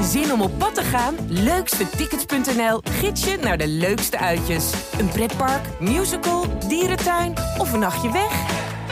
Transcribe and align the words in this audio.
Zin 0.00 0.32
om 0.32 0.40
op 0.40 0.58
pad 0.58 0.74
te 0.74 0.82
gaan? 0.82 1.16
Leukstetickets.nl 1.28 2.80
gids 2.82 3.24
je 3.24 3.36
naar 3.36 3.58
de 3.58 3.66
leukste 3.66 4.18
uitjes. 4.18 4.72
Een 4.98 5.08
pretpark, 5.08 5.80
musical, 5.80 6.58
dierentuin 6.68 7.34
of 7.58 7.72
een 7.72 7.78
nachtje 7.78 8.12
weg? 8.12 8.32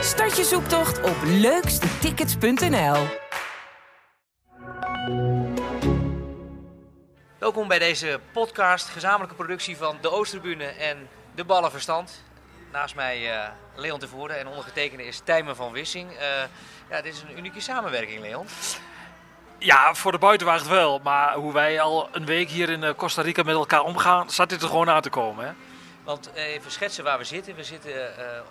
Start 0.01 0.37
je 0.37 0.45
zoektocht 0.45 1.03
op 1.03 1.17
leukstetickets.nl. 1.25 2.97
Welkom 7.39 7.69
bij 7.69 7.79
deze 7.79 8.21
podcast, 8.33 8.89
gezamenlijke 8.89 9.35
productie 9.35 9.77
van 9.77 9.97
de 10.01 10.11
Oosterbune 10.11 10.65
en 10.65 11.09
de 11.35 11.45
Ballenverstand. 11.45 12.23
Naast 12.73 12.95
mij 12.95 13.33
eh, 13.33 13.49
Leon 13.75 13.99
Tevoorde 13.99 14.35
en 14.35 14.49
ondergetekende 14.49 15.07
is 15.07 15.21
Tijmen 15.25 15.57
van 15.57 15.73
Wissing. 15.73 16.11
Uh, 16.11 16.19
ja, 16.91 17.01
dit 17.03 17.15
is 17.15 17.23
een 17.23 17.39
unieke 17.39 17.61
samenwerking, 17.61 18.21
Leon. 18.21 18.47
Ja, 19.65 19.95
voor 19.95 20.13
de 20.13 20.19
buitenwacht 20.19 20.69
wel. 20.69 20.99
Maar 20.99 21.35
hoe 21.35 21.53
wij 21.53 21.81
al 21.81 22.09
een 22.13 22.25
week 22.25 22.49
hier 22.49 22.71
in 22.71 22.85
eh, 22.85 22.95
Costa 22.97 23.23
Rica 23.23 23.43
met 23.43 23.55
elkaar 23.55 23.83
omgaan, 23.83 24.31
zat 24.31 24.49
dit 24.49 24.63
er 24.63 24.69
gewoon 24.69 24.91
aan 24.91 25.03
te 25.03 25.11
komen. 25.11 25.47
Hè? 25.47 25.53
Want 26.03 26.31
even 26.35 26.71
schetsen 26.71 27.05
waar 27.05 27.19
we 27.19 27.25
zitten. 27.25 27.55
We 27.55 27.65
zitten 27.65 27.93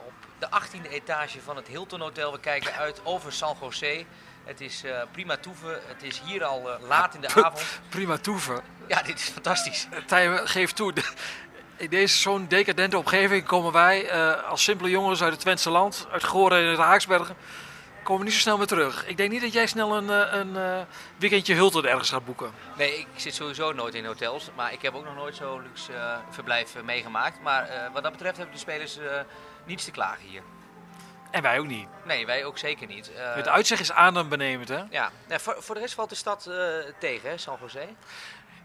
op 0.05 0.13
de 0.39 0.47
18e 0.47 0.91
etage 0.91 1.41
van 1.41 1.55
het 1.55 1.67
Hilton 1.67 1.99
Hotel. 2.01 2.31
We 2.31 2.39
kijken 2.39 2.73
uit 2.73 3.01
over 3.03 3.33
San 3.33 3.55
José. 3.61 4.05
Het 4.43 4.61
is 4.61 4.83
uh, 4.85 5.01
prima 5.11 5.37
toeven. 5.37 5.79
Het 5.87 6.03
is 6.03 6.21
hier 6.25 6.43
al 6.43 6.69
uh, 6.69 6.87
laat 6.87 7.15
in 7.15 7.21
de 7.21 7.27
avond. 7.43 7.81
Prima 7.89 8.17
toeven. 8.17 8.61
Ja, 8.87 9.01
dit 9.01 9.19
is 9.19 9.29
fantastisch. 9.29 9.87
Tijmen, 10.05 10.47
geef 10.47 10.71
toe. 10.71 10.93
In 11.75 11.89
deze 11.89 12.17
zo'n 12.17 12.47
decadente 12.47 12.97
omgeving 12.97 13.45
komen 13.45 13.71
wij 13.71 14.11
als 14.41 14.63
simpele 14.63 14.89
jongens 14.89 15.21
uit 15.21 15.31
het 15.31 15.41
Twentse 15.41 15.69
land, 15.69 16.07
uit 16.11 16.23
Goren 16.23 16.69
en 16.69 16.75
de 16.75 16.81
Haaksbergen, 16.81 17.35
komen 18.03 18.25
niet 18.25 18.33
zo 18.33 18.39
snel 18.39 18.57
meer 18.57 18.67
terug. 18.67 19.05
Ik 19.07 19.17
denk 19.17 19.31
niet 19.31 19.41
dat 19.41 19.53
jij 19.53 19.67
snel 19.67 19.95
een, 19.95 20.37
een 20.39 20.85
weekendje 21.17 21.55
Hulten 21.55 21.85
ergens 21.85 22.09
gaat 22.09 22.25
boeken. 22.25 22.51
Nee, 22.77 22.97
ik 22.97 23.07
zit 23.15 23.35
sowieso 23.35 23.71
nooit 23.71 23.93
in 23.93 24.05
hotels, 24.05 24.49
maar 24.55 24.73
ik 24.73 24.81
heb 24.81 24.93
ook 24.93 25.05
nog 25.05 25.15
nooit 25.15 25.35
zo'n 25.35 25.61
luxe 25.61 26.19
verblijf 26.29 26.75
meegemaakt. 26.83 27.41
Maar 27.41 27.89
wat 27.93 28.03
dat 28.03 28.11
betreft 28.11 28.37
hebben 28.37 28.55
de 28.55 28.61
spelers 28.61 28.97
niets 29.65 29.85
te 29.85 29.91
klagen 29.91 30.27
hier. 30.27 30.41
En 31.31 31.41
wij 31.41 31.59
ook 31.59 31.67
niet. 31.67 31.87
Nee, 32.05 32.25
wij 32.25 32.45
ook 32.45 32.57
zeker 32.57 32.87
niet. 32.87 33.11
Het 33.15 33.47
uitzicht 33.47 33.81
is 33.81 33.91
adembenemend, 33.91 34.69
hè? 34.69 34.83
Ja, 34.89 35.11
voor, 35.27 35.55
voor, 35.59 35.75
de 35.75 35.81
rest 35.81 35.93
valt 35.93 36.09
de 36.09 36.15
stad 36.15 36.49
tegen, 36.99 37.29
hè, 37.29 37.37
San 37.37 37.57
José? 37.61 37.87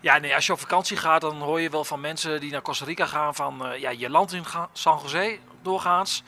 Ja, 0.01 0.19
nee, 0.19 0.35
als 0.35 0.47
je 0.47 0.53
op 0.53 0.61
vakantie 0.61 0.97
gaat, 0.97 1.21
dan 1.21 1.41
hoor 1.41 1.61
je 1.61 1.71
wel 1.71 1.85
van 1.85 2.01
mensen 2.01 2.41
die 2.41 2.51
naar 2.51 2.63
Costa 2.63 2.85
Rica 2.85 3.07
gaan 3.07 3.35
van... 3.35 3.75
Ja, 3.79 3.91
je 3.91 4.11
land 4.11 4.33
in 4.33 4.45
San 4.73 5.01
José 5.03 5.39
doorgaans. 5.63 6.23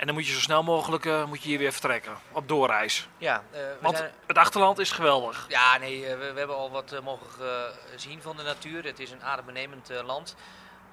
En 0.00 0.06
dan 0.06 0.14
moet 0.14 0.26
je 0.26 0.32
zo 0.32 0.40
snel 0.40 0.62
mogelijk 0.62 1.26
moet 1.26 1.42
je 1.42 1.48
hier 1.48 1.58
weer 1.58 1.72
vertrekken, 1.72 2.12
op 2.32 2.48
doorreis. 2.48 3.08
Ja, 3.18 3.42
Want 3.80 3.96
zijn... 3.96 4.12
het 4.26 4.38
achterland 4.38 4.78
is 4.78 4.90
geweldig. 4.90 5.46
Ja, 5.48 5.78
nee, 5.78 6.00
we, 6.00 6.32
we 6.32 6.38
hebben 6.38 6.56
al 6.56 6.70
wat 6.70 7.00
mogen 7.04 7.28
zien 7.96 8.22
van 8.22 8.36
de 8.36 8.42
natuur. 8.42 8.84
Het 8.84 8.98
is 9.00 9.10
een 9.10 9.22
adembenemend 9.22 9.90
land. 10.04 10.36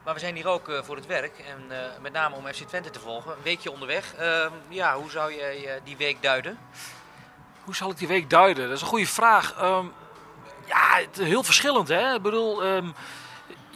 Maar 0.04 0.14
we 0.14 0.20
zijn 0.20 0.36
hier 0.36 0.48
ook 0.48 0.72
voor 0.84 0.96
het 0.96 1.06
werk 1.06 1.40
en 1.40 1.72
met 2.02 2.14
name 2.14 2.36
om 2.36 2.48
FC 2.48 2.64
Twente 2.64 2.90
te 2.90 3.00
volgen. 3.00 3.32
Een 3.32 3.44
weekje 3.44 3.72
onderweg. 3.72 4.14
Uh, 4.20 4.46
ja, 4.68 4.96
hoe 4.96 5.10
zou 5.10 5.32
je 5.32 5.80
die 5.84 5.98
week 5.98 6.22
duiden? 6.22 6.60
Hoe 7.64 7.76
zal 7.76 7.92
ik 7.92 7.98
die 7.98 8.08
week 8.08 8.30
duiden? 8.30 8.68
Dat 8.68 8.76
is 8.76 8.82
een 8.82 8.88
goede 8.88 9.08
vraag. 9.08 9.62
Um, 9.62 9.94
ja, 10.66 11.02
heel 11.12 11.44
verschillend 11.44 11.88
hè. 11.88 12.14
Ik 12.14 12.22
bedoel, 12.22 12.66
um, 12.66 12.94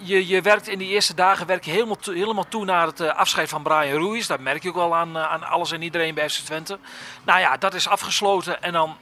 je, 0.01 0.27
je 0.27 0.41
werkt 0.41 0.67
in 0.67 0.77
die 0.77 0.89
eerste 0.89 1.13
dagen 1.13 1.45
werk 1.47 1.63
je 1.63 1.71
helemaal, 1.71 1.95
to, 1.95 2.13
helemaal 2.13 2.47
toe 2.47 2.65
naar 2.65 2.85
het 2.85 3.01
afscheid 3.01 3.49
van 3.49 3.63
Brian 3.63 4.05
Ruiz. 4.05 4.27
Dat 4.27 4.39
merk 4.39 4.63
je 4.63 4.69
ook 4.69 4.75
wel 4.75 4.95
aan, 4.95 5.17
aan 5.17 5.43
alles 5.43 5.71
en 5.71 5.81
iedereen 5.81 6.13
bij 6.13 6.29
FC 6.29 6.39
Twente. 6.39 6.79
Nou 7.23 7.39
ja, 7.39 7.57
dat 7.57 7.73
is 7.73 7.87
afgesloten 7.87 8.61
en 8.61 8.73
dan 8.73 8.97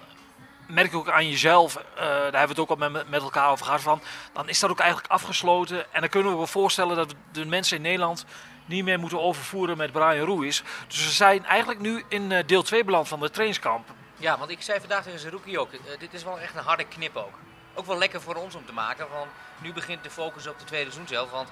merk 0.68 0.88
ik 0.88 0.96
ook 0.96 1.10
aan 1.10 1.30
jezelf, 1.30 1.76
uh, 1.76 1.84
daar 1.96 2.22
hebben 2.22 2.42
we 2.42 2.48
het 2.48 2.60
ook 2.60 2.70
al 2.70 2.90
met, 2.90 3.10
met 3.10 3.22
elkaar 3.22 3.52
over 3.52 3.66
gehad, 3.66 3.82
van, 3.82 4.02
dan 4.34 4.50
is 4.50 4.60
dat 4.60 4.70
ook 4.70 4.80
eigenlijk 4.80 5.12
afgesloten. 5.12 5.94
En 5.94 6.00
dan 6.00 6.10
kunnen 6.10 6.32
we 6.32 6.38
wel 6.38 6.48
voorstellen 6.48 6.96
dat 6.96 7.16
de 7.32 7.46
mensen 7.46 7.76
in 7.76 7.84
Nederland 7.84 8.26
niet 8.66 8.84
meer 8.84 9.00
moeten 9.00 9.22
overvoeren 9.22 9.78
met 9.78 9.92
Brian 9.92 10.28
Ruiz. 10.28 10.62
Dus 10.88 11.06
we 11.06 11.12
zijn 11.12 11.46
eigenlijk 11.46 11.80
nu 11.80 12.04
in 12.08 12.44
deel 12.46 12.64
2 12.64 12.84
beland 12.84 13.08
van 13.08 13.20
de 13.20 13.30
trainingskamp. 13.30 13.88
Ja, 14.16 14.38
want 14.38 14.52
ik 14.52 14.62
zei 14.62 14.80
vandaag 14.80 15.04
tegen 15.04 15.32
rookie 15.32 15.60
ook, 15.60 15.70
dit 16.00 16.14
is 16.14 16.24
wel 16.24 16.40
echt 16.40 16.56
een 16.56 16.64
harde 16.64 16.86
knip 16.86 17.16
ook. 17.16 17.34
Ook 17.80 17.86
wel 17.86 17.98
lekker 17.98 18.22
voor 18.22 18.36
ons 18.36 18.56
om 18.56 18.66
te 18.66 18.74
maken, 18.74 19.10
want 19.10 19.32
nu 19.58 19.74
begint 19.74 20.04
de 20.04 20.10
focus 20.10 20.48
op 20.48 20.60
de 20.60 20.66
tweede 20.66 20.92
seizoen 20.92 21.08
zelf. 21.08 21.32
Want 21.32 21.50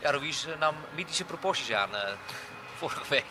ja, 0.00 0.10
Ruiz 0.10 0.46
nam 0.58 0.74
mythische 0.94 1.24
proporties 1.24 1.72
aan 1.72 1.90
vorige 2.76 3.02
week. 3.08 3.24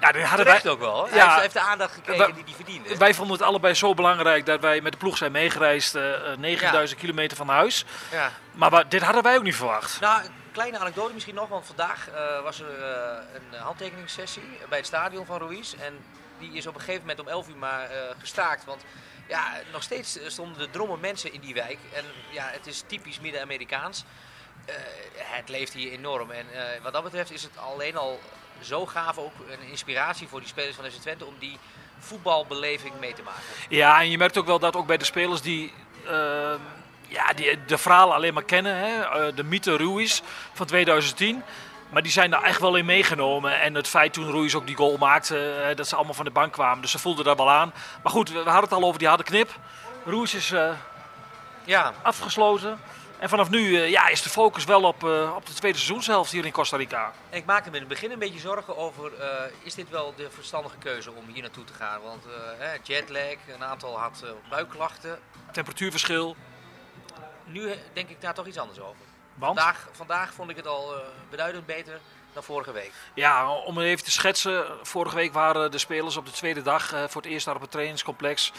Ja, 0.00 0.12
dat 0.12 0.22
hadden 0.22 0.46
wij 0.46 0.66
ook 0.66 0.78
wel. 0.78 1.08
Hij 1.08 1.20
heeft, 1.20 1.40
heeft, 1.40 1.52
de 1.52 1.60
aandacht 1.60 1.94
gekregen 1.94 2.34
die 2.34 2.44
hij 2.44 2.54
verdiende. 2.54 2.96
Wij 2.96 3.14
vonden 3.14 3.36
het 3.36 3.46
allebei 3.46 3.74
zo 3.74 3.94
belangrijk 3.94 4.46
dat 4.46 4.60
wij 4.60 4.80
met 4.80 4.92
de 4.92 4.98
ploeg 4.98 5.16
zijn 5.16 5.32
meegereisd, 5.32 5.94
uh, 5.94 6.02
9000 6.38 6.90
ja. 6.90 7.06
kilometer 7.06 7.36
van 7.36 7.48
huis. 7.48 7.84
Ja. 8.10 8.30
Maar 8.52 8.88
dit 8.88 9.02
hadden 9.02 9.22
wij 9.22 9.36
ook 9.36 9.42
niet 9.42 9.56
verwacht. 9.56 10.00
Nou, 10.00 10.24
een 10.24 10.30
kleine 10.52 10.78
anekdote 10.78 11.12
misschien 11.12 11.34
nog, 11.34 11.48
want 11.48 11.66
vandaag 11.66 12.08
uh, 12.08 12.42
was 12.42 12.60
er 12.60 12.82
een 13.34 13.58
handtekeningssessie 13.58 14.58
bij 14.68 14.78
het 14.78 14.86
stadion 14.86 15.26
van 15.26 15.38
Ruiz. 15.38 15.72
En 15.72 16.04
die 16.38 16.52
is 16.52 16.66
op 16.66 16.74
een 16.74 16.80
gegeven 16.80 17.00
moment 17.00 17.20
om 17.20 17.28
11 17.28 17.48
uur 17.48 17.56
maar 17.56 17.88
gestaakt. 18.18 18.64
Want 18.64 18.84
ja, 19.28 19.52
nog 19.72 19.82
steeds 19.82 20.18
stonden 20.26 20.60
er 20.60 20.70
drommen 20.70 21.00
mensen 21.00 21.32
in 21.32 21.40
die 21.40 21.54
wijk. 21.54 21.78
En 21.92 22.04
ja, 22.30 22.48
het 22.52 22.66
is 22.66 22.82
typisch 22.86 23.20
Midden-Amerikaans. 23.20 24.04
het 25.16 25.48
leeft 25.48 25.72
hier 25.72 25.92
enorm. 25.92 26.30
En 26.30 26.46
wat 26.82 26.92
dat 26.92 27.02
betreft 27.02 27.30
is 27.30 27.42
het 27.42 27.58
alleen 27.58 27.96
al 27.96 28.20
zo 28.60 28.86
gaaf 28.86 29.18
ook 29.18 29.32
een 29.50 29.68
inspiratie 29.70 30.28
voor 30.28 30.40
die 30.40 30.48
spelers 30.48 30.76
van 30.76 30.84
FC 30.84 31.00
Twente 31.00 31.24
om 31.24 31.34
die 31.38 31.58
voetbalbeleving 31.98 32.94
mee 33.00 33.12
te 33.12 33.22
maken. 33.22 33.42
Ja, 33.68 34.00
en 34.00 34.10
je 34.10 34.18
merkt 34.18 34.38
ook 34.38 34.46
wel 34.46 34.58
dat 34.58 34.76
ook 34.76 34.86
bij 34.86 34.96
de 34.96 35.04
spelers 35.04 35.40
die, 35.40 35.72
uh, 36.04 36.10
ja, 37.08 37.32
die 37.32 37.64
de 37.64 37.78
verhalen 37.78 38.14
alleen 38.14 38.34
maar 38.34 38.44
kennen, 38.44 38.76
hè, 38.76 39.34
de 39.34 39.44
mythe 39.44 39.76
Ruiz 39.76 40.20
van 40.52 40.66
2010. 40.66 41.42
Maar 41.90 42.02
die 42.02 42.12
zijn 42.12 42.30
daar 42.30 42.42
echt 42.42 42.60
wel 42.60 42.76
in 42.76 42.84
meegenomen. 42.84 43.60
En 43.60 43.74
het 43.74 43.88
feit 43.88 44.12
toen 44.12 44.32
Ruiz 44.32 44.54
ook 44.54 44.66
die 44.66 44.76
goal 44.76 44.96
maakte, 44.96 45.66
uh, 45.70 45.76
dat 45.76 45.88
ze 45.88 45.96
allemaal 45.96 46.14
van 46.14 46.24
de 46.24 46.30
bank 46.30 46.52
kwamen. 46.52 46.80
Dus 46.80 46.90
ze 46.90 46.98
voelden 46.98 47.24
daar 47.24 47.36
wel 47.36 47.50
aan. 47.50 47.72
Maar 48.02 48.12
goed, 48.12 48.30
we, 48.30 48.36
hadden 48.36 48.60
het 48.62 48.72
al 48.72 48.84
over 48.84 48.98
die 48.98 49.08
harde 49.08 49.22
knip. 49.22 49.54
Ruiz 50.04 50.34
is 50.34 50.54
ja. 51.64 51.92
afgesloten. 52.02 52.78
En 53.18 53.28
vanaf 53.28 53.50
nu 53.50 53.58
uh, 53.58 53.90
ja, 53.90 54.08
is 54.08 54.22
de 54.22 54.28
focus 54.28 54.64
wel 54.64 54.82
op, 54.82 55.04
uh, 55.04 55.32
op 55.36 55.46
de 55.46 55.52
tweede 55.52 55.78
seizoenshelft 55.78 56.32
hier 56.32 56.44
in 56.44 56.52
Costa 56.52 56.76
Rica. 56.76 57.12
En 57.30 57.38
ik 57.38 57.44
maakte 57.44 57.70
me 57.70 57.74
in 57.74 57.82
het 57.82 57.90
begin 57.90 58.10
een 58.10 58.18
beetje 58.18 58.38
zorgen 58.38 58.76
over, 58.76 59.12
is 59.62 59.74
dit 59.74 59.90
wel 59.90 60.14
de 60.16 60.30
verstandige 60.30 60.76
keuze 60.78 61.12
om 61.12 61.24
hier 61.32 61.42
naartoe 61.42 61.64
te 61.64 61.72
gaan? 61.72 62.00
Want 62.02 62.24
jetlag, 62.82 63.36
een 63.54 63.64
aantal 63.64 63.98
had 63.98 64.24
buikklachten. 64.50 65.18
Temperatuurverschil. 65.52 66.36
Nu 67.44 67.70
denk 67.92 68.08
ik 68.08 68.20
daar 68.20 68.34
toch 68.34 68.46
iets 68.46 68.58
anders 68.58 68.80
over. 68.80 69.15
Want? 69.36 69.58
Vandaag, 69.58 69.88
vandaag 69.92 70.32
vond 70.32 70.50
ik 70.50 70.56
het 70.56 70.66
al 70.66 70.92
beduidend 71.30 71.66
beter 71.66 72.00
dan 72.32 72.42
vorige 72.42 72.72
week. 72.72 72.92
Ja, 73.14 73.52
om 73.52 73.80
even 73.80 74.04
te 74.04 74.10
schetsen. 74.10 74.64
Vorige 74.82 75.16
week 75.16 75.32
waren 75.32 75.70
de 75.70 75.78
spelers 75.78 76.16
op 76.16 76.26
de 76.26 76.32
tweede 76.32 76.62
dag 76.62 76.88
voor 76.88 77.22
het 77.22 77.30
eerst 77.30 77.46
daar 77.46 77.54
op 77.54 77.60
het 77.60 77.70
trainingscomplex 77.70 78.52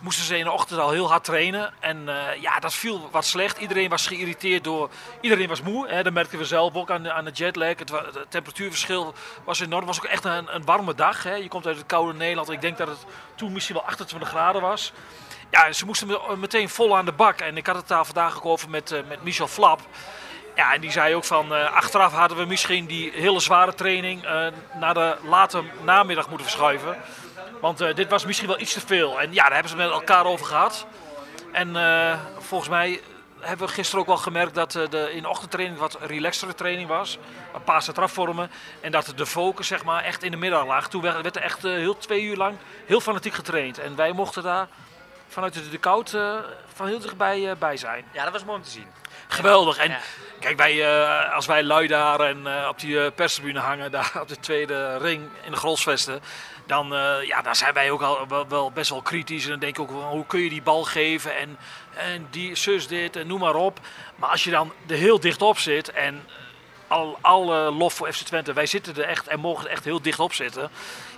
moesten 0.00 0.24
ze 0.24 0.38
in 0.38 0.44
de 0.44 0.50
ochtend 0.50 0.80
al 0.80 0.90
heel 0.90 1.08
hard 1.08 1.24
trainen. 1.24 1.72
En 1.80 2.08
uh, 2.08 2.34
ja, 2.40 2.58
dat 2.58 2.74
viel 2.74 3.08
wat 3.10 3.24
slecht. 3.24 3.58
Iedereen 3.58 3.88
was 3.88 4.06
geïrriteerd 4.06 4.64
door. 4.64 4.90
Iedereen 5.20 5.48
was 5.48 5.62
moe. 5.62 5.88
Hè. 5.88 6.02
Dat 6.02 6.12
merkten 6.12 6.38
we 6.38 6.44
zelf 6.44 6.74
ook 6.74 6.90
aan 6.90 7.02
de, 7.02 7.12
aan 7.12 7.24
de 7.24 7.30
jetlag. 7.30 7.78
Het, 7.78 7.90
het, 7.90 8.26
temperatuurverschil 8.28 9.14
was 9.44 9.60
enorm. 9.60 9.86
Het 9.86 9.96
was 9.96 10.04
ook 10.04 10.10
echt 10.10 10.24
een, 10.24 10.54
een 10.54 10.64
warme 10.64 10.94
dag. 10.94 11.22
Hè. 11.22 11.34
Je 11.34 11.48
komt 11.48 11.66
uit 11.66 11.76
het 11.76 11.86
koude 11.86 12.18
Nederland. 12.18 12.50
Ik 12.50 12.60
denk 12.60 12.78
dat 12.78 12.88
het 12.88 13.04
toen 13.34 13.52
misschien 13.52 13.74
wel 13.74 13.84
28 13.84 14.28
graden 14.28 14.62
was. 14.62 14.92
Ja, 15.50 15.72
ze 15.72 15.84
moesten 15.84 16.20
meteen 16.38 16.68
vol 16.68 16.96
aan 16.96 17.04
de 17.04 17.12
bak. 17.12 17.40
En 17.40 17.56
ik 17.56 17.66
had 17.66 17.76
het 17.76 17.88
daar 17.88 18.04
vandaag 18.04 18.36
ook 18.36 18.44
over 18.44 18.70
met, 18.70 18.90
uh, 18.90 19.00
met 19.08 19.22
Michel 19.22 19.48
Flap. 19.48 19.80
Ja, 20.54 20.74
en 20.74 20.80
die 20.80 20.90
zei 20.90 21.14
ook 21.14 21.24
van 21.24 21.52
uh, 21.52 21.72
achteraf 21.72 22.12
hadden 22.12 22.38
we 22.38 22.44
misschien 22.44 22.86
die 22.86 23.10
hele 23.14 23.40
zware 23.40 23.74
training 23.74 24.22
naar 24.80 24.94
de 24.94 25.16
late 25.22 25.62
namiddag 25.84 26.28
moeten 26.28 26.46
verschuiven. 26.46 26.96
Want 27.60 27.80
uh, 27.80 27.94
dit 27.94 28.08
was 28.08 28.24
misschien 28.24 28.48
wel 28.48 28.60
iets 28.60 28.72
te 28.72 28.86
veel. 28.86 29.20
En 29.20 29.32
ja, 29.32 29.42
daar 29.42 29.52
hebben 29.52 29.70
ze 29.70 29.76
met 29.76 29.90
elkaar 29.90 30.24
over 30.24 30.46
gehad. 30.46 30.86
En 31.52 31.68
uh, 31.68 32.18
volgens 32.38 32.70
mij 32.70 33.00
hebben 33.40 33.66
we 33.66 33.72
gisteren 33.72 34.00
ook 34.00 34.06
wel 34.06 34.16
gemerkt 34.16 34.54
dat 34.54 34.74
uh, 34.74 34.88
de 34.88 35.12
in 35.12 35.22
de 35.22 35.28
ochtendtraining 35.28 35.78
wat 35.78 35.98
relaxtere 36.00 36.54
training 36.54 36.88
was. 36.88 37.18
Een 37.54 37.64
paar 37.64 37.84
trafvormen. 37.92 38.50
En 38.80 38.90
dat 38.90 39.12
de 39.16 39.26
focus 39.26 39.66
zeg 39.66 39.84
maar 39.84 40.04
echt 40.04 40.22
in 40.22 40.30
de 40.30 40.36
middag 40.36 40.66
lag. 40.66 40.88
Toen 40.88 41.02
werd 41.02 41.36
er 41.36 41.42
echt 41.42 41.62
heel 41.62 41.96
twee 41.96 42.22
uur 42.22 42.36
lang 42.36 42.56
heel 42.86 43.00
fanatiek 43.00 43.34
getraind. 43.34 43.78
En 43.78 43.96
wij 43.96 44.12
mochten 44.12 44.42
daar 44.42 44.68
vanuit 45.28 45.54
de, 45.54 45.68
de 45.68 45.78
koud 45.78 46.10
van 46.74 46.86
heel 46.86 46.98
dichtbij 46.98 47.56
bij 47.58 47.76
zijn. 47.76 48.04
Ja, 48.12 48.24
dat 48.24 48.32
was 48.32 48.44
mooi 48.44 48.58
om 48.58 48.64
te 48.64 48.70
zien. 48.70 48.86
Geweldig. 49.28 49.76
En 49.76 49.90
ja. 49.90 49.98
kijk, 50.40 50.56
wij, 50.56 51.06
als 51.30 51.46
wij 51.46 51.62
lui 51.62 51.86
daar 51.86 52.20
en 52.20 52.68
op 52.68 52.78
die 52.78 53.10
perstribune 53.10 53.58
hangen, 53.58 53.90
daar 53.96 54.12
op 54.20 54.28
de 54.28 54.40
tweede 54.40 54.96
ring 54.96 55.28
in 55.44 55.50
de 55.50 55.56
Grolsvesten 55.56 56.20
dan, 56.66 56.88
ja, 57.26 57.42
dan 57.42 57.54
zijn 57.54 57.74
wij 57.74 57.90
ook 57.90 58.02
al 58.02 58.28
wel, 58.28 58.48
wel, 58.48 58.70
best 58.70 58.90
wel 58.90 59.02
kritisch. 59.02 59.44
En 59.44 59.50
dan 59.50 59.58
denk 59.58 59.78
ik 59.78 59.82
ook, 59.82 60.02
hoe 60.10 60.26
kun 60.26 60.40
je 60.40 60.48
die 60.48 60.62
bal 60.62 60.84
geven 60.84 61.36
en, 61.36 61.58
en 61.94 62.26
die 62.30 62.54
zus 62.54 62.86
dit 62.86 63.16
en 63.16 63.26
noem 63.26 63.40
maar 63.40 63.54
op. 63.54 63.80
Maar 64.16 64.30
als 64.30 64.44
je 64.44 64.50
dan 64.50 64.72
er 64.86 64.96
heel 64.96 65.20
dicht 65.20 65.42
op 65.42 65.58
zit 65.58 65.90
en 65.90 66.22
al, 66.88 67.18
alle 67.20 67.70
lof 67.70 67.94
voor 67.94 68.12
FC 68.12 68.24
Twente, 68.24 68.52
wij 68.52 68.66
zitten 68.66 68.96
er 68.96 69.04
echt 69.04 69.26
en 69.26 69.40
mogen 69.40 69.64
er 69.64 69.70
echt 69.70 69.84
heel 69.84 70.02
dicht 70.02 70.18
op 70.18 70.32
zitten. 70.32 70.70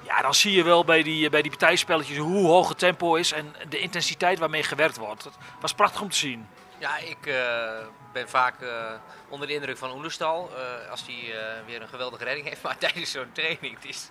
Ja, 0.02 0.22
dan 0.22 0.34
zie 0.34 0.52
je 0.52 0.62
wel 0.62 0.84
bij 0.84 1.02
die, 1.02 1.30
bij 1.30 1.42
die 1.42 1.50
partijspelletjes 1.50 2.16
hoe 2.16 2.46
hoog 2.46 2.68
het 2.68 2.78
tempo 2.78 3.14
is 3.14 3.32
en 3.32 3.54
de 3.68 3.78
intensiteit 3.78 4.38
waarmee 4.38 4.62
gewerkt 4.62 4.96
wordt. 4.96 5.24
Het 5.24 5.34
was 5.60 5.74
prachtig 5.74 6.00
om 6.00 6.10
te 6.10 6.16
zien. 6.16 6.48
Ja, 6.78 6.98
ik 6.98 7.26
eh, 7.26 7.86
ben 8.12 8.28
vaak 8.28 8.60
eh, 8.60 8.92
onder 9.28 9.48
de 9.48 9.54
indruk 9.54 9.78
van 9.78 9.92
Oenerstal. 9.92 10.50
eh, 10.56 10.90
als 10.90 11.04
hij 11.06 11.34
weer 11.66 11.82
een 11.82 11.88
geweldige 11.88 12.24
redding 12.24 12.48
heeft. 12.48 12.62
Maar 12.66 12.78
tijdens 12.78 13.10
zo'n 13.10 13.32
training, 13.32 13.74
het 13.74 13.84
is, 13.84 14.08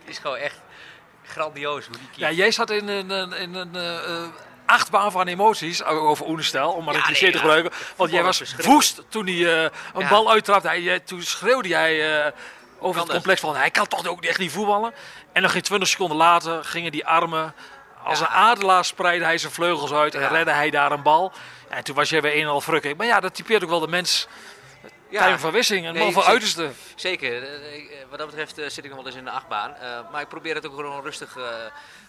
het 0.00 0.08
is 0.08 0.18
gewoon 0.18 0.36
echt 0.36 0.60
grandioos 1.22 1.86
hoe 1.86 1.96
die. 1.96 2.08
Ja, 2.14 2.30
jij 2.30 2.50
zat 2.50 2.70
in 2.70 2.88
een, 2.88 3.32
in 3.32 3.54
een 3.54 3.72
achtbaan 4.66 5.12
van 5.12 5.26
emoties 5.26 5.84
over 5.84 6.26
Oenestel, 6.28 6.72
om 6.72 6.84
maar 6.84 6.94
een 6.94 7.02
cliché 7.02 7.30
te 7.30 7.38
gebruiken. 7.38 7.72
Want 7.96 8.10
jij 8.10 8.22
was 8.22 8.54
woest 8.56 9.02
toen 9.08 9.26
hij 9.26 9.64
eh, 9.64 9.70
een 9.94 10.08
bal 10.08 10.30
uittrapte. 10.30 10.68
Hij, 10.68 10.92
eh, 10.92 11.00
toen 11.04 11.22
schreeuwde 11.22 11.68
jij 11.68 12.24
eh, 12.24 12.32
over 12.78 13.00
het 13.00 13.10
complex 13.10 13.40
van 13.40 13.56
hij 13.56 13.70
kan 13.70 13.86
toch 13.86 14.06
ook 14.06 14.24
echt 14.24 14.38
niet 14.38 14.52
voetballen. 14.52 14.94
En 15.32 15.42
dan 15.42 15.50
ging 15.50 15.64
20 15.64 15.88
seconden 15.88 16.16
later 16.16 16.64
gingen 16.64 16.92
die 16.92 17.06
armen 17.06 17.54
als 18.04 18.20
een 18.20 18.26
adelaar 18.26 18.84
spreidde 18.84 19.24
hij 19.24 19.38
zijn 19.38 19.52
vleugels 19.52 19.92
uit 19.92 20.14
en 20.14 20.28
redde 20.28 20.50
hij 20.50 20.70
daar 20.70 20.92
een 20.92 21.02
bal. 21.02 21.32
En 21.68 21.84
toen 21.84 21.94
was 21.94 22.08
jij 22.08 22.22
weer 22.22 22.34
een 22.34 22.42
en 22.42 22.48
al 22.48 22.60
frukking. 22.60 22.96
Maar 22.96 23.06
ja, 23.06 23.20
dat 23.20 23.34
typeert 23.34 23.62
ook 23.62 23.70
wel 23.70 23.80
de 23.80 23.88
mens. 23.88 24.26
Ja, 25.14 25.20
Tijmen 25.20 25.40
van 25.40 25.52
Wissing, 25.52 25.86
een 25.86 25.96
man 25.96 26.12
van 26.12 26.22
uiterste. 26.22 26.70
Zeker. 26.94 27.42
Eh, 27.42 27.74
eh, 27.74 28.08
Wat 28.08 28.18
dat 28.18 28.26
betreft 28.26 28.58
eh, 28.58 28.68
zit 28.68 28.84
ik 28.84 28.90
nog 28.90 28.98
wel 28.98 29.06
eens 29.06 29.16
in 29.16 29.24
de 29.24 29.30
achtbaan. 29.30 29.74
Maar 30.10 30.20
ik 30.20 30.28
probeer 30.28 30.54
het 30.54 30.66
ook 30.66 30.74
gewoon 30.74 31.02
rustig 31.02 31.38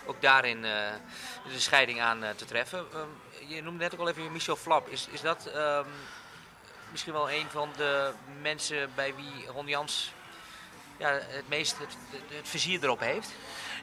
ook 0.06 0.22
daarin 0.22 0.62
de 0.62 1.00
scheiding 1.57 2.02
aan 2.02 2.24
te 2.36 2.46
treffen. 2.46 2.86
Ehm, 2.94 3.54
je 3.54 3.62
noemde 3.62 3.84
net 3.84 3.94
ook 3.94 4.00
al 4.00 4.10
even 4.10 4.31
Michel 4.31 4.56
Flap. 4.56 4.90
Is, 4.90 5.07
is 5.12 5.22
dat 5.22 5.46
ehm, 5.46 5.86
misschien 6.92 7.13
wel 7.13 7.31
een 7.31 7.46
van 7.50 7.69
de 7.78 8.12
mensen 8.42 8.92
bij 8.96 9.16
wie 9.16 9.46
Ron 9.48 9.68
Jans 9.68 10.12
ja, 10.98 11.10
het 11.12 11.50
meest 11.50 11.78
het, 11.78 11.98
het, 12.10 12.38
het 12.38 12.48
vizier 12.48 12.84
erop 12.84 13.00
heeft? 13.00 13.30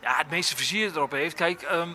ja, 0.02 0.16
het 0.16 0.30
meeste 0.30 0.56
vizier 0.56 0.90
erop 0.90 1.10
heeft. 1.10 1.34
Kijk, 1.34 1.62
ehm, 1.62 1.90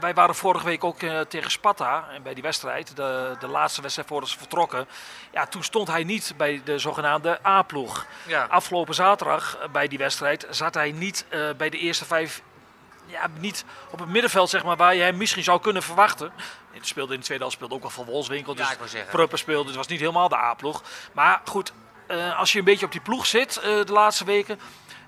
wij 0.00 0.14
waren 0.14 0.34
vorige 0.34 0.64
week 0.64 0.84
ook 0.84 1.02
eh, 1.02 1.20
tegen 1.20 1.50
Sparta 1.50 2.08
en 2.10 2.22
bij 2.22 2.34
die 2.34 2.42
wedstrijd, 2.42 2.96
de, 2.96 3.36
de 3.38 3.46
laatste 3.46 3.82
wedstrijd 3.82 4.08
voordat 4.08 4.28
ze 4.28 4.38
vertrokken. 4.38 4.88
Ja, 5.32 5.46
toen 5.46 5.64
stond 5.64 5.88
hij 5.88 6.04
niet 6.04 6.34
bij 6.36 6.60
de 6.64 6.78
zogenaamde 6.78 7.38
A-ploeg. 7.46 8.06
Ja. 8.26 8.46
Afgelopen 8.50 8.94
zaterdag 8.94 9.56
eh, 9.56 9.68
bij 9.68 9.88
die 9.88 9.98
wedstrijd 9.98 10.46
zat 10.50 10.74
hij 10.74 10.92
niet 10.92 11.24
eh, 11.28 11.40
bij 11.56 11.70
de 11.70 11.78
eerste 11.78 12.04
vijf. 12.04 12.42
Ja, 13.06 13.26
niet 13.38 13.64
op 13.90 13.98
het 13.98 14.08
middenveld, 14.08 14.50
zeg 14.50 14.64
maar, 14.64 14.76
waar 14.76 14.94
je 14.94 15.02
hem 15.02 15.16
misschien 15.16 15.42
zou 15.42 15.60
kunnen 15.60 15.82
verwachten. 15.82 16.32
Het 16.70 16.86
speelde 16.86 17.12
in 17.12 17.18
de 17.18 17.24
tweede 17.24 17.42
helft 17.42 17.56
speelde 17.56 17.74
ook 17.74 17.82
wel 17.82 17.90
van 17.90 18.04
Wolfswinkel. 18.04 18.52
Ja, 18.52 18.58
Dus 18.58 18.70
ik 18.70 18.78
wou 18.78 18.88
zeggen. 18.90 19.10
Prupper 19.10 19.38
speelde, 19.38 19.60
dus 19.60 19.70
het 19.70 19.80
was 19.80 19.86
niet 19.86 20.00
helemaal 20.00 20.28
de 20.28 20.36
A-ploeg. 20.36 20.82
Maar 21.12 21.40
goed, 21.44 21.72
als 22.36 22.52
je 22.52 22.58
een 22.58 22.64
beetje 22.64 22.86
op 22.86 22.92
die 22.92 23.00
ploeg 23.00 23.26
zit 23.26 23.54
de 23.62 23.92
laatste 23.92 24.24
weken, 24.24 24.60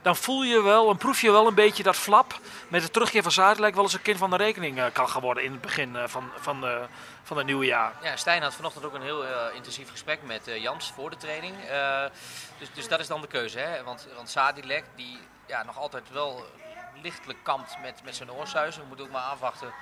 dan 0.02 0.16
voel 0.16 0.42
je 0.42 0.62
wel 0.62 0.90
en 0.90 0.96
proef 0.96 1.20
je 1.20 1.30
wel 1.30 1.46
een 1.46 1.54
beetje 1.54 1.82
dat 1.82 1.96
Flap 1.96 2.40
met 2.68 2.82
de 2.82 2.90
terugkeer 2.90 3.22
van 3.22 3.32
Zuidelijk 3.32 3.74
wel 3.74 3.84
eens 3.84 3.92
een 3.92 4.02
kind 4.02 4.18
van 4.18 4.30
de 4.30 4.36
rekening 4.36 4.78
eh, 4.78 4.84
kan 4.92 5.08
gaan 5.08 5.22
worden 5.22 5.44
in 5.44 5.52
het 5.52 5.60
begin 5.60 5.96
eh, 5.96 6.02
van, 6.06 6.30
van, 6.36 6.66
eh, 6.66 6.82
van 7.22 7.36
het 7.36 7.46
nieuwe 7.46 7.64
jaar. 7.64 7.92
Ja, 8.02 8.16
Stijn 8.16 8.42
had 8.42 8.54
vanochtend 8.54 8.84
ook 8.84 8.94
een 8.94 9.02
heel 9.02 9.24
intensief 9.54 9.90
gesprek 9.90 10.22
met 10.22 10.42
Jans 10.44 10.92
voor 10.94 11.10
de 11.10 11.16
training. 11.16 11.54
Dus, 12.58 12.68
dus 12.74 12.88
dat 12.88 13.00
is 13.00 13.06
dan 13.06 13.20
de 13.20 13.26
keuze. 13.26 13.58
Hè? 13.58 13.82
Want, 13.82 14.08
want 14.16 14.30
Sadilek, 14.30 14.84
die 14.96 15.18
ja, 15.46 15.62
nog 15.62 15.78
altijd 15.78 16.10
wel 16.10 16.44
lichtelijk 17.02 17.38
kampt 17.42 17.76
met, 17.82 18.00
met 18.04 18.16
zijn 18.16 18.32
oorsuizen. 18.32 18.82
We 18.82 18.88
moeten 18.88 19.06
ook 19.06 19.12
maar 19.12 19.22
afwachten 19.22 19.72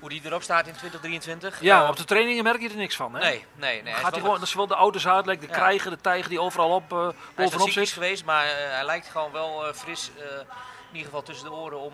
hoe 0.00 0.08
die 0.08 0.20
erop 0.24 0.42
staat 0.42 0.66
in 0.66 0.72
2023. 0.76 1.60
Ja, 1.60 1.82
Eh, 1.82 1.88
op 1.88 1.96
de 1.96 2.04
trainingen 2.04 2.44
merk 2.44 2.60
je 2.60 2.68
er 2.68 2.76
niks 2.76 2.96
van. 2.96 3.14
Hè? 3.14 3.20
Nee, 3.20 3.44
nee, 3.54 3.82
nee. 3.82 3.94
Gaat 3.94 4.10
hij 4.12 4.20
gewoon, 4.20 4.38
dat 4.38 4.46
is 4.48 4.54
wel 4.54 4.66
de 4.66 4.74
oude 4.74 4.98
Zuidelijk, 4.98 5.40
de 5.40 5.46
Ja. 5.46 5.52
krijger, 5.52 5.90
de 5.90 6.00
tijger 6.00 6.28
die 6.28 6.40
overal 6.40 6.70
op, 6.74 6.90
Hij 6.90 7.08
is 7.08 7.14
bovenop 7.34 7.70
zit. 7.70 7.88
geweest, 7.90 8.24
maar 8.24 8.44
eh, 8.44 8.50
hij 8.74 8.84
lijkt 8.84 9.06
gewoon 9.08 9.32
wel 9.32 9.72
fris, 9.74 10.10
in 10.16 10.96
ieder 10.96 11.04
geval 11.06 11.22
tussen 11.22 11.44
de 11.44 11.52
oren, 11.52 11.80
om 11.80 11.92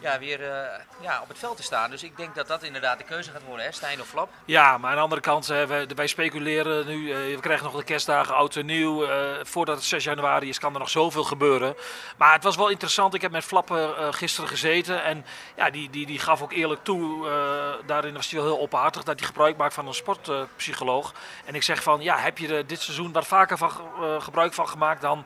ja, 0.00 0.18
weer 0.18 0.50
eh, 0.50 0.80
ja, 1.00 1.20
op 1.22 1.28
het 1.28 1.38
veld 1.38 1.56
te 1.56 1.62
staan. 1.62 1.90
Dus 1.90 2.02
ik 2.02 2.16
denk 2.16 2.34
dat 2.34 2.46
dat 2.46 2.62
inderdaad 2.62 2.98
de 2.98 3.04
keuze 3.04 3.30
gaat 3.30 3.42
worden, 3.46 3.64
hè? 3.64 3.72
Stijn 3.72 4.00
of 4.00 4.06
Flap. 4.06 4.28
Ja, 4.44 4.78
maar 4.78 4.90
aan 4.90 4.96
de 4.96 5.02
andere 5.02 5.20
kant, 5.20 5.46
hè, 5.46 5.66
wij, 5.66 5.86
wij 5.96 6.06
speculeren 6.06 6.86
nu. 6.86 7.10
eh, 7.12 7.16
we 7.34 7.40
krijgen 7.40 7.64
nog 7.64 7.76
de 7.76 7.84
kerstdagen, 7.84 8.34
oud 8.34 8.56
en 8.56 8.66
nieuw. 8.66 9.04
eh, 9.04 9.10
voordat 9.42 9.76
het 9.76 9.84
6 9.84 10.04
januari 10.04 10.48
is, 10.48 10.58
kan 10.58 10.72
er 10.72 10.78
nog 10.78 10.90
zoveel 10.90 11.24
gebeuren. 11.24 11.74
Maar 12.16 12.32
het 12.32 12.42
was 12.44 12.56
wel 12.56 12.68
interessant. 12.68 13.14
Ik 13.14 13.20
heb 13.22 13.30
met 13.30 13.52
eh, 13.68 13.88
gisteren 14.10 14.48
gezeten. 14.50 15.02
En 15.04 15.24
ja, 15.56 15.70
die, 15.70 15.90
die, 15.90 16.06
die 16.06 16.18
gaf 16.18 16.42
ook 16.42 16.52
eerlijk 16.52 16.84
toe. 16.84 17.28
eh, 17.28 17.86
daarin 17.86 18.14
was 18.14 18.30
hij 18.30 18.40
wel 18.40 18.48
heel 18.52 18.60
openhartig 18.60 19.02
dat 19.02 19.18
hij 19.18 19.28
gebruik 19.28 19.56
maakt 19.56 19.74
van 19.74 19.86
een 19.86 19.94
sportpsycholoog. 19.94 21.12
en 21.44 21.54
ik 21.54 21.62
zeg 21.62 21.82
van, 21.82 22.00
ja, 22.00 22.16
heb 22.18 22.38
je 22.38 22.54
er 22.56 22.66
dit 22.66 22.80
seizoen 22.80 23.12
wat 23.12 23.26
vaker 23.26 23.58
van, 23.58 23.70
ge- 23.70 23.82
eh, 24.00 24.22
gebruik 24.22 24.52
van 24.54 24.68
gemaakt 24.68 25.00
dan 25.00 25.24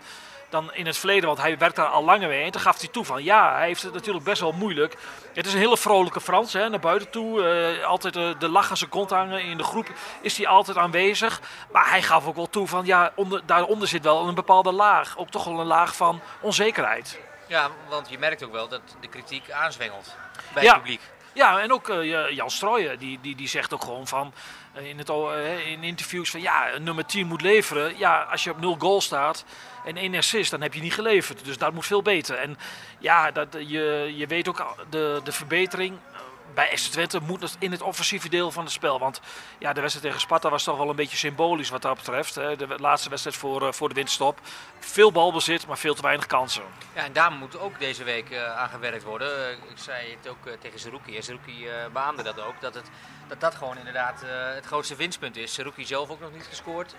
dan 0.54 0.74
in 0.74 0.86
het 0.86 0.96
verleden, 0.96 1.26
want 1.26 1.38
hij 1.40 1.58
werkt 1.58 1.76
daar 1.76 1.86
al 1.86 2.04
langer 2.04 2.28
mee. 2.28 2.44
En 2.44 2.50
toen 2.50 2.60
gaf 2.60 2.78
hij 2.80 2.88
toe 2.88 3.04
van 3.04 3.24
ja, 3.24 3.54
hij 3.56 3.66
heeft 3.66 3.82
het 3.82 3.92
natuurlijk 3.92 4.24
best 4.24 4.40
wel 4.40 4.52
moeilijk. 4.52 4.96
Het 5.32 5.46
is 5.46 5.52
een 5.52 5.58
hele 5.58 5.76
vrolijke 5.76 6.20
Frans, 6.20 6.52
hè, 6.52 6.68
naar 6.68 6.80
buiten 6.80 7.10
toe. 7.10 7.44
eh, 7.44 7.84
altijd 7.86 8.16
eh, 8.16 8.28
de 8.38 8.48
lach 8.48 8.70
aan 8.70 8.76
zijn 8.76 8.90
kont 8.90 9.10
hangen. 9.10 9.42
In 9.42 9.56
de 9.56 9.62
groep 9.64 9.86
is 10.20 10.36
hij 10.36 10.46
altijd 10.46 10.76
aanwezig. 10.76 11.40
Maar 11.72 11.90
hij 11.90 12.02
gaf 12.02 12.26
ook 12.26 12.34
wel 12.36 12.50
toe 12.50 12.66
van 12.66 12.84
ja, 12.86 13.12
onder, 13.14 13.42
daaronder 13.46 13.88
zit 13.88 14.02
wel 14.04 14.28
een 14.28 14.34
bepaalde 14.34 14.72
laag. 14.72 15.18
Ook 15.18 15.30
toch 15.30 15.44
wel 15.44 15.60
een 15.60 15.66
laag 15.66 15.96
van 15.96 16.20
onzekerheid. 16.40 17.20
Ja, 17.46 17.68
want 17.88 18.08
je 18.10 18.18
merkt 18.18 18.44
ook 18.44 18.52
wel 18.52 18.68
dat 18.68 18.80
de 19.00 19.08
kritiek 19.08 19.50
aanzwengelt 19.50 20.14
bij 20.54 20.62
Ja. 20.62 20.72
het 20.72 20.82
publiek. 20.82 21.00
Ja, 21.32 21.60
en 21.60 21.72
ook 21.72 21.88
eh, 21.88 22.30
Jan 22.30 22.50
Strooijen, 22.50 22.98
die, 22.98 23.18
die, 23.22 23.36
die 23.36 23.48
zegt 23.48 23.74
ook 23.74 23.82
gewoon 23.84 24.06
van 24.06 24.32
in, 24.82 24.98
het, 24.98 25.08
eh, 25.08 25.70
in 25.70 25.82
interviews 25.82 26.30
van 26.30 26.40
ja, 26.40 26.78
nummer 26.78 27.06
10 27.06 27.26
moet 27.26 27.42
leveren. 27.42 27.98
Ja, 27.98 28.22
als 28.22 28.44
je 28.44 28.50
op 28.50 28.60
0 28.60 28.76
goal 28.78 29.00
staat 29.00 29.44
en 29.84 29.96
één 29.96 30.14
assist, 30.14 30.50
dan 30.50 30.60
heb 30.60 30.74
je 30.74 30.80
niet 30.80 30.94
geleverd. 30.94 31.44
Dus 31.44 31.58
dat 31.58 31.72
moet 31.72 31.86
veel 31.86 32.02
beter. 32.02 32.36
En 32.36 32.58
ja, 32.98 33.30
dat, 33.30 33.54
eh, 33.54 33.70
je, 33.70 34.12
je 34.16 34.26
weet 34.26 34.48
ook 34.48 34.76
de, 34.90 35.20
de 35.24 35.32
verbetering 35.32 35.96
eh, 36.12 36.20
bij 36.54 36.76
FC 36.76 36.90
Twente 36.90 37.20
moet 37.20 37.42
het 37.42 37.56
in 37.58 37.70
het 37.70 37.82
offensieve 37.82 38.28
deel 38.28 38.50
van 38.50 38.64
het 38.64 38.72
spel. 38.72 38.98
Want 38.98 39.20
ja, 39.58 39.72
de 39.72 39.80
wedstrijd 39.80 40.06
tegen 40.06 40.20
Sparta 40.20 40.50
was 40.50 40.64
toch 40.64 40.76
wel 40.76 40.88
een 40.88 40.96
beetje 40.96 41.16
symbolisch 41.16 41.70
wat 41.70 41.82
dat 41.82 41.96
betreft. 41.96 42.34
Hè. 42.34 42.56
De 42.56 42.66
laatste 42.78 43.08
wedstrijd 43.08 43.36
voor, 43.36 43.66
eh, 43.66 43.72
voor 43.72 43.88
de 43.88 43.94
winststop. 43.94 44.40
Veel 44.78 45.12
balbezit, 45.12 45.66
maar 45.66 45.78
veel 45.78 45.94
te 45.94 46.02
weinig 46.02 46.26
kansen. 46.26 46.62
Ja, 46.94 47.04
en 47.04 47.12
daar 47.12 47.32
moet 47.32 47.58
ook 47.58 47.78
deze 47.78 48.04
week 48.04 48.30
eh, 48.30 48.56
aan 48.56 48.68
gewerkt 48.68 49.02
worden. 49.02 49.48
Eh, 49.48 49.52
ik 49.52 49.78
zei 49.78 50.16
het 50.20 50.28
ook 50.28 50.56
tegen 50.60 50.78
Zerouki. 50.78 51.16
En 51.16 51.22
Zerouki 51.22 51.68
beaamde 51.92 52.22
dat 52.22 52.40
ook. 52.40 52.60
Dat, 52.60 52.74
het, 52.74 52.90
dat 53.28 53.40
dat 53.40 53.54
gewoon 53.54 53.78
inderdaad 53.78 54.22
het 54.54 54.66
grootste 54.66 54.96
winstpunt 54.96 55.36
is. 55.36 55.54
Zerouki 55.54 55.84
zelf 55.84 56.10
ook 56.10 56.20
nog 56.20 56.32
niet 56.32 56.46
gescoord. 56.48 56.94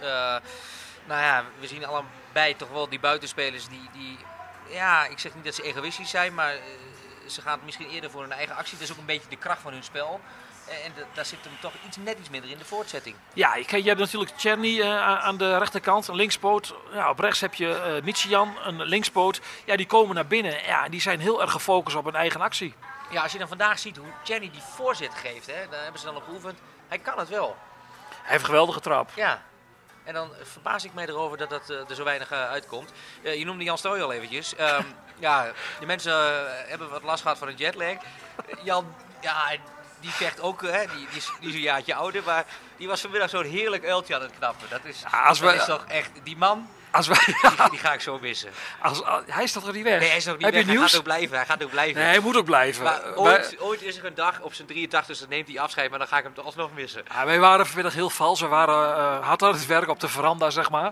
Nou 1.07 1.21
ja, 1.21 1.44
we 1.59 1.68
zien 1.68 1.86
allebei 1.86 2.56
toch 2.56 2.69
wel 2.69 2.89
die 2.89 3.00
buitenspelers 3.00 3.68
die, 3.68 3.89
die... 3.94 4.18
Ja, 4.69 5.06
ik 5.06 5.19
zeg 5.19 5.36
niet 5.36 5.44
dat 5.44 5.56
ze 5.56 5.63
egoïstisch 5.63 6.09
zijn, 6.09 6.33
maar 6.33 6.56
ze 7.27 7.42
gaan 7.42 7.60
misschien 7.63 7.89
eerder 7.89 8.12
voor 8.12 8.22
hun 8.22 8.31
eigen 8.31 8.56
actie. 8.56 8.77
Dat 8.77 8.88
is 8.88 8.92
ook 8.94 9.00
een 9.00 9.06
beetje 9.06 9.30
de 9.30 9.36
kracht 9.38 9.62
van 9.62 9.74
hun 9.74 9.83
spel. 9.83 10.19
En 10.83 10.92
da- 10.95 11.01
daar 11.13 11.25
zit 11.25 11.39
hem 11.44 11.54
toch 11.60 11.72
iets, 11.88 11.98
net 11.98 12.19
iets 12.19 12.30
minder 12.30 12.50
in 12.51 12.57
de 12.57 12.66
voortzetting. 12.66 13.16
Ja, 13.33 13.56
je, 13.56 13.83
je 13.83 13.88
hebt 13.88 14.00
natuurlijk 14.00 14.31
Czerny 14.38 14.81
eh, 14.81 15.02
aan- 15.02 15.38
de 15.38 15.57
rechterkant, 15.57 16.07
een 16.07 16.16
linkspoot. 16.16 16.76
Ja, 16.94 17.09
op 17.09 17.19
rechts 17.19 17.40
heb 17.42 17.54
je 17.54 17.73
eh 17.76 18.04
Michian, 18.04 18.57
een 18.64 18.81
linkspoot. 18.83 19.42
Ja, 19.66 19.76
die 19.76 19.85
komen 19.85 20.16
naar 20.16 20.28
binnen. 20.28 20.64
Ja, 20.64 20.90
die 20.90 21.02
zijn 21.02 21.19
heel 21.19 21.42
erg 21.42 21.52
gefocust 21.52 21.95
op 21.97 22.06
hun 22.06 22.16
eigen 22.16 22.42
actie. 22.42 22.73
Ja, 23.11 23.21
als 23.23 23.31
je 23.31 23.38
dan 23.38 23.47
vandaag 23.47 23.80
ziet 23.80 23.97
hoe 23.97 24.07
Jenny 24.23 24.50
die 24.52 24.61
voorzet 24.61 25.14
geeft, 25.16 25.45
hè, 25.47 25.68
daar 25.69 25.81
hebben 25.83 26.00
ze 26.00 26.06
dan 26.06 26.16
op 26.16 26.23
geoefend. 26.23 26.59
Hij 26.88 27.00
kan 27.00 27.18
het 27.19 27.30
wel. 27.30 27.57
Hij 28.09 28.19
heeft 28.31 28.40
een 28.40 28.45
geweldige 28.50 28.80
trap. 28.80 29.09
Ja. 29.16 29.42
En 30.06 30.14
dan 30.14 30.30
verbaas 30.44 30.83
ik 30.83 30.94
mij 30.94 31.07
erover 31.07 31.38
dat 31.38 31.50
dat 31.50 31.69
eh, 31.69 31.90
er 31.90 31.95
zo 31.95 32.04
weinig 32.04 32.31
eh, 32.31 32.50
uitkomt. 32.50 32.92
Eh, 33.21 33.35
je 33.35 33.45
noemde 33.45 33.64
Jan 33.64 33.78
Stooij 33.78 34.04
al 34.04 34.12
eventjes. 34.14 34.56
Ehm, 34.56 34.83
ja, 35.19 35.52
de 35.80 35.85
mensen 35.85 36.14
hebben 36.68 36.90
wat 36.90 37.04
last 37.04 37.21
gehad 37.21 37.38
van 37.38 37.47
een 37.47 37.56
jetlag. 37.56 37.95
Jan, 38.64 38.95
ja, 39.21 39.52
die 40.00 40.12
vecht 40.12 40.42
ook, 40.42 40.62
hè, 40.62 40.85
die, 40.85 41.07
die, 41.07 41.18
is, 41.18 41.31
die 41.40 41.50
is 41.50 41.56
een 41.56 41.62
jaartje 41.62 41.95
ouder, 41.95 42.24
maar 42.24 42.45
die 42.78 42.88
was 42.88 43.02
vanmiddag 43.02 43.30
zo'n 43.30 43.44
heerlijk 43.44 43.85
uiltje 43.85 44.16
aan 44.16 44.21
het 44.21 44.33
knappen. 44.38 44.69
Dat 44.69 44.85
is, 44.85 45.02
Ja, 45.12 45.24
als 45.24 45.40
dat 45.40 45.54
is 45.54 45.66
toch 45.66 45.85
echt, 45.88 46.12
die 46.24 46.38
man, 46.38 46.69
Als 46.95 47.07
wij, 47.07 47.18
die, 47.25 47.35
die 47.69 47.80
ga 47.80 47.94
ik 47.94 48.02
zo 48.02 48.18
missen. 48.21 48.49
als, 48.81 49.04
als- 49.04 49.23
hij 49.28 49.44
is 49.44 49.52
toch 49.52 49.66
nog 49.66 49.73
niet 49.73 49.83
weg? 49.83 49.99
Nee, 49.99 50.07
hij 50.07 50.18
is 50.18 50.25
nog 50.25 50.35
niet 50.35 50.44
heb 50.45 50.54
weg, 50.54 50.61
je 50.64 50.68
hij 50.68 50.75
nieuws? 50.78 50.90
gaat 50.92 50.99
ook 50.99 51.06
blijven, 51.06 51.37
hij 51.37 51.45
gaat 51.45 51.64
ook 51.64 51.69
blijven. 51.69 51.95
Nee, 52.02 52.06
hij 52.09 52.19
moet 52.19 52.35
ook 52.37 52.45
blijven. 52.45 52.83
Maar 52.83 53.02
Eh, 53.04 53.21
ooit, 53.59 53.81
is 53.81 53.97
er 53.97 54.06
een 54.06 54.16
dag 54.16 54.42
op 54.42 54.54
zijn 54.54 54.68
83 54.68 55.18
dan 55.19 55.30
neemt 55.30 55.47
hij 55.47 55.59
afscheid, 55.59 55.90
maar 55.90 55.99
dan 55.99 56.07
ga 56.07 56.18
ik 56.18 56.23
hem 56.23 56.33
toch 56.33 56.45
alsnog 56.45 56.69
missen. 56.73 57.04
ja, 57.14 57.25
wij 57.25 57.40
waren 57.40 57.66
vanmiddag 57.66 57.94
heel 57.94 58.09
vals. 58.09 58.40
We 58.42 58.47
waren 58.47 58.95
eh, 58.95 59.28
hard 59.28 59.44
aan 59.44 59.52
het 59.54 59.66
werk 59.66 59.90
op 59.90 59.99
de 59.99 60.07
veranda, 60.07 60.49
zeg 60.49 60.69
maar. 60.69 60.92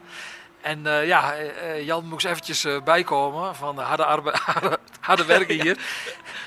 En 0.62 0.88
eh, 0.88 1.08
ja, 1.08 1.34
Jan 1.82 2.06
moest 2.06 2.26
eventjes 2.26 2.66
bijkomen 2.84 3.56
van 3.56 3.76
de 3.76 3.82
harde, 3.82 4.04
harde, 4.46 4.80
harde 5.00 5.26
werken 5.26 5.56
hier. 5.62 5.78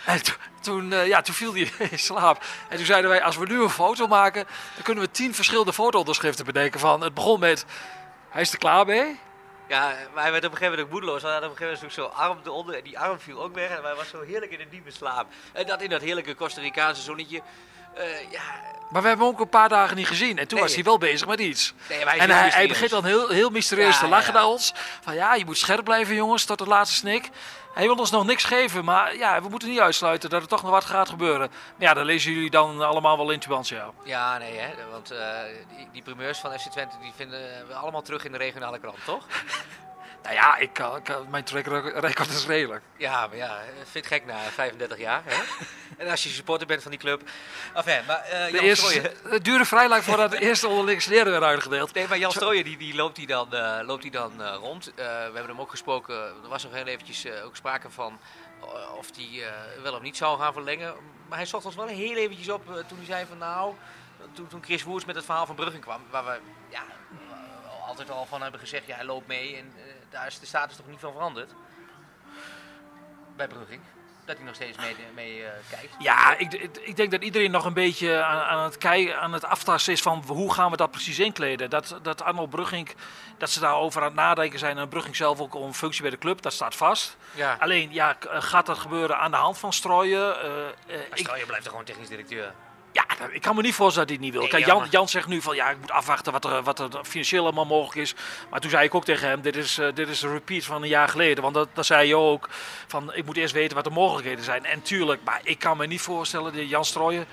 en 0.04 0.22
to- 0.22 0.32
toen, 0.60 0.90
ja, 0.90 1.20
toen 1.22 1.34
viel 1.34 1.52
hij 1.54 1.70
in 1.90 1.98
slaap. 1.98 2.44
En 2.68 2.76
toen 2.76 2.86
zeiden 2.86 3.10
wij, 3.10 3.22
als 3.22 3.36
we 3.36 3.46
nu 3.46 3.62
een 3.62 3.70
foto 3.70 4.06
maken, 4.06 4.44
dan 4.74 4.82
kunnen 4.82 5.04
we 5.04 5.10
tien 5.10 5.34
verschillende 5.34 5.72
foto-onderschriften 5.72 6.44
bedenken. 6.44 6.80
Van, 6.80 7.00
het 7.00 7.14
begon 7.14 7.40
met, 7.40 7.64
hij 8.30 8.40
is 8.42 8.52
er 8.52 8.58
klaar 8.58 8.86
mee. 8.86 9.18
Ja, 9.68 9.96
maar 10.14 10.22
hij 10.22 10.32
werd 10.32 10.44
op 10.44 10.50
een 10.50 10.56
gegeven 10.56 10.78
moment 10.78 10.80
ook 10.80 10.90
moedeloos. 10.90 11.22
Hij 11.22 11.32
had 11.32 11.42
op 11.42 11.50
een 11.50 11.56
gegeven 11.56 11.74
moment 11.74 11.92
zo'n 11.92 12.14
arm 12.14 12.38
eronder 12.44 12.74
en 12.74 12.84
die 12.84 12.98
arm 12.98 13.20
viel 13.20 13.42
ook 13.42 13.54
weg. 13.54 13.70
En 13.70 13.82
hij 13.82 13.94
was 13.94 14.08
zo 14.08 14.22
heerlijk 14.22 14.52
in 14.52 14.60
een 14.60 14.68
diepe 14.68 14.90
slaap. 14.90 15.26
En 15.52 15.66
dat 15.66 15.82
in 15.82 15.90
dat 15.90 16.00
heerlijke 16.00 16.34
Costa 16.34 16.60
Ricaanse 16.60 17.02
zonnetje. 17.02 17.42
Eh, 17.96 18.30
ja, 18.30 18.42
Maar 18.90 19.02
we 19.02 19.08
hebben 19.08 19.26
hem 19.26 19.34
ook 19.34 19.40
een 19.40 19.48
paar 19.48 19.68
dagen 19.68 19.96
niet 19.96 20.06
gezien. 20.06 20.38
En 20.38 20.48
toen 20.48 20.58
Nee. 20.58 20.66
was 20.66 20.74
hij 20.74 20.84
wel 20.84 20.98
bezig 20.98 21.26
met 21.28 21.38
iets. 21.40 21.74
nee, 21.88 22.04
hij 22.04 22.18
En 22.18 22.30
hij, 22.30 22.68
begint 22.68 22.90
dan 22.90 23.04
heel, 23.04 23.28
heel 23.28 23.50
mysterieus 23.50 23.94
Ja, 23.94 24.00
te 24.00 24.08
lachen 24.08 24.32
ja. 24.32 24.38
naar 24.38 24.48
ons. 24.48 24.72
Van 25.02 25.14
ja, 25.14 25.34
je 25.34 25.44
moet 25.44 25.58
scherp 25.58 25.84
blijven 25.84 26.14
jongens, 26.14 26.44
tot 26.44 26.58
de 26.58 26.66
laatste 26.66 26.96
snik. 26.96 27.30
Hij 27.74 27.86
wil 27.86 27.94
ons 27.96 28.10
nog 28.10 28.26
niks 28.26 28.44
geven, 28.44 28.84
maar 28.84 29.16
ja, 29.16 29.42
we 29.42 29.48
moeten 29.48 29.68
niet 29.68 29.80
uitsluiten 29.80 30.30
dat 30.30 30.42
er 30.42 30.48
toch 30.48 30.62
nog 30.62 30.70
wat 30.70 30.84
gaat 30.84 31.08
gebeuren. 31.08 31.48
Maar 31.50 31.88
ja, 31.88 31.94
dan 31.94 32.04
lezen 32.04 32.32
jullie 32.32 32.50
dan 32.50 32.80
allemaal 32.82 33.16
wel 33.16 33.30
in 33.30 33.38
Tubantia. 33.38 33.90
Ja, 34.04 34.38
nee, 34.38 34.58
hè, 34.58 34.70
want 34.90 35.10
eh, 35.10 35.28
die, 35.76 35.88
die 35.92 36.02
primeurs 36.02 36.38
van 36.38 36.52
FC 36.58 36.70
Twente 36.70 36.96
die 37.00 37.12
vinden 37.16 37.40
we 37.68 37.74
allemaal 37.74 38.02
terug 38.02 38.24
in 38.24 38.32
de 38.32 38.38
regionale 38.38 38.78
krant, 38.78 38.96
toch? 39.04 39.26
Nou 40.26 40.38
ja, 40.38 40.56
ik, 40.56 40.80
mijn 41.30 41.44
track 41.44 41.66
record 41.94 42.28
is 42.28 42.46
redelijk. 42.46 42.82
Ja, 42.96 43.26
maar 43.26 43.36
ja, 43.36 43.58
vind 43.90 44.04
ik 44.04 44.06
gek 44.12 44.26
na 44.26 44.38
35 44.38 44.98
jaar. 44.98 45.22
Hè? 45.24 45.42
en 46.04 46.10
als 46.10 46.22
je 46.22 46.28
supporter 46.28 46.66
bent 46.66 46.82
van 46.82 46.90
die 46.90 47.00
club. 47.00 47.22
Enfin, 47.74 48.00
maar 48.06 48.20
eh 48.20 48.50
Jan 48.50 48.64
eerste, 48.64 48.86
Strooijen... 48.86 49.16
het 49.28 49.44
duurde 49.44 49.64
vrij 49.64 49.88
lang 49.88 50.02
voordat 50.04 50.30
de 50.30 50.38
eerste 50.40 50.68
onderlinks 50.68 51.06
leren 51.06 51.30
werd 51.30 51.44
uitgedeeld. 51.44 51.94
Nee, 51.94 52.08
maar 52.08 52.18
Jan 52.18 52.30
Strooijen 52.32 52.64
die, 52.64 52.76
die 52.76 52.94
loopt 52.94 53.16
hij 53.16 53.26
dan, 53.26 53.54
eh, 53.54 53.78
loopt 53.82 54.02
hij 54.02 54.10
dan 54.10 54.42
eh, 54.42 54.54
rond. 54.60 54.86
Eh, 54.88 54.94
we 55.06 55.10
hebben 55.32 55.46
hem 55.46 55.60
ook 55.60 55.70
gesproken, 55.70 56.14
er 56.16 56.48
was 56.48 56.62
nog 56.64 56.72
heel 56.72 56.86
eventjes 56.86 57.24
eh, 57.24 57.44
ook 57.44 57.56
sprake 57.56 57.90
van 57.90 58.18
eh, 58.60 58.94
of 58.98 59.10
hij 59.16 59.44
eh, 59.46 59.82
wel 59.82 59.94
of 59.94 60.00
niet 60.02 60.16
zou 60.16 60.38
gaan 60.38 60.52
verlengen. 60.52 60.94
Maar 61.28 61.38
hij 61.38 61.46
zocht 61.46 61.64
ons 61.64 61.74
wel 61.74 61.86
heel 61.86 62.16
eventjes 62.16 62.48
op 62.48 62.68
eh, 62.68 62.74
toen 62.86 62.96
hij 62.96 63.06
zei 63.06 63.26
van 63.26 63.38
nou, 63.38 63.74
toen, 64.32 64.46
toen 64.46 64.64
Chris 64.64 64.82
Woers 64.82 65.04
met 65.04 65.16
het 65.16 65.24
verhaal 65.24 65.46
van 65.46 65.54
Brugging 65.54 65.82
kwam, 65.82 66.00
waar 66.10 66.24
we 66.24 66.38
ja, 66.70 66.78
eh, 66.78 66.86
altijd 67.98 68.16
al 68.16 68.26
van 68.26 68.42
hebben 68.42 68.60
gezegd, 68.60 68.86
ja 68.86 68.94
hij 68.96 69.04
loopt 69.04 69.26
mee 69.26 69.56
en 69.56 69.72
eh, 69.76 69.82
daar 70.10 70.26
is 70.26 70.38
de 70.40 70.46
status 70.46 70.76
toch 70.76 70.86
niet 70.88 71.00
van 71.00 71.12
veranderd. 71.12 71.50
Bij 73.36 73.46
Brugging. 73.48 73.80
Dat 74.24 74.36
hij 74.36 74.44
nog 74.46 74.54
steeds 74.54 74.78
mee, 74.78 74.96
mee 75.14 75.44
eh, 75.44 75.50
kijkt. 75.70 75.94
Ja, 75.98 76.36
ik, 76.36 76.52
ik- 76.52 76.96
denk 76.96 77.10
dat 77.10 77.22
iedereen 77.22 77.50
nog 77.50 77.64
een 77.64 77.72
beetje 77.72 78.22
aan, 78.22 78.40
aan 78.42 78.64
het 78.64 78.78
kijken, 78.78 79.20
aan 79.20 79.32
het 79.32 79.44
aftasten 79.44 79.92
is 79.92 80.02
van 80.02 80.24
hoe 80.26 80.52
gaan 80.52 80.70
we 80.70 80.76
dat 80.76 80.90
precies 80.90 81.18
inkleden. 81.18 81.70
Dat, 81.70 81.98
dat 82.02 82.22
Arnold 82.22 82.50
Brugging, 82.50 82.94
dat 83.38 83.50
ze 83.50 83.60
daarover 83.60 84.00
aan 84.00 84.06
het 84.06 84.16
nadenken 84.16 84.58
zijn 84.58 84.78
en 84.78 84.88
Brugging 84.88 85.16
zelf 85.16 85.40
ook 85.40 85.54
om 85.54 85.72
functie 85.74 86.02
bij 86.02 86.10
de 86.10 86.18
club, 86.18 86.42
dat 86.42 86.52
staat 86.52 86.74
vast. 86.74 87.16
Ja. 87.34 87.56
Alleen, 87.60 87.92
ja, 87.92 88.16
eh, 88.20 88.42
gaat 88.42 88.66
dat 88.66 88.78
gebeuren 88.78 89.18
aan 89.18 89.30
de 89.30 89.36
hand 89.36 89.58
van 89.58 89.72
Strooien? 89.72 90.36
Ik, 90.86 91.06
Strooijen 91.18 91.46
blijft 91.46 91.64
er 91.64 91.70
gewoon 91.70 91.86
technisch 91.86 92.08
directeur. 92.08 92.52
Ja, 92.96 93.04
ik 93.30 93.42
kan 93.42 93.54
me 93.54 93.62
niet 93.62 93.74
voorstellen 93.74 94.08
dat 94.08 94.16
hij 94.16 94.26
het 94.26 94.34
niet 94.34 94.42
wil. 94.42 94.60
Kijk, 94.60 94.66
Jan, 94.66 94.86
Jan 94.90 95.08
zegt 95.08 95.26
nu 95.26 95.42
van 95.42 95.56
ja, 95.56 95.70
ik 95.70 95.80
moet 95.80 95.90
afwachten 95.90 96.32
wat 96.32 96.44
er, 96.44 96.62
wat 96.62 96.78
er 96.78 97.04
financieel 97.04 97.42
allemaal 97.42 97.64
mogelijk 97.66 97.96
is. 97.96 98.14
Maar 98.50 98.60
toen 98.60 98.70
zei 98.70 98.84
ik 98.84 98.94
ook 98.94 99.04
tegen 99.04 99.28
hem, 99.28 99.40
dit 99.40 99.56
is, 99.56 99.78
eh, 99.78 99.94
dit 99.94 100.08
is 100.08 100.22
een 100.22 100.32
repeat 100.32 100.64
van 100.64 100.82
een 100.82 100.88
jaar 100.88 101.08
geleden. 101.08 101.42
Want 101.42 101.54
dat, 101.54 101.68
dat 101.72 101.86
zei 101.86 102.08
je 102.08 102.16
ook, 102.16 102.48
van 102.86 103.14
ik 103.14 103.24
moet 103.24 103.36
eerst 103.36 103.54
weten 103.54 103.74
wat 103.74 103.84
de 103.84 103.90
mogelijkheden 103.90 104.44
zijn. 104.44 104.64
En 104.64 104.82
tuurlijk, 104.82 105.22
maar 105.24 105.40
ik 105.42 105.58
kan 105.58 105.76
me 105.76 105.86
niet 105.86 106.00
voorstellen 106.00 106.52
dat 106.52 106.68
Jan 106.68 106.84
Strooien 106.84 107.26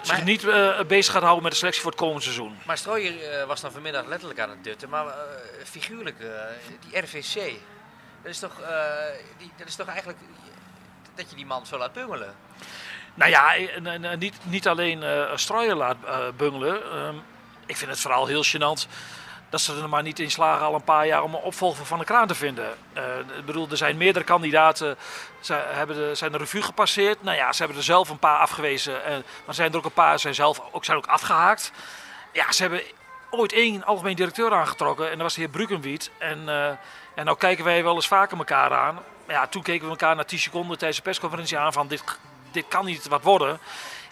zich 0.00 0.16
Maar- 0.16 0.24
niet 0.24 0.44
eh, 0.44 0.80
bezig 0.80 1.12
gaat 1.12 1.22
houden 1.22 1.42
met 1.42 1.52
de 1.52 1.58
selectie 1.58 1.82
voor 1.82 1.90
het 1.90 2.00
komende 2.00 2.22
seizoen. 2.22 2.56
Maar 2.66 2.78
Strooijer 2.78 3.30
eh, 3.30 3.46
was 3.46 3.60
dan 3.60 3.72
vanmiddag 3.72 4.06
letterlijk 4.06 4.40
aan 4.40 4.50
het 4.50 4.64
dutten, 4.64 4.88
maar 4.88 5.06
figuurlijk, 5.64 6.16
die 6.88 6.98
RVC, 7.00 7.34
dat 8.22 8.32
is, 8.32 8.38
toch, 8.38 8.54
die, 9.38 9.50
dat 9.56 9.66
is 9.66 9.74
toch 9.74 9.86
eigenlijk 9.88 10.18
dat 11.14 11.30
je 11.30 11.36
die 11.36 11.46
man 11.46 11.66
zo 11.66 11.78
laat 11.78 11.92
bungelen? 11.92 12.34
Nou 13.14 13.30
ja, 13.30 13.56
en 13.56 14.18
niet, 14.18 14.34
niet 14.42 14.68
alleen 14.68 15.02
eh 15.02 15.22
Strooien 15.34 15.76
laat 15.76 15.96
eh, 16.04 16.18
bungelen. 16.36 16.82
Ehm, 16.92 17.14
ik 17.66 17.76
vind 17.76 17.90
het 17.90 18.00
vooral 18.00 18.26
heel 18.26 18.44
gênant 18.44 18.88
dat 19.54 19.60
ze 19.60 19.80
er 19.82 19.88
maar 19.88 20.02
niet 20.02 20.18
in 20.18 20.30
slagen 20.30 20.66
al 20.66 20.74
een 20.74 20.84
paar 20.84 21.06
jaar 21.06 21.22
om 21.22 21.34
een 21.34 21.40
opvolger 21.40 21.86
van 21.86 21.98
de 21.98 22.04
kraan 22.04 22.26
te 22.26 22.34
vinden. 22.34 22.74
Eh, 22.92 23.02
ik 23.38 23.44
bedoel, 23.44 23.66
er 23.70 23.76
zijn 23.76 23.96
meerdere 23.96 24.24
kandidaten, 24.24 24.96
ze 25.40 25.54
hebben 25.54 25.96
de, 25.96 26.14
zijn 26.14 26.32
de 26.32 26.38
revue 26.38 26.62
gepasseerd. 26.62 27.22
Nou 27.22 27.36
ja, 27.36 27.52
ze 27.52 27.58
hebben 27.58 27.76
er 27.76 27.84
zelf 27.84 28.08
een 28.08 28.18
paar 28.18 28.38
afgewezen, 28.38 29.04
en, 29.04 29.24
maar 29.44 29.54
zijn 29.54 29.70
er 29.70 29.76
ook 29.76 29.84
een 29.84 29.92
paar 29.92 30.18
zijn 30.18 30.34
zelf 30.34 30.60
ook, 30.72 30.84
zijn 30.84 30.96
ook 30.96 31.06
afgehaakt. 31.06 31.72
Ja, 32.32 32.52
ze 32.52 32.62
hebben 32.62 32.82
ooit 33.30 33.52
één 33.52 33.84
algemeen 33.84 34.16
directeur 34.16 34.52
aangetrokken 34.52 35.04
en 35.04 35.12
dat 35.12 35.22
was 35.22 35.34
de 35.34 35.40
heer 35.40 35.50
Brukenwiet. 35.50 36.10
En, 36.18 36.48
eh, 36.48 36.68
en 37.14 37.24
nou 37.24 37.36
kijken 37.36 37.64
wij 37.64 37.82
wel 37.82 37.94
eens 37.94 38.08
vaker 38.08 38.38
elkaar 38.38 38.72
aan. 38.72 38.98
Ja, 39.28 39.46
toen 39.46 39.62
keken 39.62 39.84
we 39.84 39.90
elkaar 39.90 40.16
na 40.16 40.24
10 40.24 40.38
seconden 40.38 40.78
tijdens 40.78 40.98
de 40.98 41.04
persconferentie 41.04 41.58
aan 41.58 41.72
van 41.72 41.88
dit, 41.88 42.04
dit 42.54 42.68
kan 42.68 42.84
niet 42.84 43.08
wat 43.08 43.22
worden. 43.22 43.58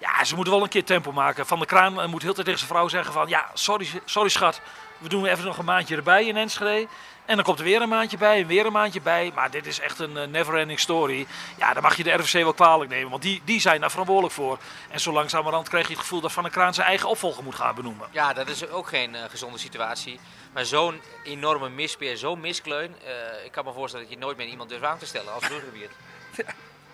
Ja, 0.01 0.25
ze 0.25 0.35
moeten 0.35 0.53
wel 0.53 0.63
een 0.63 0.69
keer 0.69 0.85
tempo 0.85 1.13
maken. 1.13 1.47
Van 1.47 1.59
de 1.59 1.67
Kraan 1.67 2.01
eh, 2.01 2.09
moet 2.09 2.23
heel 2.23 2.35
de 2.35 2.35
tijd 2.35 2.47
tegen 2.47 2.61
zijn 2.61 2.71
vrouw 2.71 2.89
zeggen 2.89 3.13
van... 3.13 3.29
Ja, 3.29 3.51
sorry, 3.55 3.89
sorry 4.05 4.29
schat, 4.29 4.61
we 4.99 5.09
doen 5.09 5.27
even 5.27 5.45
nog 5.45 5.59
een 5.59 5.65
maandje 5.65 5.97
erbij 5.97 6.27
in 6.27 6.37
Enschede. 6.37 6.89
En 7.25 7.37
dan 7.37 7.45
komt 7.45 7.59
er 7.59 7.65
weer 7.65 7.83
een 7.83 7.89
maandje 7.89 8.17
bij 8.19 8.41
en 8.41 8.47
weer 8.47 8.67
een 8.67 8.73
maandje 8.73 9.01
bij. 9.01 9.33
Maar 9.35 9.51
dit 9.51 9.67
is 9.67 9.81
echt 9.81 9.99
een 9.99 10.17
eh, 10.17 10.29
never-ending 10.29 10.81
story. 10.81 11.27
Ja, 11.59 11.73
dan 11.73 11.83
mag 11.83 11.97
je 11.97 12.03
de 12.03 12.13
RVC 12.13 12.33
wel 12.33 12.53
kwalijk 12.53 12.91
nemen, 12.91 13.11
want 13.11 13.23
die, 13.23 13.43
die 13.45 13.61
zijn 13.61 13.81
daar 13.81 13.91
verantwoordelijk 13.91 14.35
voor. 14.35 14.59
En 14.91 15.01
zo 15.01 15.13
langzamerhand 15.13 15.69
krijg 15.69 15.87
je 15.87 15.93
het 15.93 16.03
gevoel 16.03 16.21
dat 16.21 16.33
Van 16.33 16.43
der 16.43 16.53
Kraan 16.53 16.75
zijn 16.75 16.87
eigen 16.87 17.09
opvolger 17.09 17.45
moet 17.45 17.55
gaan 17.55 17.75
benoemen. 17.75 18.09
Ja, 18.11 18.33
dat 18.33 18.49
is 18.49 18.69
ook 18.69 18.89
geen 18.89 19.15
eh, 19.15 19.23
gezonde 19.29 19.59
situatie. 19.59 20.21
Maar 20.53 20.65
zo'n 20.65 21.01
enorme 21.25 21.69
mispeer, 21.69 22.17
zo'n 22.17 22.41
miskleun, 22.41 22.95
eh, 23.05 23.45
ik 23.45 23.53
kan 23.53 23.65
me 23.65 23.73
voorstellen 23.73 24.07
dat 24.07 24.15
je 24.15 24.21
nooit 24.21 24.37
meer 24.37 24.47
iemand 24.47 24.69
durft 24.69 24.85
aan 24.85 24.99
te 24.99 25.07
stellen 25.07 25.33
als 25.33 25.47
Bruggebier. 25.49 25.91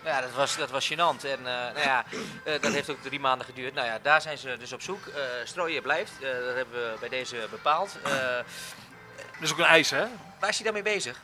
Ja, 0.04 0.20
dat 0.20 0.32
was, 0.32 0.56
dat 0.56 0.70
was 0.70 0.92
gênant. 0.92 1.24
En 1.24 1.38
eh, 1.38 1.44
nou 1.44 1.80
ja, 1.80 2.04
eh, 2.44 2.60
dat 2.60 2.72
heeft 2.72 2.90
ook 2.90 3.02
drie 3.02 3.20
maanden 3.20 3.46
geduurd. 3.46 3.74
Nou 3.74 3.86
ja, 3.86 3.98
daar 4.02 4.20
zijn 4.22 4.38
ze 4.38 4.56
dus 4.58 4.72
op 4.72 4.82
zoek. 4.82 5.06
Eh 5.06 5.22
Strooijen 5.44 5.82
blijft, 5.82 6.12
dat 6.20 6.54
hebben 6.54 6.74
we 6.74 6.96
bij 7.00 7.08
deze 7.08 7.46
bepaald. 7.50 7.98
Dat 8.02 9.40
is 9.40 9.52
ook 9.52 9.58
een 9.58 9.64
eis, 9.64 9.90
hè? 9.90 10.06
waar 10.40 10.48
is 10.48 10.54
hij 10.54 10.64
daarmee 10.64 10.94
bezig? 10.94 11.20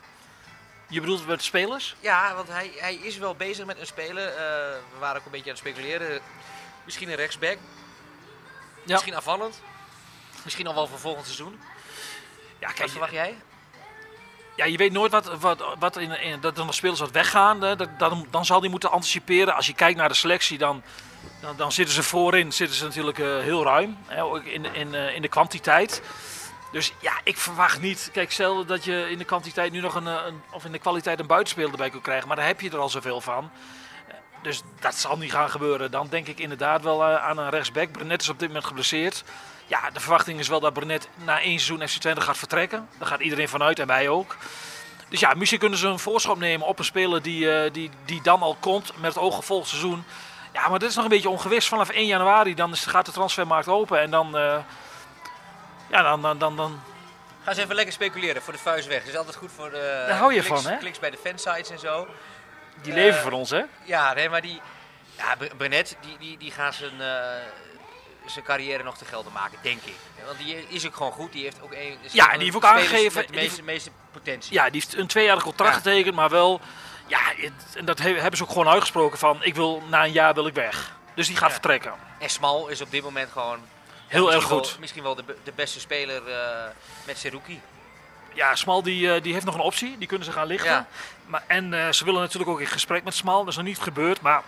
Je 0.87 0.99
bedoelt 0.99 1.27
met 1.27 1.43
spelers? 1.43 1.95
Ja, 1.99 2.35
want 2.35 2.47
hij, 2.47 2.71
hij 2.77 2.95
is 2.95 3.17
wel 3.17 3.35
bezig 3.35 3.65
met 3.65 3.79
een 3.79 3.85
speler. 3.85 4.25
We 4.93 4.99
waren 4.99 5.19
ook 5.19 5.25
een 5.25 5.31
beetje 5.31 5.49
aan 5.51 5.57
het 5.57 5.67
speculeren. 5.67 6.21
Misschien 6.83 7.09
een 7.09 7.15
rechtsback. 7.15 7.57
Ja. 8.85 8.93
Misschien 8.93 9.15
afvallend. 9.15 9.61
Misschien 10.43 10.67
al 10.67 10.73
wel 10.75 10.87
voor 10.87 10.99
volgend 10.99 11.25
seizoen. 11.25 11.59
Ja, 12.59 12.67
Wat 12.67 12.75
kijk, 12.75 12.89
verwacht 12.89 13.11
jij? 13.11 13.35
Ja, 14.55 14.65
je 14.65 14.77
weet 14.77 14.91
nooit 14.91 15.11
wat, 15.11 15.39
wat, 15.39 15.63
wat 15.79 15.97
in, 15.97 16.21
in, 16.21 16.39
dat 16.39 16.57
er 16.57 16.65
nog 16.65 16.73
spelers 16.73 16.99
wat 16.99 17.11
weggaan. 17.11 17.59
Dat, 17.59 17.87
dan, 17.97 18.27
dan 18.31 18.45
zal 18.45 18.59
die 18.59 18.69
moeten 18.69 18.91
anticiperen. 18.91 19.55
Als 19.55 19.67
je 19.67 19.73
kijkt 19.73 19.97
naar 19.97 20.09
de 20.09 20.15
selectie, 20.15 20.57
dan, 20.57 20.83
dan, 21.41 21.55
dan 21.55 21.71
zitten 21.71 21.95
ze 21.95 22.03
voorin 22.03 22.53
zitten 22.53 22.77
ze 22.77 22.83
natuurlijk 22.83 23.19
eh, 23.19 23.39
heel 23.39 23.63
ruim. 23.63 23.97
Hè, 24.05 24.23
ook 24.23 24.43
in, 24.43 24.73
in, 24.73 24.95
eh, 24.95 25.15
in 25.15 25.21
de 25.21 25.27
kwantiteit. 25.27 26.01
Dus 26.71 26.93
ja, 27.01 27.13
ik 27.23 27.37
verwacht 27.37 27.81
niet. 27.81 28.09
Kijk, 28.13 28.31
stel 28.31 28.65
dat 28.65 28.83
je 28.83 29.09
in 29.09 29.17
de 29.17 29.23
kwantiteit 29.23 29.71
nu 29.71 29.79
nog 29.79 29.95
een, 29.95 30.07
eh, 30.07 30.25
een 30.25 30.41
of 30.51 30.65
in 30.65 30.71
de 30.71 30.79
kwaliteit 30.79 31.19
een 31.19 31.27
buitenspeler 31.27 31.71
erbij 31.71 31.89
kunt 31.89 32.03
krijgen. 32.03 32.27
Maar 32.27 32.37
daar 32.37 32.45
heb 32.45 32.61
je 32.61 32.69
er 32.69 32.77
al 32.77 32.89
zoveel 32.89 33.21
van. 33.21 33.49
Dus 34.41 34.61
dat 34.79 34.95
zal 34.95 35.17
niet 35.17 35.31
gaan 35.31 35.49
gebeuren. 35.49 35.91
Dan 35.91 36.07
denk 36.09 36.27
ik 36.27 36.39
inderdaad 36.39 36.81
wel 36.81 37.03
aan 37.03 37.37
een 37.37 37.49
rechtsback. 37.49 37.91
Brenet 37.91 38.21
is 38.21 38.29
op 38.29 38.39
dit 38.39 38.47
moment 38.47 38.65
geblesseerd. 38.65 39.23
Ja, 39.67 39.89
de 39.89 39.99
verwachting 39.99 40.39
is 40.39 40.47
wel 40.47 40.59
dat 40.59 40.73
Brenet 40.73 41.07
na 41.15 41.39
één 41.41 41.59
seizoen 41.59 41.87
FC 41.87 41.97
Twente 41.99 42.21
gaat 42.21 42.37
vertrekken. 42.37 42.89
Daar 42.97 43.07
gaat 43.07 43.19
iedereen 43.19 43.49
vanuit 43.49 43.79
en 43.79 43.87
wij 43.87 44.09
ook. 44.09 44.35
Dus 45.09 45.19
ja, 45.19 45.33
misschien 45.33 45.59
kunnen 45.59 45.79
ze 45.79 45.87
een 45.87 45.99
voorschop 45.99 46.37
nemen 46.37 46.67
op 46.67 46.79
een 46.79 46.85
speler 46.85 47.21
die, 47.21 47.51
eh, 47.51 47.71
die, 47.73 47.89
die 48.05 48.21
dan 48.21 48.41
al 48.41 48.57
komt 48.59 48.91
met 48.97 49.13
het 49.15 49.23
oog 49.23 49.37
op 49.37 49.43
volgend 49.43 49.69
seizoen. 49.69 50.03
Ja, 50.53 50.67
maar 50.67 50.79
dit 50.79 50.89
is 50.89 50.95
nog 50.95 51.03
een 51.03 51.09
beetje 51.09 51.29
ongewis. 51.29 51.67
Vanaf 51.67 51.89
1 51.89 52.05
januari 52.05 52.55
dan 52.55 52.71
is, 52.71 52.85
gaat 52.85 53.05
de 53.05 53.11
transfermarkt 53.11 53.67
open 53.67 53.99
en 54.01 54.11
dan... 54.11 54.37
eh, 54.37 54.57
ja, 55.89 56.01
dan, 56.01 56.21
dan, 56.21 56.37
dan, 56.37 56.55
dan... 56.55 56.81
Ga 57.43 57.49
eens 57.49 57.59
even 57.59 57.75
lekker 57.75 57.93
speculeren 57.93 58.41
voor 58.41 58.53
de 58.53 58.59
vuist 58.59 58.87
weg. 58.87 58.99
Dat 58.99 59.07
is 59.07 59.17
altijd 59.17 59.35
goed 59.35 59.51
voor 59.55 59.69
de 59.69 60.03
Daar 60.07 60.17
hou 60.17 60.33
je 60.33 60.41
kliks, 60.41 60.61
van, 60.61 60.71
hè? 60.71 60.77
kliks 60.77 60.99
bij 60.99 61.09
de 61.11 61.17
fansites 61.23 61.69
en 61.69 61.79
zo. 61.79 62.07
Die 62.81 62.91
Eh, 62.91 62.97
leven 62.97 63.21
voor 63.21 63.31
ons, 63.31 63.49
hè? 63.49 63.61
Ja, 63.83 64.13
nee, 64.13 64.29
maar 64.29 64.41
die... 64.41 64.61
Ja, 65.17 65.35
Bre- 65.37 65.55
Brenet, 65.57 65.97
die, 66.01 66.17
die, 66.17 66.37
die 66.37 66.51
gaat 66.51 66.73
zijn, 66.75 67.01
eh, 67.01 67.07
zijn 68.25 68.45
carrière 68.45 68.83
nog 68.83 68.97
te 68.97 69.05
gelden 69.05 69.31
maken, 69.31 69.57
denk 69.61 69.81
ik. 69.83 69.95
Want 70.25 70.37
die 70.37 70.65
is 70.69 70.87
ook 70.87 70.95
gewoon 70.95 71.11
goed. 71.11 71.31
Die 71.31 71.43
heeft 71.43 71.61
ook 71.61 71.71
een, 71.73 71.97
Ja, 72.11 72.25
en 72.31 72.33
die 72.35 72.43
heeft 72.43 72.55
ook 72.55 72.61
de 72.61 72.67
aangegeven- 72.67 73.21
de 73.25 73.31
die 73.31 73.41
meeste, 73.41 73.63
meeste 73.63 73.89
potentie. 74.11 74.53
Ja, 74.53 74.63
die 74.63 74.81
heeft 74.81 74.95
een 74.97 75.07
tweejarig 75.07 75.43
contract 75.43 75.71
Ja. 75.71 75.77
getekend, 75.77 76.15
maar 76.15 76.29
wel... 76.29 76.59
Ja, 77.07 77.19
het- 77.35 77.75
en 77.75 77.85
dat 77.85 77.99
he- 77.99 78.13
hebben 78.19 78.37
ze 78.37 78.43
ook 78.43 78.49
gewoon 78.49 78.67
uitgesproken 78.67 79.17
van... 79.19 79.37
Ik 79.43 79.55
wil, 79.55 79.83
na 79.89 80.03
een 80.03 80.11
jaar 80.11 80.33
wil 80.33 80.47
ik 80.47 80.53
weg. 80.53 80.95
Dus 81.15 81.27
die 81.27 81.35
gaat 81.35 81.47
Ja. 81.47 81.53
vertrekken. 81.53 81.93
En 82.19 82.29
Smal 82.29 82.67
is 82.67 82.81
op 82.81 82.91
dit 82.91 83.03
moment 83.03 83.31
gewoon... 83.31 83.59
Heel 84.07 84.33
erg 84.33 84.43
goed. 84.43 84.69
Wel, 84.69 84.79
misschien 84.79 85.03
wel 85.03 85.15
de, 85.15 85.23
de 85.43 85.51
beste 85.55 85.79
speler 85.79 86.27
eh, 86.27 86.65
met 87.05 87.17
Seruki. 87.17 87.61
Ja, 88.33 88.55
Smal 88.55 88.83
die, 88.83 89.13
eh, 89.13 89.21
die 89.23 89.33
heeft 89.33 89.45
nog 89.45 89.53
een 89.55 89.59
optie. 89.61 89.97
Die 89.97 90.07
kunnen 90.07 90.25
ze 90.25 90.31
gaan 90.33 90.47
lichten. 90.47 90.71
Ja. 90.71 90.87
Maar, 91.25 91.43
en 91.47 91.73
eh, 91.73 91.91
ze 91.91 92.05
willen 92.05 92.21
natuurlijk 92.21 92.49
ook 92.49 92.59
in 92.59 92.67
gesprek 92.67 93.03
met 93.03 93.13
Smal. 93.15 93.39
Dat 93.39 93.47
is 93.47 93.55
nog 93.55 93.65
niet 93.65 93.79
gebeurd, 93.79 94.21
maar... 94.21 94.43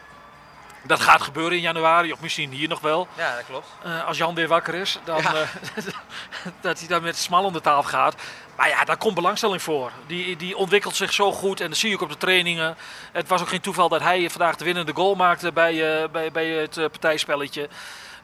Dat 0.87 0.99
gaat 0.99 1.21
gebeuren 1.21 1.53
in 1.57 1.63
januari, 1.63 2.11
of 2.13 2.19
misschien 2.19 2.51
hier 2.51 2.67
nog 2.67 2.79
wel. 2.79 3.07
Ja, 3.17 3.35
dat 3.35 3.45
klopt. 3.45 3.67
Eh, 3.83 4.05
als 4.05 4.17
Jan 4.17 4.35
weer 4.35 4.47
wakker 4.47 4.73
is, 4.73 4.99
dan, 5.03 5.21
Ja. 5.21 5.33
eh, 5.33 5.41
dat 6.61 6.79
hij 6.79 6.87
dan 6.87 7.01
met 7.03 7.17
Smal 7.17 7.43
om 7.43 7.53
de 7.53 7.61
tafel 7.61 7.83
gaat. 7.89 8.15
Maar 8.55 8.69
ja, 8.69 8.83
daar 8.83 8.97
komt 8.97 9.15
belangstelling 9.15 9.61
voor. 9.61 9.91
Die, 10.07 10.35
die 10.35 10.57
ontwikkelt 10.57 10.95
zich 10.95 11.13
zo 11.13 11.31
goed 11.31 11.61
en 11.61 11.69
dat 11.69 11.77
zie 11.77 11.89
je 11.89 11.95
ook 11.95 12.01
op 12.01 12.09
de 12.09 12.17
trainingen. 12.17 12.77
Het 13.11 13.27
was 13.27 13.41
ook 13.41 13.47
geen 13.49 13.61
toeval 13.61 13.89
dat 13.89 14.01
hij 14.01 14.29
vandaag 14.29 14.55
de 14.55 14.65
winnende 14.65 14.93
goal 14.93 15.15
maakte 15.15 15.51
bij, 15.51 16.01
eh, 16.03 16.09
bij, 16.09 16.31
bij 16.31 16.47
het 16.47 16.73
partijspelletje. 16.75 17.69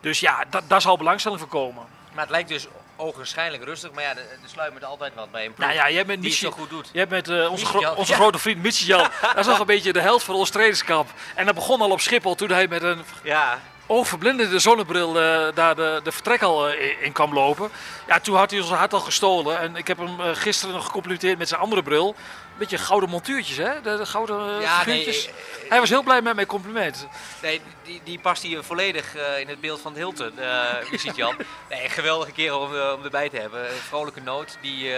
Dus 0.02 0.20
ja, 0.20 0.44
da- 0.50 0.62
daar 0.68 0.82
zal 0.82 0.98
belangstelling 0.98 1.40
voor 1.42 1.50
komen. 1.50 1.84
Maar 2.14 2.22
het 2.24 2.32
lijkt 2.32 2.50
dus 2.50 2.68
ogenschijnlijk 2.96 3.64
rustig. 3.64 3.92
Maar 3.92 4.04
ja, 4.04 4.10
er 4.10 4.18
er 4.18 4.50
sluimert 4.50 4.84
altijd 4.86 5.14
wat 5.16 5.32
bij 5.32 5.46
een 5.46 5.54
ploeg 5.54 5.68
Nou 5.68 5.80
ja, 5.80 5.90
jij 5.90 6.06
bent 6.06 6.22
die 6.22 6.30
niet 6.32 6.40
het 6.42 6.52
zo 6.52 6.58
goed 6.58 6.70
doet. 6.70 6.90
Je 6.92 7.00
hebt 7.00 7.12
met 7.12 7.30
eh, 7.30 7.52
onze, 7.52 7.66
gro- 7.66 7.94
onze 7.94 8.12
ja. 8.12 8.18
grote 8.18 8.38
vriend 8.40 8.62
Michel, 8.64 8.98
dat 9.22 9.38
is 9.38 9.46
nog 9.54 9.60
een 9.60 9.66
beetje 9.66 9.94
de 9.94 10.02
held 10.02 10.24
van 10.24 10.36
ons 10.36 10.50
trainingskamp. 10.50 11.10
En 11.36 11.46
dat 11.46 11.56
begon 11.56 11.82
al 11.82 11.92
op 11.92 12.00
Schiphol 12.02 12.36
toen 12.36 12.50
hij 12.50 12.68
met 12.68 12.84
een 12.84 13.04
Ja, 13.24 13.60
overblindende 13.88 14.60
zonnebril 14.60 15.10
uh, 15.10 15.48
daar 15.54 15.76
de, 15.76 16.00
de 16.04 16.12
vertrek 16.12 16.42
al 16.42 16.70
in 17.02 17.12
kwam 17.12 17.34
lopen. 17.34 17.70
Ja, 18.08 18.20
toen 18.20 18.36
had 18.36 18.52
hij 18.52 18.60
ons 18.60 18.70
hart 18.70 18.94
al 18.94 19.00
gestolen. 19.00 19.60
En 19.60 19.76
ik 19.76 19.88
heb 19.88 19.98
hem 19.98 20.20
gisteren 20.20 20.76
nog 20.76 20.86
gecomplimenteerd 20.86 21.38
met 21.38 21.48
zijn 21.48 21.62
andere 21.62 21.84
bril. 21.84 22.08
Een 22.08 22.60
beetje 22.60 22.78
gouden 22.78 23.10
montuurtjes, 23.10 23.58
hè? 23.58 23.82
De, 23.82 23.98
de 23.98 24.06
gouden 24.06 24.62
ja, 24.62 24.86
nee, 24.86 25.30
hij 25.70 25.80
was 25.80 25.90
heel 25.90 26.04
blij 26.04 26.22
met 26.22 26.36
mijn 26.36 26.48
compliment. 26.48 27.08
Nee, 27.42 27.62
die, 27.84 28.02
die 28.04 28.20
past 28.20 28.44
hier 28.44 28.64
volledig 28.64 29.16
in 29.40 29.48
het 29.48 29.62
beeld 29.62 29.82
van 29.82 29.96
Hilton, 29.96 30.34
uh, 30.40 31.16
Jan. 31.16 31.36
nee, 31.70 31.90
geweldige 31.90 32.32
kerel 32.32 32.60
om, 32.60 32.72
om 32.98 33.04
erbij 33.04 33.30
te 33.30 33.38
hebben. 33.38 33.70
Een 33.70 33.76
vrolijke 33.88 34.22
noot 34.22 34.58
die... 34.62 34.92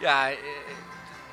ja, 0.00 0.30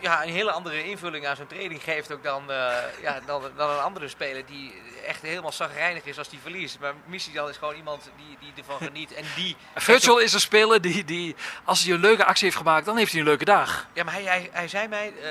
ja, 0.05 0.23
een 0.23 0.33
hele 0.33 0.51
andere 0.51 0.83
invulling 0.83 1.27
aan 1.27 1.35
zo'n 1.35 1.47
training 1.47 1.83
geeft 1.83 2.11
ook 2.11 2.23
dan, 2.23 2.43
uh, 2.49 2.77
ja, 3.01 3.19
dan, 3.25 3.41
dan 3.55 3.69
een 3.69 3.79
andere 3.79 4.07
speler 4.07 4.45
die 4.45 4.73
echt 5.05 5.21
helemaal 5.21 5.51
zagrijnig 5.51 6.03
is 6.05 6.17
als 6.17 6.29
die 6.29 6.39
verliest. 6.39 6.79
Maar 6.79 6.93
Michiel 7.05 7.49
is 7.49 7.57
gewoon 7.57 7.75
iemand 7.75 8.09
die, 8.17 8.37
die 8.39 8.53
ervan 8.57 8.77
geniet. 8.77 9.13
En 9.13 9.23
die 9.35 9.55
Virtual 9.75 10.19
is 10.19 10.33
een 10.33 10.39
speler 10.39 10.81
die, 10.81 11.03
die, 11.03 11.35
als 11.63 11.83
hij 11.83 11.93
een 11.93 11.99
leuke 11.99 12.25
actie 12.25 12.43
heeft 12.45 12.57
gemaakt, 12.57 12.85
dan 12.85 12.97
heeft 12.97 13.11
hij 13.11 13.19
een 13.19 13.27
leuke 13.27 13.45
dag. 13.45 13.87
Ja, 13.93 14.03
maar 14.03 14.13
hij, 14.13 14.23
hij, 14.23 14.49
hij 14.51 14.67
zei 14.67 14.87
mij, 14.87 15.13
uh, 15.21 15.29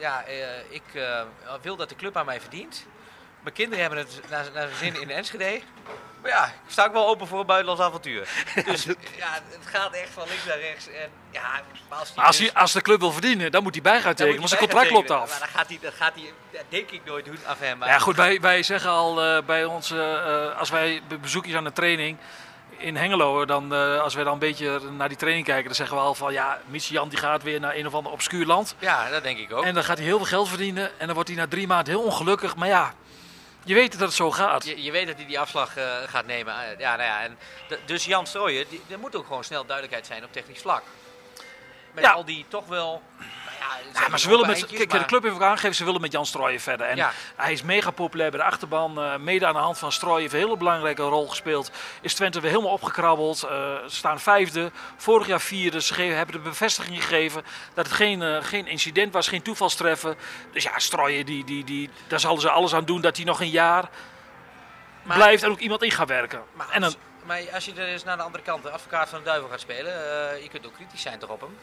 ja, 0.00 0.24
uh, 0.28 0.58
ik 0.68 0.82
wil 1.62 1.76
dat 1.76 1.88
de 1.88 1.96
club 1.96 2.16
aan 2.16 2.26
mij 2.26 2.40
verdient. 2.40 2.86
Mijn 3.40 3.54
kinderen 3.54 3.80
hebben 3.80 3.98
het 3.98 4.20
naar, 4.30 4.46
naar 4.54 4.68
zijn 4.68 4.92
zin 4.92 5.02
in 5.02 5.10
Enschede. 5.10 5.60
Maar 6.22 6.30
ja, 6.30 6.44
ik 6.44 6.70
sta 6.70 6.84
ook 6.86 6.92
wel 6.92 7.08
open 7.08 7.26
voor 7.26 7.40
een 7.40 7.46
buitenlands 7.46 7.82
avontuur. 7.82 8.28
Dus 8.64 8.84
ja, 8.84 9.38
het 9.48 9.66
gaat 9.66 9.92
echt 9.92 10.10
van 10.12 10.28
links 10.28 10.44
naar 10.44 10.58
rechts. 10.58 10.88
En, 10.88 11.10
ja, 11.30 11.60
als, 11.88 12.12
als, 12.16 12.38
hij, 12.38 12.52
als 12.52 12.72
de 12.72 12.80
club 12.80 13.00
wil 13.00 13.12
verdienen, 13.12 13.52
dan 13.52 13.62
moet 13.62 13.74
hij 13.74 13.82
bij 13.82 14.00
gaan 14.00 14.14
tekenen. 14.14 14.36
Want 14.36 14.48
zijn 14.48 14.60
contract 14.60 14.90
loopt 14.90 15.10
af. 15.10 15.30
Maar 15.30 15.38
dan 15.38 15.48
gaat 15.48 15.68
hij, 15.68 15.78
dat 15.80 15.94
gaat 15.94 16.14
hij 16.14 16.32
denk 16.68 16.90
ik 16.90 17.00
nooit 17.04 17.24
doen 17.24 17.38
af 17.46 17.58
hem. 17.58 17.84
ja, 17.84 17.98
goed, 17.98 18.16
wij, 18.16 18.40
wij 18.40 18.62
zeggen 18.62 18.90
al 18.90 19.24
uh, 19.24 19.42
bij 19.42 19.64
onze, 19.64 20.22
uh, 20.52 20.58
als 20.58 20.70
wij 20.70 21.02
bezoekjes 21.20 21.54
aan 21.54 21.64
de 21.64 21.72
training 21.72 22.16
in 22.76 22.96
Hengelo, 22.96 23.44
dan, 23.44 23.74
uh, 23.74 24.00
als 24.00 24.14
wij 24.14 24.24
dan 24.24 24.32
een 24.32 24.38
beetje 24.38 24.80
naar 24.96 25.08
die 25.08 25.16
training 25.16 25.46
kijken, 25.46 25.64
dan 25.64 25.74
zeggen 25.74 25.96
we 25.96 26.02
al 26.02 26.14
van 26.14 26.32
ja, 26.32 26.58
Missie 26.66 26.94
Jan 26.94 27.08
die 27.08 27.18
gaat 27.18 27.42
weer 27.42 27.60
naar 27.60 27.76
een 27.76 27.86
of 27.86 27.94
ander 27.94 28.12
obscuur 28.12 28.46
land. 28.46 28.74
Ja, 28.78 29.10
dat 29.10 29.22
denk 29.22 29.38
ik 29.38 29.52
ook. 29.52 29.64
En 29.64 29.74
dan 29.74 29.84
gaat 29.84 29.96
hij 29.96 30.06
heel 30.06 30.16
veel 30.16 30.26
geld 30.26 30.48
verdienen 30.48 30.90
en 30.98 31.06
dan 31.06 31.14
wordt 31.14 31.28
hij 31.28 31.38
na 31.38 31.46
drie 31.46 31.66
maanden 31.66 31.94
heel 31.94 32.02
ongelukkig. 32.02 32.56
Maar 32.56 32.68
ja, 32.68 32.94
je 33.64 33.74
weet 33.74 33.92
dat 33.92 34.00
het 34.00 34.12
zo 34.12 34.30
gaat. 34.30 34.64
Je, 34.64 34.82
je 34.82 34.90
weet 34.90 35.06
dat 35.06 35.16
hij 35.16 35.26
die 35.26 35.40
afslag 35.40 35.76
uh, 35.76 35.84
gaat 36.06 36.26
nemen. 36.26 36.54
Uh, 36.54 36.78
ja, 36.78 36.96
nou 36.96 37.08
ja, 37.08 37.22
en 37.22 37.38
dus 37.84 38.04
Jan 38.04 38.26
Strooijen, 38.26 38.66
er 38.88 38.98
moet 38.98 39.16
ook 39.16 39.26
gewoon 39.26 39.44
snel 39.44 39.64
duidelijkheid 39.64 40.06
zijn 40.06 40.24
op 40.24 40.32
technisch 40.32 40.60
vlak. 40.60 40.82
Met 41.92 42.04
ja. 42.04 42.12
al 42.12 42.24
die 42.24 42.44
toch 42.48 42.66
wel 42.66 43.02
ja, 43.94 44.08
maar 44.08 44.18
ze 44.18 44.28
willen 44.28 44.46
met, 44.46 44.66
kijk, 44.66 44.90
de 44.90 45.04
club 45.04 45.22
heeft 45.22 45.34
ook 45.34 45.42
aangegeven, 45.42 45.76
ze 45.76 45.84
willen 45.84 46.00
met 46.00 46.12
Jan 46.12 46.26
Strooijen 46.26 46.60
verder. 46.60 46.86
En 46.86 47.08
hij 47.36 47.52
is 47.52 47.62
mega 47.62 47.90
populair 47.90 48.30
bij 48.30 48.40
de 48.40 48.46
achterban. 48.46 48.98
Uh, 48.98 49.16
mede 49.16 49.46
aan 49.46 49.52
de 49.52 49.58
hand 49.58 49.78
van 49.78 49.92
Strooijen 49.92 50.22
heeft 50.22 50.34
een 50.34 50.40
hele 50.40 50.56
belangrijke 50.56 51.02
rol 51.02 51.28
gespeeld. 51.28 51.70
Is 52.00 52.14
Twente 52.14 52.40
weer 52.40 52.50
helemaal 52.50 52.72
opgekrabbeld. 52.72 53.44
Uh, 53.44 53.50
ze 53.50 53.96
staan 53.96 54.20
vijfde, 54.20 54.70
vorig 54.96 55.26
jaar 55.26 55.40
vierde. 55.40 55.80
Ze 55.80 56.02
hebben 56.02 56.34
de 56.34 56.40
bevestiging 56.40 57.04
gegeven 57.04 57.42
dat 57.74 57.86
het 57.86 57.94
geen, 57.94 58.20
uh, 58.20 58.36
geen 58.40 58.66
incident 58.66 59.12
was, 59.12 59.28
geen 59.28 59.42
toevalstreffen. 59.42 60.16
Dus 60.52 60.62
ja, 60.62 60.78
Strooijen, 60.78 61.26
die, 61.26 61.44
die, 61.44 61.64
die, 61.64 61.90
daar 62.06 62.20
zullen 62.20 62.40
ze 62.40 62.50
alles 62.50 62.74
aan 62.74 62.84
doen 62.84 63.00
dat 63.00 63.16
hij 63.16 63.24
nog 63.24 63.40
een 63.40 63.50
jaar 63.50 63.88
maar, 65.02 65.16
blijft 65.16 65.42
en 65.42 65.50
ook 65.50 65.58
iemand 65.58 65.82
in 65.82 65.90
gaat 65.90 66.08
werken. 66.08 66.42
Maar 66.52 66.66
als, 66.66 66.74
en 66.74 66.80
dan, 66.80 66.94
maar 67.24 67.40
als 67.54 67.64
je 67.64 67.72
er 67.72 67.88
eens 67.88 68.04
naar 68.04 68.16
de 68.16 68.22
andere 68.22 68.44
kant, 68.44 68.62
de 68.62 68.70
advocaat 68.70 69.08
van 69.08 69.18
de 69.18 69.24
duivel 69.24 69.48
gaat 69.48 69.60
spelen, 69.60 69.92
je 70.42 70.48
kunt 70.48 70.66
ook 70.66 70.74
kritisch 70.74 71.02
zijn 71.02 71.18
toch 71.18 71.30
op 71.30 71.40
hem? 71.40 71.56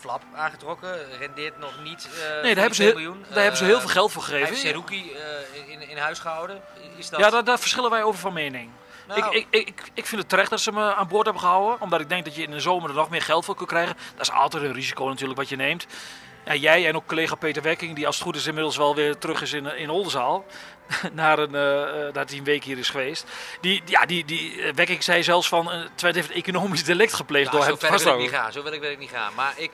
Flap 0.00 0.22
aangetrokken. 0.34 1.18
Rendeert 1.18 1.58
nog 1.58 1.72
niet 1.82 2.08
uh, 2.12 2.42
nee, 2.42 2.54
daar 2.54 2.64
hebben, 2.64 2.74
ze, 2.74 2.84
miljoen. 2.94 3.24
daar 3.28 3.38
hebben 3.38 3.56
ze 3.56 3.64
heel 3.64 3.80
veel 3.80 3.88
geld 3.88 4.12
voor 4.12 4.22
gegeven. 4.22 4.46
Hij 4.46 4.54
heeft 4.54 4.66
Seruki 4.66 5.12
uh, 5.12 5.72
in, 5.72 5.88
in 5.88 5.96
huis 5.96 6.18
gehouden. 6.18 6.60
Is 6.96 7.08
dat... 7.08 7.20
Ja, 7.20 7.30
daar, 7.30 7.44
daar 7.44 7.58
verschillen 7.58 7.90
wij 7.90 8.02
over 8.02 8.20
van 8.20 8.32
mening. 8.32 8.70
Nou. 9.06 9.36
Ik, 9.36 9.46
ik, 9.50 9.68
ik, 9.68 9.82
ik 9.94 10.06
vind 10.06 10.20
het 10.20 10.30
terecht 10.30 10.50
dat 10.50 10.60
ze 10.60 10.72
me 10.72 10.94
aan 10.94 11.08
boord 11.08 11.24
hebben 11.24 11.42
gehouden. 11.42 11.80
Omdat 11.80 12.00
ik 12.00 12.08
denk 12.08 12.24
dat 12.24 12.34
je 12.34 12.42
in 12.42 12.50
de 12.50 12.60
zomer 12.60 12.88
er 12.88 12.94
nog 12.94 13.10
meer 13.10 13.22
geld 13.22 13.44
voor 13.44 13.56
kunt 13.56 13.68
krijgen. 13.68 13.96
Dat 14.16 14.26
is 14.26 14.32
altijd 14.32 14.62
een 14.62 14.72
risico 14.72 15.08
natuurlijk 15.08 15.38
wat 15.38 15.48
je 15.48 15.56
neemt. 15.56 15.86
Ja, 16.44 16.54
jij 16.54 16.86
en 16.86 16.96
ook 16.96 17.06
collega 17.06 17.34
Peter 17.34 17.62
Wekking, 17.62 17.96
die 17.96 18.06
als 18.06 18.14
het 18.14 18.24
goed 18.24 18.36
is 18.36 18.46
inmiddels 18.46 18.76
wel 18.76 18.94
weer 18.94 19.18
terug 19.18 19.42
is 19.42 19.52
in, 19.52 19.66
in 19.66 19.90
Oldenzaal. 19.90 20.44
naar 21.12 21.38
een, 21.38 21.54
uh, 21.54 22.12
dat 22.12 22.28
hij 22.28 22.38
een 22.38 22.44
week 22.44 22.64
hier 22.64 22.78
is 22.78 22.88
geweest. 22.88 23.24
Die, 23.60 23.82
ja, 23.84 24.06
die, 24.06 24.24
die 24.24 24.54
uh, 24.54 24.72
Wekking 24.72 25.02
zei 25.02 25.22
zelfs 25.22 25.48
van, 25.48 25.72
uh, 25.72 25.86
Twente 25.94 26.18
heeft 26.18 26.30
economisch 26.30 26.84
delict 26.92 27.12
gepleegd 27.12 27.52
door 27.52 27.64
hem 27.64 27.78
te 27.78 27.86
vasthouden. 27.86 28.14
Wil 28.14 28.24
ik 28.24 28.30
niet 28.30 28.40
gaan, 28.40 28.52
zo 28.52 28.62
wil 28.62 28.72
ik, 28.72 28.80
wil 28.80 28.90
ik 28.90 28.98
niet 28.98 29.10
gaan. 29.10 29.34
Maar 29.34 29.52
ik, 29.56 29.72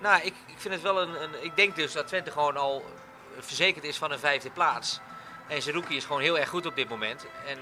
nou, 0.00 0.20
ik, 0.22 0.34
ik 0.46 0.56
vind 0.56 0.74
het 0.74 0.82
wel 0.82 1.02
een, 1.02 1.22
een, 1.22 1.30
Ik 1.40 1.56
denk 1.56 1.76
dus 1.76 1.92
dat 1.92 2.06
Twente 2.06 2.30
gewoon 2.30 2.56
al 2.56 2.84
verzekerd 3.38 3.84
is 3.84 3.96
van 3.96 4.10
een 4.10 4.18
vijfde 4.18 4.50
plaats. 4.50 5.00
En 5.48 5.62
Zerouki 5.62 5.96
is 5.96 6.04
gewoon 6.04 6.22
heel 6.22 6.38
erg 6.38 6.48
goed 6.48 6.66
op 6.66 6.76
dit 6.76 6.88
moment. 6.88 7.26
En 7.46 7.58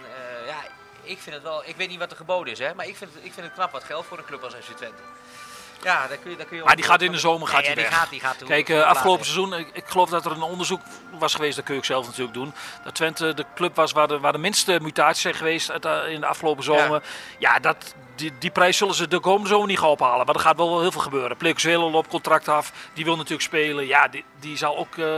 ja, 0.46 0.57
ik 1.02 1.18
vind 1.18 1.35
het 1.35 1.44
wel... 1.44 1.62
Ik 1.66 1.76
weet 1.76 1.88
niet 1.88 1.98
wat 1.98 2.11
er 2.11 2.16
geboden 2.16 2.52
is, 2.52 2.59
hè. 2.59 2.74
Maar 2.74 2.87
ik 2.87 2.96
vind, 2.96 3.11
ik 3.22 3.33
vind 3.33 3.46
het 3.46 3.54
knap 3.54 3.72
wat 3.72 3.85
geld 3.85 4.07
voor 4.07 4.18
een 4.18 4.24
club 4.24 4.42
als 4.42 4.54
FC 4.54 4.76
Twente. 4.76 5.02
Ja, 5.82 6.06
daar 6.06 6.16
kun 6.16 6.30
je, 6.30 6.37
daar 6.37 6.46
kun 6.46 6.56
je 6.56 6.64
maar 6.64 6.76
die 6.76 6.84
gaat 6.84 7.02
in 7.02 7.12
de 7.12 7.18
zomer 7.18 7.48
gaat 7.48 7.62
nee, 7.62 7.74
die, 7.74 7.84
die 7.84 7.92
gaat, 7.92 8.10
die 8.10 8.20
gaat 8.20 8.44
Kijk, 8.44 8.68
uh, 8.68 8.82
afgelopen 8.82 9.24
seizoen, 9.24 9.54
ik, 9.54 9.68
ik, 9.72 9.84
geloof 9.87 10.08
dat 10.08 10.24
er 10.24 10.32
een 10.32 10.42
onderzoek 10.42 10.80
was 11.18 11.34
geweest, 11.34 11.56
dat 11.56 11.64
kun 11.64 11.76
ik 11.76 11.84
zelf 11.84 12.06
natuurlijk 12.06 12.34
doen. 12.34 12.54
Dat 12.84 12.94
Twente 12.94 13.34
de 13.34 13.44
club 13.54 13.76
was 13.76 13.92
waar 13.92 14.08
de, 14.08 14.20
waar 14.20 14.32
de 14.32 14.38
minste 14.38 14.78
mutaties 14.82 15.22
zijn 15.22 15.34
geweest 15.34 15.68
eh, 15.68 16.08
in 16.08 16.20
de 16.20 16.26
afgelopen 16.26 16.64
zomer. 16.64 17.02
Ja, 17.38 17.58
dat, 17.58 17.94
die, 18.14 18.32
die 18.38 18.50
prijs 18.50 18.76
zullen 18.76 18.94
ze 18.94 19.08
de 19.08 19.20
komende 19.20 19.48
zomer 19.48 19.66
niet 19.66 19.78
gaan 19.78 19.88
ophalen. 19.88 20.26
Maar 20.26 20.34
er 20.34 20.40
gaat 20.40 20.56
wel 20.56 20.80
heel 20.80 20.92
veel 20.92 21.00
gebeuren. 21.00 21.37
Plekus 21.37 21.64
loopt 21.64 22.08
contract 22.08 22.48
af, 22.48 22.72
die 22.92 23.04
wil 23.04 23.16
natuurlijk 23.16 23.42
spelen. 23.42 23.87
Ja, 23.87 24.08
die, 24.08 24.24
die 24.40 24.56
zal 24.56 24.76
ook 24.76 24.96
uh, 24.96 25.16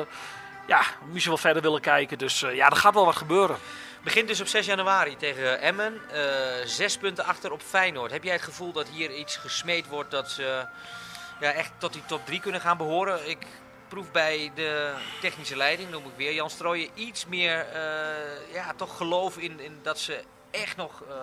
ja, 0.67 0.81
misschien 1.11 1.33
wel 1.33 1.41
verder 1.41 1.63
willen 1.63 1.81
kijken. 1.81 2.19
Dus 2.19 2.43
uh, 2.43 2.55
ja, 2.55 2.71
er 2.71 2.77
gaat 2.77 2.95
wel 2.95 3.05
wat 3.05 3.17
gebeuren. 3.17 3.57
Begint 4.07 4.29
dus 4.29 4.41
op 4.41 4.47
6 4.47 4.67
januari 4.67 5.17
tegen 5.17 5.61
Emmen. 5.61 6.01
Uh, 6.13 6.21
zes 6.65 6.97
punten 6.97 7.25
achter 7.25 7.53
op 7.53 7.63
Feyenoord. 7.63 8.11
Heb 8.11 8.25
jij 8.25 8.33
het 8.33 8.43
gevoel 8.43 8.73
dat 8.73 8.89
hier 8.89 9.15
iets 9.15 9.37
gesmeed 9.37 9.89
wordt 9.89 10.11
dat 10.11 10.31
ze 10.31 10.67
ja, 11.41 11.53
echt 11.53 11.73
tot 11.79 11.93
die 11.93 12.03
top 12.07 12.27
3 12.27 12.41
kunnen 12.41 12.61
gaan 12.61 12.77
behoren? 12.77 13.29
Ik 13.29 13.47
proef 13.89 14.11
bij 14.11 14.51
de 14.55 14.93
technische 15.21 15.57
leiding, 15.57 15.91
noem 15.91 16.05
ik 16.05 16.13
weer 16.17 16.35
Jan 16.35 16.51
Strooijen, 16.51 16.91
iets 16.95 17.27
meer 17.27 17.67
uh, 17.75 18.55
ja, 18.55 18.73
toch 18.77 18.97
geloof 18.97 19.39
in, 19.39 19.61
in 19.61 19.79
dat 19.83 19.99
ze 19.99 20.25
echt 20.51 20.77
nog 20.77 21.03
uh, 21.09 21.15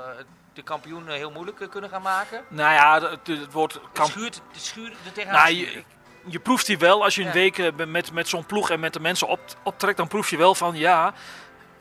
de 0.54 0.64
kampioen 0.64 1.10
heel 1.10 1.32
moeilijk 1.32 1.68
kunnen 1.70 1.90
gaan 1.90 2.02
maken. 2.02 2.44
Nou 2.48 2.74
ja, 2.74 3.10
het, 3.10 3.28
het 3.28 3.52
wordt... 3.52 3.80
Het 3.94 4.08
schuurt, 4.08 4.42
het 4.52 4.62
schuurt 4.62 4.94
er 5.06 5.12
tegenaan. 5.12 5.42
Nou, 5.42 5.56
je, 5.56 5.84
je 6.26 6.40
proeft 6.40 6.66
die 6.66 6.78
wel, 6.78 7.04
als 7.04 7.16
je 7.16 7.22
een 7.22 7.28
ja. 7.28 7.34
week 7.34 7.88
met, 7.88 8.12
met 8.12 8.28
zo'n 8.28 8.46
ploeg 8.46 8.70
en 8.70 8.80
met 8.80 8.94
de 8.94 9.00
mensen 9.00 9.28
op, 9.28 9.40
optrekt, 9.64 9.98
dan 9.98 10.08
proef 10.08 10.30
je 10.30 10.38
wel 10.38 10.56
van 10.56 10.76
ja, 10.76 11.14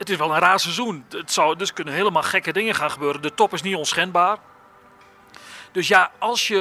het 0.03 0.11
is 0.11 0.17
wel 0.25 0.33
een 0.33 0.39
raar 0.39 0.59
seizoen. 0.59 1.05
Het 1.09 1.31
zou, 1.31 1.55
dus 1.55 1.73
kunnen 1.73 1.93
helemaal 1.93 2.23
gekke 2.23 2.53
dingen 2.53 2.75
gaan 2.75 2.91
gebeuren. 2.91 3.21
De 3.21 3.33
top 3.33 3.53
is 3.53 3.61
niet 3.61 3.75
onschendbaar. 3.75 4.37
Dus 5.71 5.87
ja, 5.87 6.11
als 6.17 6.47
je 6.47 6.55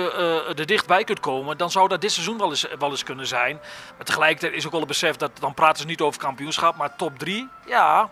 uh, 0.49 0.59
er 0.59 0.67
dichtbij 0.67 1.05
kunt 1.05 1.21
komen, 1.21 1.57
dan 1.57 1.71
zou 1.71 1.89
dat 1.89 2.01
dit 2.01 2.13
seizoen 2.13 2.39
wel 2.39 2.51
eens, 2.51 2.67
wel 2.79 2.91
eens 2.91 3.05
kunnen 3.05 3.27
zijn. 3.27 3.61
Maar 3.97 4.07
tegelijkertijd 4.07 4.53
is 4.53 4.65
ook 4.65 4.71
wel 4.71 4.81
het 4.81 4.89
besef 4.89 5.17
dat 5.17 5.31
dan 5.41 5.55
praten 5.55 5.81
ze 5.81 5.87
niet 5.87 6.01
over 6.01 6.21
kampioenschap, 6.21 6.77
maar 6.77 6.97
top 6.97 7.19
3, 7.19 7.49
ja, 7.67 8.11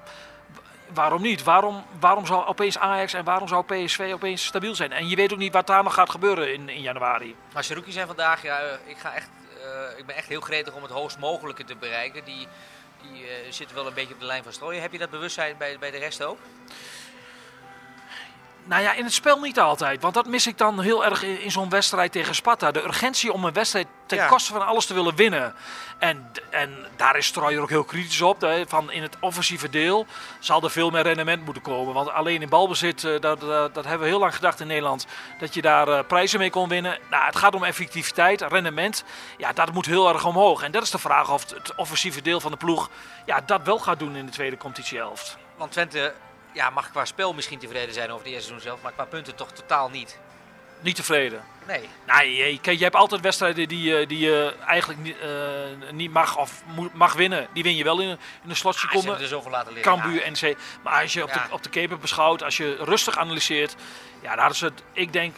waarom 0.94 1.22
niet? 1.22 1.42
Waarom, 1.42 1.84
waarom 2.00 2.26
zou 2.26 2.46
opeens 2.46 2.78
Ajax 2.78 3.12
en 3.12 3.24
waarom 3.24 3.48
zou 3.48 3.64
PSV 3.64 4.10
opeens 4.14 4.44
stabiel 4.44 4.74
zijn? 4.74 4.92
En 4.92 5.08
je 5.08 5.16
weet 5.16 5.32
ook 5.32 5.38
niet 5.38 5.52
wat 5.52 5.66
daar 5.66 5.82
nog 5.82 5.94
gaat 5.94 6.10
gebeuren 6.10 6.52
in, 6.52 6.68
in 6.68 6.82
januari. 6.82 7.36
Maar 7.52 7.64
Saruki 7.64 7.92
zijn 7.92 8.06
vandaag, 8.06 8.42
ja, 8.42 8.58
ik, 8.86 8.98
ga 8.98 9.14
echt, 9.14 9.28
uh, 9.56 9.98
ik 9.98 10.06
ben 10.06 10.16
echt 10.16 10.28
heel 10.28 10.40
gretig 10.40 10.74
om 10.74 10.82
het 10.82 10.92
hoogst 10.92 11.18
mogelijke 11.18 11.64
te 11.64 11.76
bereiken. 11.76 12.24
Die 12.24 12.48
die 13.02 13.22
uh, 13.22 13.30
zitten 13.50 13.76
wel 13.76 13.86
een 13.86 13.94
beetje 13.94 14.14
op 14.14 14.20
de 14.20 14.26
lijn 14.26 14.42
van 14.42 14.52
strooien. 14.52 14.82
Heb 14.82 14.92
je 14.92 14.98
dat 14.98 15.10
bewustzijn 15.10 15.56
bij, 15.56 15.78
bij 15.78 15.90
de 15.90 15.98
rest 15.98 16.22
ook? 16.22 16.38
Nou 18.64 18.82
ja, 18.82 18.92
in 18.92 19.04
het 19.04 19.12
spel 19.12 19.40
niet 19.40 19.60
altijd. 19.60 20.02
Want 20.02 20.14
dat 20.14 20.26
mis 20.26 20.46
ik 20.46 20.58
dan 20.58 20.80
heel 20.80 21.04
erg 21.04 21.22
in, 21.22 21.50
zo'n 21.50 21.68
wedstrijd 21.68 22.12
tegen 22.12 22.34
Sparta. 22.34 22.70
De 22.70 22.84
urgentie 22.84 23.32
om 23.32 23.44
een 23.44 23.52
wedstrijd 23.52 23.86
ten 24.06 24.26
koste 24.26 24.52
van 24.52 24.66
alles 24.66 24.86
te 24.86 24.94
willen 24.94 25.16
winnen. 25.16 25.54
En, 25.98 26.30
en 26.50 26.86
daar 26.96 27.16
is 27.16 27.26
Strooijer 27.26 27.62
ook 27.62 27.68
heel 27.68 27.84
kritisch 27.84 28.20
op. 28.20 28.40
Hè, 28.40 28.66
van 28.66 28.92
in 28.92 29.02
het 29.02 29.16
offensieve 29.20 29.70
deel 29.70 30.06
zal 30.38 30.62
er 30.62 30.70
veel 30.70 30.90
meer 30.90 31.02
rendement 31.02 31.44
moeten 31.44 31.62
komen. 31.62 31.94
Want 31.94 32.10
alleen 32.10 32.42
in 32.42 32.48
balbezit, 32.48 33.02
uh, 33.02 33.20
dat, 33.20 33.40
dat, 33.40 33.74
dat, 33.74 33.84
hebben 33.84 34.02
we 34.02 34.12
heel 34.12 34.18
lang 34.20 34.34
gedacht 34.34 34.60
in 34.60 34.66
Nederland, 34.66 35.06
dat 35.38 35.54
je 35.54 35.62
daar 35.62 35.88
uh, 35.88 35.98
prijzen 36.06 36.38
mee 36.38 36.50
kon 36.50 36.68
winnen. 36.68 36.98
Nou, 37.10 37.24
het 37.24 37.36
gaat 37.36 37.54
om 37.54 37.64
effectiviteit, 37.64 38.40
rendement. 38.40 39.04
Ja, 39.36 39.52
dat 39.52 39.72
moet 39.72 39.86
heel 39.86 40.08
erg 40.08 40.24
omhoog. 40.24 40.62
En 40.62 40.72
dat 40.72 40.82
is 40.82 40.90
de 40.90 40.98
vraag 40.98 41.32
of 41.32 41.50
het 41.50 41.74
offensieve 41.74 42.22
deel 42.22 42.40
van 42.40 42.50
de 42.50 42.56
ploeg 42.56 42.90
ja, 43.26 43.40
dat 43.46 43.60
wel 43.64 43.78
gaat 43.78 43.98
doen 43.98 44.16
in 44.16 44.26
de 44.26 44.32
tweede 44.32 44.56
competitiehelft. 44.56 45.36
Want 45.56 45.72
Twente 45.72 46.14
ja, 46.52 46.70
mag 46.70 46.90
qua 46.90 47.04
spel 47.04 47.32
misschien 47.32 47.58
tevreden 47.58 47.94
zijn 47.94 48.10
over 48.10 48.24
de 48.24 48.30
eerste 48.30 48.48
seizoen 48.48 48.68
zelf, 48.68 48.82
maar 48.82 48.92
qua 48.92 49.04
punten 49.04 49.34
toch 49.34 49.52
totaal 49.52 49.88
niet. 49.88 50.18
Niet 50.80 50.96
tevreden? 50.96 51.42
Nee. 51.66 51.88
Nee, 52.06 52.58
kijk, 52.60 52.78
je 52.78 52.84
hebt 52.84 52.96
altijd 52.96 53.20
wedstrijden 53.20 53.68
die, 53.68 53.96
eh, 53.96 54.08
die 54.08 54.18
je 54.18 54.54
eigenlijk 54.66 55.00
niet, 55.00 55.16
uh, 55.22 55.90
niet 55.90 56.12
mag 56.12 56.36
of 56.36 56.62
mag 56.92 57.12
winnen. 57.12 57.48
Die 57.52 57.62
win 57.62 57.76
je 57.76 57.84
wel 57.84 58.00
in, 58.00 58.08
in 58.42 58.50
een 58.50 58.56
slotseconde. 58.56 59.12
Ah, 59.12 59.20
er 59.20 59.26
zoveel 59.26 59.50
laten 59.50 59.72
liggen. 59.72 59.92
Cambuur, 59.92 60.24
ja. 60.24 60.30
NC. 60.30 60.56
Maar 60.82 61.02
als 61.02 61.12
je 61.12 61.22
op, 61.22 61.32
de, 61.32 61.40
op 61.50 61.62
de 61.62 61.68
keeper 61.68 61.98
beschouwt, 61.98 62.42
als 62.42 62.56
je 62.56 62.76
rustig 62.80 63.18
analyseert, 63.18 63.76
ja, 64.22 64.36
daar 64.36 64.50
is 64.50 64.60
het, 64.60 64.82
ik 64.92 65.12
denk, 65.12 65.36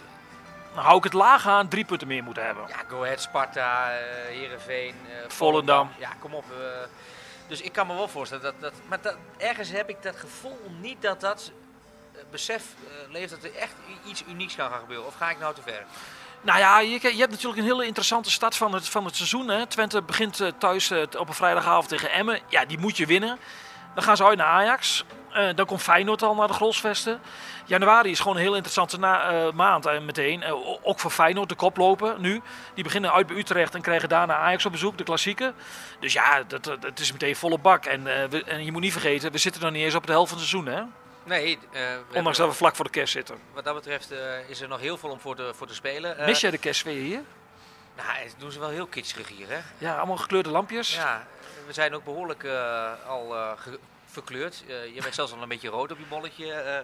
hou 0.74 0.96
ik 0.96 1.04
het 1.04 1.12
laag 1.12 1.46
aan, 1.46 1.68
drie 1.68 1.84
punten 1.84 2.08
meer 2.08 2.22
moeten 2.22 2.44
hebben. 2.44 2.64
Ja, 2.68 2.76
Go 2.88 3.02
Ahead, 3.02 3.20
Sparta, 3.20 3.90
uh, 3.90 3.96
Heerenveen, 4.28 4.94
Volendam. 5.28 5.90
Ja, 5.98 6.10
kom 6.20 6.34
op 6.34 6.44
Dus 7.46 7.60
ik 7.60 7.72
kan 7.72 7.86
me 7.86 7.94
wel 7.94 8.08
voorstellen 8.08 8.44
dat 8.44 8.54
dat. 8.60 8.72
Maar 8.88 9.00
dat, 9.00 9.16
ergens 9.36 9.68
heb 9.70 9.88
ik 9.88 10.02
dat 10.02 10.16
gevoel 10.16 10.58
niet 10.80 11.02
dat 11.02 11.20
dat 11.20 11.52
eh, 12.12 12.20
besef 12.30 12.62
eh, 12.62 13.12
leeft 13.12 13.30
dat 13.30 13.44
er 13.44 13.54
echt 13.54 13.74
iets 14.06 14.24
unieks 14.28 14.54
kan 14.54 14.70
gaan 14.70 14.80
gebeuren. 14.80 15.06
Of 15.06 15.14
ga 15.14 15.30
ik 15.30 15.38
nou 15.38 15.54
te 15.54 15.62
ver? 15.62 15.84
Nou 16.40 16.58
ja, 16.58 16.80
je, 16.80 16.90
je 16.90 17.20
hebt 17.20 17.30
natuurlijk 17.30 17.58
een 17.58 17.66
hele 17.66 17.86
interessante 17.86 18.30
start 18.30 18.56
van 18.56 18.74
het, 18.74 18.88
van 18.88 19.04
het 19.04 19.16
seizoen. 19.16 19.48
Hè. 19.48 19.66
Twente 19.66 20.02
begint 20.02 20.40
eh, 20.40 20.48
thuis 20.58 20.92
op 20.92 21.28
een 21.28 21.34
vrijdagavond 21.34 21.88
tegen 21.88 22.10
Emmen. 22.10 22.40
Ja, 22.48 22.64
die 22.64 22.78
moet 22.78 22.96
je 22.96 23.06
winnen. 23.06 23.38
Dan 23.94 24.04
gaan 24.04 24.16
ze 24.16 24.24
uit 24.24 24.38
naar 24.38 24.46
Ajax. 24.46 25.04
Eh, 25.32 25.48
dan 25.54 25.66
komt 25.66 25.82
Feyenoord 25.82 26.22
al 26.22 26.34
naar 26.34 26.46
de 26.46 26.52
Grolsvesten. 26.52 27.20
Januari 27.66 28.10
is 28.10 28.20
gewoon 28.20 28.36
een 28.36 28.42
heel 28.42 28.54
interessante 28.54 28.98
na- 28.98 29.30
eh, 29.30 29.52
maand 29.52 29.86
eh, 29.86 30.00
meteen. 30.00 30.44
Ook 30.82 31.00
voor 31.00 31.10
Feyenoord, 31.10 31.48
de 31.48 31.54
koploper 31.54 32.20
nu. 32.20 32.42
Die 32.74 32.84
beginnen 32.84 33.12
uit 33.12 33.26
bij 33.26 33.36
Utrecht 33.36 33.74
en 33.74 33.80
krijgen 33.82 34.08
daarna 34.08 34.34
Ajax 34.36 34.66
op 34.66 34.72
bezoek, 34.72 34.98
de 34.98 35.04
klassieke. 35.04 35.52
Dus 36.00 36.12
ja, 36.12 36.42
dat, 36.42 36.64
dat, 36.64 36.82
het 36.82 36.98
is 37.00 37.12
meteen 37.12 37.36
volle 37.36 37.58
bak. 37.58 37.84
En, 37.84 38.04
we- 38.04 38.44
en 38.46 38.64
je 38.64 38.72
moet 38.72 38.80
niet 38.80 38.92
vergeten, 38.92 39.32
we 39.32 39.38
zitten 39.38 39.62
nog 39.62 39.70
niet 39.72 39.82
eens 39.84 39.94
op 39.94 40.06
de 40.06 40.12
helft 40.12 40.30
van 40.30 40.38
het 40.38 40.48
seizoen. 40.48 40.72
Hè? 40.74 40.82
Nee, 41.24 41.58
Ondanks 42.14 42.38
dat 42.38 42.48
we 42.48 42.54
vlak 42.54 42.76
voor 42.76 42.84
de 42.84 42.90
kerst 42.90 43.12
zitten. 43.12 43.36
wat 43.54 43.64
dat 43.64 43.74
betreft 43.74 44.10
is 44.48 44.60
er 44.60 44.68
nog 44.68 44.80
heel 44.80 44.96
veel 44.96 45.10
om 45.10 45.20
voor 45.20 45.36
te, 45.36 45.50
voor 45.54 45.66
te 45.66 45.74
spelen. 45.74 46.16
Mis 46.24 46.40
jij 46.40 46.50
de 46.50 46.58
kerstsfeer 46.58 47.02
hier? 47.02 47.20
Nou, 47.96 48.08
dat 48.24 48.34
doen 48.38 48.52
ze 48.52 48.58
wel 48.58 48.68
heel 48.68 48.86
kitschig 48.86 49.28
hier, 49.28 49.48
hè? 49.48 49.58
Ja, 49.78 49.96
allemaal 49.96 50.16
gekleurde 50.16 50.50
lampjes. 50.50 50.94
Ja, 50.94 51.26
we 51.66 51.72
zijn 51.72 51.94
ook 51.94 52.04
behoorlijk 52.04 52.44
eh, 52.44 52.82
al 53.08 53.34
ge- 53.56 53.78
verkleurd. 54.12 54.62
Eh, 54.68 54.94
je 54.94 55.02
bent 55.02 55.14
zelfs 55.14 55.32
al 55.32 55.42
een 55.42 55.48
beetje 55.48 55.68
rood 55.68 55.90
op 55.92 55.98
je 55.98 56.04
bolletje. 56.08 56.52
eh. 56.52 56.78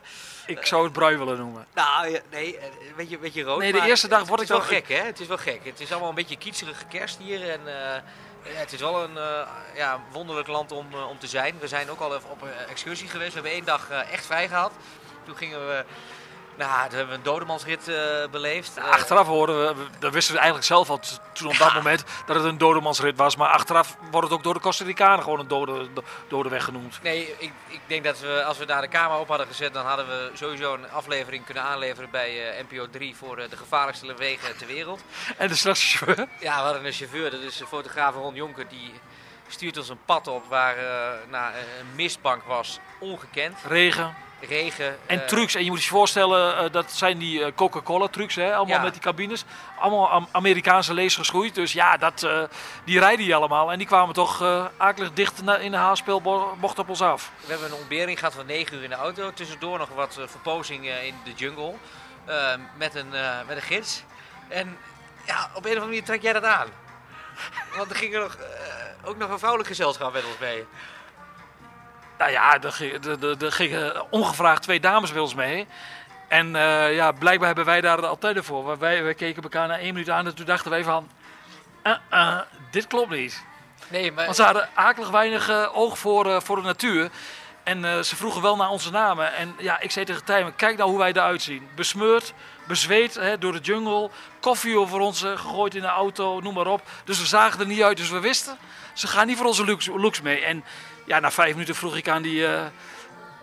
Ik 0.47 0.67
zou 0.67 0.85
het 0.85 0.93
brui 0.93 1.17
willen 1.17 1.39
noemen. 1.39 1.67
nou, 1.75 2.21
nee, 2.31 2.59
eh, 2.59 2.65
een 2.65 2.73
beetje, 2.97 3.19
beetje 3.19 3.43
rood. 3.43 3.59
Nee, 3.61 3.73
de 3.73 3.81
eerste 3.87 4.09
dag 4.09 4.27
word 4.27 4.41
het 4.41 4.51
ik 4.51 4.57
is 4.57 4.69
wel 4.69 4.79
gek, 4.79 4.89
hè? 4.89 5.03
Het 5.05 5.21
is 5.21 5.27
wel 5.27 5.39
gek. 5.39 5.61
Het 5.65 5.81
is 5.81 5.91
allemaal 5.91 6.09
een 6.09 6.15
beetje 6.15 6.37
kietserige 6.37 6.85
kerst 6.85 7.19
hier. 7.19 7.51
En 7.51 7.61
eh, 7.67 8.03
ja, 8.53 8.59
het 8.59 8.73
is 8.73 8.81
wel 8.81 9.03
een 9.03 9.17
eh, 9.19 9.49
ja, 9.75 10.01
wonderlijk 10.13 10.49
land 10.49 10.73
om, 10.73 10.87
eh, 10.93 11.09
om 11.09 11.19
te 11.19 11.27
zijn. 11.27 11.59
We 11.61 11.69
zijn 11.69 11.91
ook 11.91 12.01
al 12.01 12.17
even 12.17 12.31
op 12.31 12.43
een 12.43 12.53
excursie 12.69 13.09
geweest. 13.09 13.29
We 13.29 13.35
hebben 13.35 13.53
één 13.53 13.65
dag 13.65 13.91
eh, 13.91 14.13
echt 14.13 14.27
vrij 14.27 14.49
gehad. 14.49 14.73
Toen 15.27 15.37
gingen 15.37 15.67
we... 15.67 15.85
Nou, 16.59 16.89
toen 16.89 16.97
hebben 16.99 17.09
we 17.09 17.15
een 17.15 17.23
dodemansrit 17.23 17.89
eh, 17.89 17.97
beleefd. 18.31 18.77
Eh, 18.77 18.85
Achteraf 18.91 19.27
horen 19.27 19.77
we, 19.77 19.85
dat 19.99 20.13
wisten 20.13 20.33
we 20.35 20.39
eigenlijk 20.39 20.69
zelf 20.69 20.91
al 20.91 21.01
toen 21.33 21.49
op 21.49 21.57
dat 21.59 21.75
moment 21.75 22.05
dat 22.27 22.37
het 22.37 22.45
een 22.45 22.59
dodemansrit 22.59 23.17
was. 23.17 23.37
Maar 23.37 23.49
achteraf 23.49 23.97
wordt 24.11 24.29
het 24.29 24.37
ook 24.39 24.43
door 24.43 24.55
de 24.55 24.61
Costa 24.61 24.85
Ricanen 24.85 25.23
gewoon 25.25 25.39
een 25.39 25.49
dode, 25.49 25.93
do- 25.93 26.03
dode 26.29 26.49
weg 26.49 26.65
genoemd. 26.65 26.99
Nee, 27.03 27.35
ik, 27.39 27.53
ik 27.69 27.81
denk 27.87 28.05
dat 28.05 28.21
we, 28.21 28.45
als 28.45 28.59
we 28.59 28.67
daar 28.67 28.81
de 28.81 28.89
camera 28.89 29.19
op 29.21 29.29
hadden 29.29 29.47
gezet, 29.47 29.73
dan 29.75 29.87
hadden 29.87 30.07
we 30.07 30.31
sowieso 30.35 30.75
een 30.75 30.91
aflevering 30.91 31.45
kunnen 31.45 31.63
aanleveren 31.63 32.11
bij 32.11 32.57
eh, 32.59 32.65
NPO 32.71 32.87
3 32.91 33.17
voor 33.17 33.39
eh, 33.39 33.51
de 33.51 33.57
gevaarlijkste 33.57 34.15
wegen 34.15 34.57
ter 34.57 34.67
wereld. 34.67 35.01
En 35.37 35.49
de 35.49 35.55
straks 35.55 35.95
chauffeur. 35.95 36.27
Ja, 36.41 36.57
we 36.57 36.63
hadden 36.63 36.85
een 36.87 36.93
chauffeur, 36.93 37.31
dat 37.31 37.41
is 37.41 37.57
de 37.57 37.67
fotograaf 37.67 38.15
Ron 38.15 38.35
Jonker, 38.35 38.69
die 38.69 38.93
stuurt 39.49 39.77
ons 39.77 39.89
een 39.89 40.05
pad 40.05 40.27
op 40.27 40.45
waar 40.49 40.77
eh, 40.77 41.31
nou, 41.31 41.53
een 41.55 41.95
mistbank 41.95 42.43
was, 42.45 42.79
ongekend. 43.01 43.57
Regen 43.67 44.15
Regen. 44.41 44.99
en 45.07 45.21
eh, 45.21 45.27
trucs. 45.27 45.55
En 45.55 45.65
je 45.65 45.71
moet 45.71 45.83
je 45.85 45.89
voorstellen, 45.91 46.57
eh, 46.59 46.73
dat 46.73 46.93
zijn 46.93 47.19
die 47.19 47.45
eh, 47.45 47.53
Coca-Cola 47.55 48.09
trucs, 48.09 48.35
hè? 48.35 48.55
allemaal 48.55 48.77
Ja. 48.77 48.83
met 48.83 48.93
die 48.93 49.03
cabines. 49.03 49.45
Allemaal 49.79 50.11
Am- 50.11 50.29
Amerikaanse 50.33 50.95
lees 50.95 51.17
geschoeid. 51.17 51.55
Dus 51.55 51.73
ja, 51.73 51.97
dat, 51.97 52.23
eh, 52.23 52.43
die 52.85 52.99
rijden 52.99 53.25
die 53.25 53.35
allemaal. 53.35 53.73
En 53.73 53.79
die 53.79 53.87
kwamen 53.87 54.15
toch 54.15 54.43
eh 54.43 54.65
akelig 54.77 55.13
dicht 55.13 55.39
in 55.61 55.71
de 55.71 55.77
haarspeelbocht 55.77 56.79
op 56.79 56.89
ons 56.89 57.03
af. 57.03 57.31
We 57.41 57.51
hebben 57.51 57.67
een 57.69 57.75
ontbering 57.79 58.19
gehad 58.19 58.35
van 58.35 58.47
9 58.47 58.77
uur 58.77 58.83
in 58.83 58.91
de 58.91 58.97
auto. 58.97 59.33
Tussendoor 59.33 59.79
nog 59.79 59.89
wat 59.89 60.17
eh, 60.19 60.25
verpozing 60.29 60.87
eh, 60.89 61.07
in 61.07 61.15
de 61.25 61.33
jungle. 61.33 61.75
eh, 62.25 62.55
met, 62.77 62.95
een, 62.95 63.15
eh, 63.15 63.37
met 63.47 63.57
een 63.57 63.63
gids. 63.63 64.03
En 64.49 64.77
ja, 65.27 65.43
op 65.45 65.49
een 65.55 65.57
of 65.59 65.65
andere 65.67 65.87
manier 65.87 66.05
trek 66.05 66.23
jij 66.23 66.33
dat 66.33 66.45
aan. 66.45 66.69
Want 67.77 67.91
er 67.91 67.97
ging 67.97 68.15
er 68.15 68.21
nog, 68.21 68.35
eh, 68.35 68.68
ook 69.05 69.17
nog 69.17 69.31
een 69.31 69.39
vrouwelijk 69.39 69.69
gezelschap 69.69 70.13
met 70.13 70.25
ons 70.25 70.39
mee. 70.41 70.67
Nou 72.19 72.31
ja, 72.31 72.63
er, 72.63 72.73
ging- 72.73 73.35
gingen 73.39 74.13
ongevraagd 74.13 74.63
twee 74.63 74.81
dames 74.81 75.13
bij 75.13 75.21
ons 75.21 75.35
mee. 75.35 75.67
En 76.29 76.57
eh, 76.57 76.95
ja, 76.95 77.13
blijkbaar 77.13 77.47
hebben 77.47 77.65
wij 77.65 77.81
daar 77.81 78.07
altijd 78.07 78.45
voor. 78.45 78.79
Wij, 78.79 79.03
wij 79.03 79.15
keken 79.15 79.43
elkaar 79.43 79.69
na 79.69 79.79
één 79.79 79.93
minuut 79.93 80.11
aan 80.11 80.27
en 80.27 80.35
toen 80.35 80.47
dachten 80.47 80.71
wij 80.71 80.85
van... 80.85 81.09
"Uh, 81.85 81.95
uh, 82.13 82.41
dit 82.71 82.87
klopt 82.87 83.11
niet. 83.11 83.45
Nee, 83.89 84.13
maar 84.13 84.25
Want 84.25 84.37
ze 84.37 84.43
hadden 84.43 84.69
akelig 84.75 85.11
weinig 85.11 85.49
eh, 85.49 85.77
oog 85.77 85.99
voor, 85.99 86.27
eh, 86.27 86.41
voor 86.41 86.57
de 86.57 86.63
natuur. 86.63 87.11
En 87.63 87.85
eh, 87.85 88.01
ze 88.01 88.17
vroegen 88.17 88.43
wel 88.43 88.57
naar 88.57 88.69
onze 88.69 88.91
namen. 88.91 89.35
En 89.35 89.55
ja, 89.59 89.81
ik 89.81 89.91
zei 89.91 90.05
tegen 90.05 90.25
Tijmen, 90.25 90.57
kijk 90.57 90.77
nou 90.77 90.91
hoe 90.91 90.99
wij 90.99 91.11
eruit 91.11 91.43
zien. 91.43 91.69
Besmeurd, 91.75 92.33
bezweet 92.69 93.15
hè, 93.15 93.39
door 93.39 93.53
de 93.53 93.59
jungle. 93.59 94.11
Koffie 94.41 94.79
over 94.79 95.01
ons 95.01 95.23
eh, 95.23 95.31
gegooid 95.31 95.75
in 95.75 95.81
de 95.81 95.87
auto, 95.87 96.41
noem 96.41 96.55
maar 96.55 96.67
op. 96.67 96.83
Dus 97.05 97.19
we 97.19 97.27
zagen 97.27 97.61
er 97.61 97.67
niet 97.67 97.83
uit, 97.83 97.97
dus 97.97 98.11
we 98.11 98.21
wisten. 98.21 98.59
Ze 98.93 99.07
gaan 99.07 99.27
niet 99.27 99.37
voor 99.37 99.47
onze 99.47 99.65
looks, 99.65 99.87
looks 99.87 100.21
mee. 100.21 100.41
En 100.41 100.65
ja, 101.07 101.21
na 101.21 101.31
vijf 101.31 101.53
minuten 101.53 101.75
vroeg 101.75 101.97
ik 101.97 102.09
aan 102.09 102.23
die... 102.23 102.47
eh, 102.47 102.67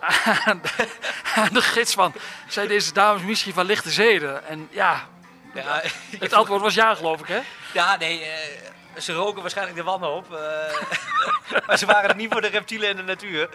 aan, 0.48 0.62
de, 0.62 0.88
aan 1.36 1.54
de 1.54 1.62
gids 1.62 1.94
van, 1.94 2.14
zijn 2.48 2.68
deze 2.68 2.94
dames 2.94 3.22
misschien 3.22 3.54
van 3.54 3.66
lichte 3.66 3.90
zeden? 3.90 4.48
En 4.48 4.68
ja, 4.72 5.08
ja, 5.54 5.82
het 6.20 6.34
antwoord 6.34 6.62
was 6.62 6.74
ja, 6.74 6.96
geloof 6.96 7.20
ik, 7.20 7.28
hè? 7.28 7.40
ja, 7.74 7.98
nee, 7.98 8.22
eh, 8.22 8.74
ze 8.98 9.14
roken 9.14 9.42
waarschijnlijk 9.42 9.78
de 9.78 9.84
wanhoop. 9.84 10.34
eh 10.34 11.62
maar 11.68 11.78
ze 11.78 11.86
waren 11.86 12.10
er 12.10 12.16
niet 12.16 12.32
voor 12.32 12.42
de 12.42 12.48
reptielen 12.48 12.90
en 12.90 12.96
de 12.96 13.04
natuur. 13.04 13.50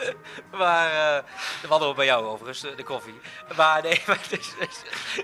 Maar 0.50 0.90
eh, 1.16 1.24
de 1.62 1.68
wanhoop 1.68 1.96
bij 1.96 2.05
jou 2.07 2.24
overigens, 2.24 2.76
de, 2.76 2.83
koffie. 2.85 3.20
Maar 3.57 3.83
nee, 3.83 4.03
het, 4.07 4.38
is- 4.38 4.55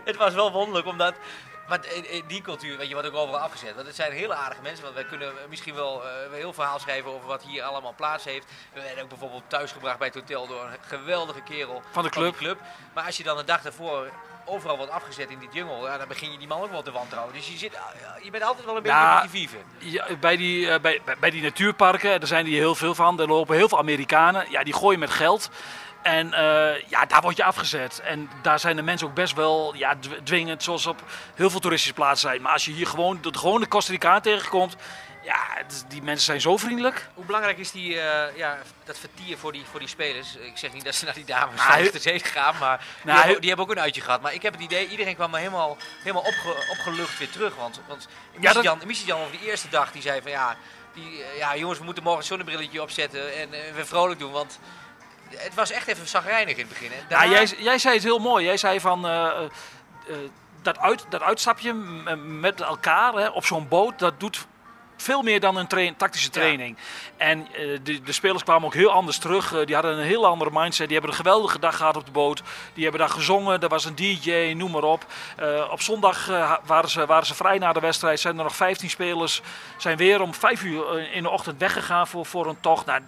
het 0.05 0.17
was 0.17 0.35
wel 0.35 0.53
wonderlijk 0.53 0.87
omdat... 0.87 1.15
Maar 1.69 1.79
in, 1.95 2.11
in 2.11 2.23
die 2.27 2.43
cultuur, 2.43 2.77
weet 2.77 2.87
je, 2.89 2.93
wordt 2.95 3.09
ook 3.09 3.15
overal 3.17 3.41
afgezet. 3.41 3.75
Want 3.75 3.87
het 3.87 3.97
zijn 3.97 4.13
hele 4.13 4.35
aardige 4.35 4.63
mensen. 4.63 4.83
Want 4.83 4.95
wij 4.95 5.05
kunnen 5.05 5.33
misschien 5.49 5.75
wel 5.75 6.03
eh, 6.05 6.11
een 6.29 6.33
heel 6.35 6.53
verhaal 6.53 6.79
schrijven 6.79 7.11
over 7.11 7.27
wat 7.27 7.43
hier 7.43 7.63
allemaal 7.63 7.95
plaats 7.97 8.25
heeft. 8.25 8.47
We 8.73 8.81
werden 8.81 9.03
ook 9.03 9.09
bijvoorbeeld 9.09 9.43
thuisgebracht 9.47 9.99
bij 9.99 10.07
het 10.07 10.17
hotel 10.17 10.47
door 10.47 10.63
een 10.65 10.79
geweldige 10.87 11.41
kerel 11.41 11.83
Van 11.91 12.03
de 12.03 12.11
club. 12.11 12.37
club. 12.37 12.59
Maar 12.95 13.05
als 13.05 13.17
je 13.17 13.23
dan 13.23 13.39
een 13.39 13.47
dag 13.47 13.63
daarvoor 13.63 14.11
overal 14.49 14.77
wordt 14.77 14.93
afgezet 14.93 15.31
in 15.31 15.39
die 15.39 15.49
jungle, 15.53 15.87
ja, 15.89 15.99
dan 15.99 16.09
begin 16.09 16.33
je 16.33 16.39
die 16.39 16.47
man 16.47 16.63
ook 16.63 16.71
wel 16.71 16.83
te 16.83 16.93
wantrouwen. 16.93 17.35
Dus 17.35 17.49
je, 17.49 17.57
zit, 17.59 17.79
je 18.23 18.31
bent 18.31 18.43
altijd 18.45 18.65
wel 18.67 18.77
een 18.77 18.83
beetje 18.83 19.13
met 19.13 19.21
die 19.21 19.31
vieven. 19.31 19.59
Ja, 19.79 20.17
bij, 20.21 20.37
die, 20.37 20.71
eh, 20.71 20.81
bij, 20.81 21.01
bij- 21.05 21.17
bij 21.19 21.31
die 21.31 21.43
natuurparken, 21.43 22.19
daar 22.19 22.29
zijn 22.29 22.45
die 22.45 22.57
heel 22.57 22.75
veel 22.75 22.95
van. 22.95 23.21
Er 23.21 23.27
lopen 23.27 23.57
heel 23.57 23.69
veel 23.69 23.79
Amerikanen. 23.79 24.51
Ja, 24.51 24.63
die 24.65 24.75
gooien 24.75 24.99
met 24.99 25.11
geld. 25.11 25.51
En 26.07 26.33
eh, 26.33 26.83
ja, 26.89 27.05
daar 27.07 27.21
word 27.21 27.37
je 27.37 27.45
afgezet. 27.45 28.01
En 28.01 28.31
daar 28.43 28.59
zijn 28.61 28.77
de 28.77 28.83
mensen 28.83 29.07
ook 29.07 29.15
best 29.15 29.35
wel 29.35 29.75
ja, 29.75 29.95
dw- 30.01 30.13
dwingend, 30.25 30.63
zoals 30.63 30.87
op 30.87 31.03
heel 31.35 31.51
veel 31.51 31.61
toeristische 31.61 31.95
plaatsen 31.95 32.29
zijn. 32.29 32.43
Maar 32.43 32.53
als 32.53 32.65
je 32.65 32.71
hier 32.73 32.87
gewoon 32.87 33.19
de 33.23 33.39
gewone 33.39 33.69
Costa 33.69 33.93
Ricaan 33.93 34.21
tegenkomt, 34.21 34.77
ja, 35.25 35.39
die 35.89 36.03
mensen 36.03 36.25
zijn 36.25 36.41
zo 36.41 36.57
vriendelijk. 36.57 37.09
Hoe 37.15 37.25
belangrijk 37.25 37.59
is 37.59 37.71
die, 37.71 38.01
eh, 38.01 38.37
ja, 38.37 38.59
dat 38.85 38.99
vertier 38.99 39.39
voor 39.39 39.53
die, 39.53 39.65
voor 39.71 39.81
die 39.81 39.89
spelers? 39.89 40.37
Ik 40.37 40.59
zeg 40.59 40.73
niet 40.73 40.85
dat 40.85 40.95
ze 40.95 41.05
naar 41.05 41.15
die 41.15 41.25
dames 41.25 41.61
Nou, 41.67 41.83
van 41.83 41.93
de 41.93 41.99
zee 41.99 42.19
gaan, 42.19 42.55
maar 42.61 42.79
die, 42.79 42.87
Nou, 43.05 43.19
hebben, 43.19 43.41
die 43.41 43.49
hebben 43.49 43.67
ook 43.67 43.73
een 43.77 43.81
uitje 43.83 44.01
gehad. 44.01 44.21
Maar 44.21 44.35
ik 44.35 44.43
heb 44.43 44.53
het 44.53 44.63
idee, 44.63 44.89
iedereen 44.89 45.15
kwam 45.15 45.31
maar 45.31 45.41
helemaal, 45.41 45.77
helemaal 45.99 46.23
opge, 46.23 46.55
opgelucht 46.71 47.19
weer 47.19 47.31
terug. 47.31 47.55
Want, 47.57 47.81
want 47.89 48.09
Ja, 48.41 48.53
dat- 48.53 48.63
Jan, 48.63 48.81
Jan 49.07 49.19
over 49.21 49.39
die 49.39 49.51
eerste 49.51 49.69
dag, 49.69 49.93
die 49.93 50.03
zei 50.03 50.23
van 50.23 50.31
ja, 50.31 50.57
die, 50.95 51.23
eh, 51.23 51.39
ja 51.39 51.57
jongens, 51.57 51.79
we 51.79 51.85
moeten 51.85 52.03
morgen 52.03 52.21
een 52.21 52.27
zonnebrilletje 52.29 52.83
opzetten 52.83 53.35
en 53.37 53.53
eh, 53.53 53.75
weer 53.75 53.87
vrolijk 53.87 54.19
doen. 54.21 54.33
Want 54.33 54.59
het 55.37 55.55
was 55.55 55.71
echt 55.71 55.87
even 55.87 56.09
zagrijnig 56.09 56.57
in 56.57 56.67
het 56.67 56.69
begin. 56.69 56.91
Ja, 57.09 57.27
jij, 57.27 57.45
jij 57.59 57.79
zei 57.79 57.95
het 57.95 58.03
heel 58.03 58.19
mooi. 58.19 58.45
Jij 58.45 58.57
zei 58.57 58.81
van 58.81 59.07
eh, 59.07 59.27
eh, 59.27 59.43
eh, 60.09 60.17
dat, 60.63 60.79
uit, 60.79 61.05
dat 61.09 61.23
uitstapje 61.23 61.73
met 62.17 62.61
elkaar 62.61 63.15
hè, 63.15 63.29
op 63.29 63.45
zo'n 63.45 63.69
boot, 63.69 63.99
dat 63.99 64.21
doet 64.21 64.47
veel 64.97 65.23
meer 65.23 65.41
dan 65.41 65.57
een 65.57 65.67
train- 65.67 65.97
tactische 65.97 66.29
Ja. 66.33 66.33
training. 66.41 66.77
En 67.17 67.47
eh, 67.53 67.79
de, 67.83 68.03
de 68.03 68.13
spelers 68.13 68.43
kwamen 68.45 68.65
ook 68.67 68.75
heel 68.75 68.91
anders 68.91 69.19
terug. 69.19 69.53
Eh, 69.55 69.67
die 69.67 69.75
hadden 69.75 69.99
een 69.99 70.05
heel 70.05 70.27
andere 70.27 70.51
mindset. 70.53 70.87
Die 70.89 70.93
hebben 70.97 71.11
een 71.11 71.23
geweldige 71.25 71.59
dag 71.59 71.77
gehad 71.77 71.97
op 71.97 72.05
de 72.07 72.11
boot. 72.13 72.43
Die 72.75 72.83
hebben 72.83 73.01
daar 73.01 73.11
gezongen. 73.11 73.61
Er 73.61 73.69
was 73.69 73.85
een 73.85 73.95
DJ, 73.95 74.53
noem 74.57 74.71
maar 74.71 74.83
op. 74.83 75.07
Eh, 75.37 75.69
op 75.71 75.81
zondag 75.83 76.27
waren, 76.67 76.91
ze, 76.91 77.07
waren 77.07 77.27
ze 77.27 77.35
vrij 77.35 77.59
na 77.59 77.73
de 77.73 77.81
wedstrijd. 77.81 78.21
Zijn 78.21 78.37
er 78.39 78.43
nog 78.45 78.57
15 78.57 78.91
spelers. 78.91 79.43
Zijn 79.77 79.97
weer 79.97 80.21
om 80.21 80.35
5 80.35 80.63
uur 80.63 81.13
in 81.13 81.23
de 81.23 81.31
ochtend 81.31 81.61
weggegaan 81.61 82.07
voor, 82.07 82.27
voor 82.27 82.47
een 82.47 82.61
tocht. 82.61 82.87
Nou, 82.87 83.01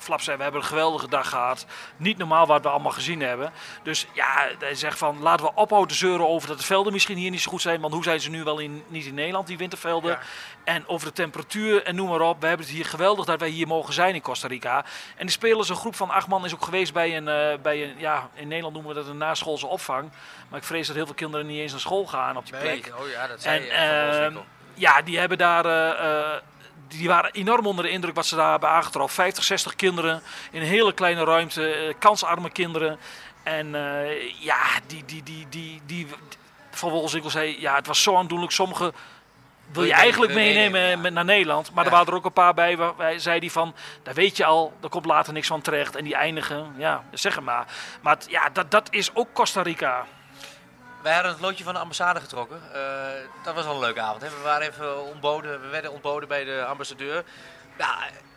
Flap 0.00 0.20
zei, 0.20 0.36
we 0.36 0.42
hebben 0.42 0.60
een 0.60 0.66
geweldige 0.66 1.08
dag 1.08 1.28
gehad. 1.28 1.66
Niet 1.96 2.18
normaal 2.18 2.46
wat 2.46 2.62
we 2.62 2.68
allemaal 2.68 2.92
gezien 2.92 3.20
hebben. 3.20 3.52
Dus 3.82 4.06
ja, 4.12 4.48
hij 4.58 4.74
zegt 4.74 4.98
van 4.98 5.18
laten 5.22 5.46
we 5.46 5.52
ophouden 5.54 5.96
zeuren 5.96 6.28
over 6.28 6.48
dat 6.48 6.58
de 6.58 6.64
velden 6.64 6.92
misschien 6.92 7.16
hier 7.16 7.30
niet 7.30 7.40
zo 7.40 7.50
goed 7.50 7.60
zijn. 7.60 7.80
Want 7.80 7.92
hoe 7.94 8.02
zijn 8.02 8.20
ze 8.20 8.30
nu 8.30 8.44
wel 8.44 8.58
in, 8.58 8.82
niet 8.88 9.06
in 9.06 9.14
Nederland, 9.14 9.46
die 9.46 9.56
wintervelden? 9.58 10.10
Ja. 10.10 10.18
En 10.64 10.88
over 10.88 11.06
de 11.06 11.12
temperatuur 11.12 11.34
en 11.84 11.94
noem 11.94 12.08
maar 12.08 12.20
op. 12.20 12.40
We 12.40 12.46
hebben 12.46 12.66
het 12.66 12.74
hier 12.74 12.84
geweldig 12.84 13.24
dat 13.24 13.40
wij 13.40 13.48
hier 13.48 13.66
mogen 13.66 13.94
zijn 13.94 14.14
in 14.14 14.20
Costa 14.20 14.48
Rica. 14.48 14.84
En 15.16 15.26
de 15.26 15.32
spelers, 15.32 15.68
een 15.68 15.76
groep 15.76 15.96
van 15.96 16.10
acht 16.10 16.28
man, 16.28 16.44
is 16.44 16.54
ook 16.54 16.64
geweest 16.64 16.92
bij 16.92 17.16
een, 17.16 17.28
eh, 17.28 17.58
bij 17.62 17.82
een 17.82 17.94
ja, 17.98 18.28
in 18.34 18.48
Nederland 18.48 18.74
noemen 18.74 18.94
we 18.94 19.00
dat 19.00 19.10
een 19.10 19.16
naschoolse 19.16 19.66
opvang. 19.66 20.10
Maar 20.48 20.58
ik 20.58 20.66
vrees 20.66 20.86
dat 20.86 20.96
heel 20.96 21.06
veel 21.06 21.14
kinderen 21.14 21.46
niet 21.46 21.58
eens 21.58 21.70
naar 21.70 21.80
school 21.80 22.06
gaan 22.06 22.36
op 22.36 22.44
die 22.46 22.54
Nee, 22.54 22.80
plek. 22.80 22.94
oh 22.98 23.08
ja, 23.08 23.26
dat 23.26 23.44
En 23.44 23.70
ehm, 23.70 24.36
ja, 24.74 25.02
die 25.02 25.18
hebben 25.18 25.38
daar. 25.38 25.64
eh, 25.64 26.20
eh, 26.34 26.40
die 26.88 27.08
waren 27.08 27.32
enorm 27.32 27.66
onder 27.66 27.84
de 27.84 27.90
indruk 27.90 28.14
wat 28.14 28.26
ze 28.26 28.36
daar 28.36 28.50
hebben 28.50 28.68
aangetroffen. 28.68 29.14
50, 29.22 29.44
60 29.44 29.76
kinderen 29.76 30.22
in 30.50 30.60
een 30.60 30.66
hele 30.66 30.92
kleine 30.92 31.24
ruimte, 31.24 31.94
kansarme 31.98 32.50
kinderen. 32.50 32.98
En 33.42 33.70
ja, 34.38 34.58
die, 34.86 35.04
die, 35.04 35.22
die, 35.22 35.46
die, 35.48 35.80
die, 35.86 36.06
Van 36.70 36.90
Wolfswinkel 36.90 37.30
zei, 37.30 37.60
ja, 37.60 37.74
het 37.74 37.86
was 37.86 38.02
zo 38.02 38.16
aandoenlijk. 38.16 38.52
Sommige 38.52 38.92
wil 39.72 39.84
je 39.84 39.92
eigenlijk 39.92 40.34
meenemen 40.34 40.80
ja. 40.80 40.96
met, 40.96 41.12
naar 41.12 41.24
Nederland. 41.24 41.72
Maar 41.72 41.84
Ja. 41.84 41.90
er 41.90 41.96
waren 41.96 42.12
er 42.12 42.18
ook 42.18 42.24
een 42.24 42.32
paar 42.32 42.54
bij 42.54 42.76
waar 42.76 42.96
wij 42.96 43.18
zei 43.18 43.40
die 43.40 43.52
van, 43.52 43.74
daar 44.02 44.14
weet 44.14 44.36
je 44.36 44.44
al, 44.44 44.72
er 44.82 44.88
komt 44.88 45.04
later 45.06 45.32
niks 45.32 45.46
van 45.46 45.60
terecht. 45.60 45.96
En 45.96 46.04
die 46.04 46.14
eindigen, 46.14 46.74
ja, 46.76 47.04
zeg 47.12 47.40
maar. 47.40 47.66
Maar 48.02 48.14
het- 48.14 48.26
ja, 48.30 48.48
dat, 48.48 48.70
dat 48.70 48.88
is 48.90 49.14
ook 49.14 49.28
Costa 49.32 49.62
Rica. 49.62 50.06
Wij 51.02 51.14
hadden 51.14 51.32
het 51.32 51.40
loodje 51.40 51.64
van 51.64 51.74
de 51.74 51.80
ambassade 51.80 52.20
getrokken. 52.20 52.60
Eh, 52.72 52.80
dat 53.44 53.54
was 53.54 53.64
al 53.64 53.74
een 53.74 53.80
leuke 53.80 54.00
avond. 54.00 54.22
Hè? 54.22 54.28
We 54.28 54.42
waren 54.42 54.68
even 54.68 55.04
ontboden, 55.04 55.60
we 55.60 55.68
werden 55.68 55.92
ontboden 55.92 56.28
bij 56.28 56.44
de 56.44 56.64
ambassadeur. 56.64 57.24
Ja, 57.78 57.96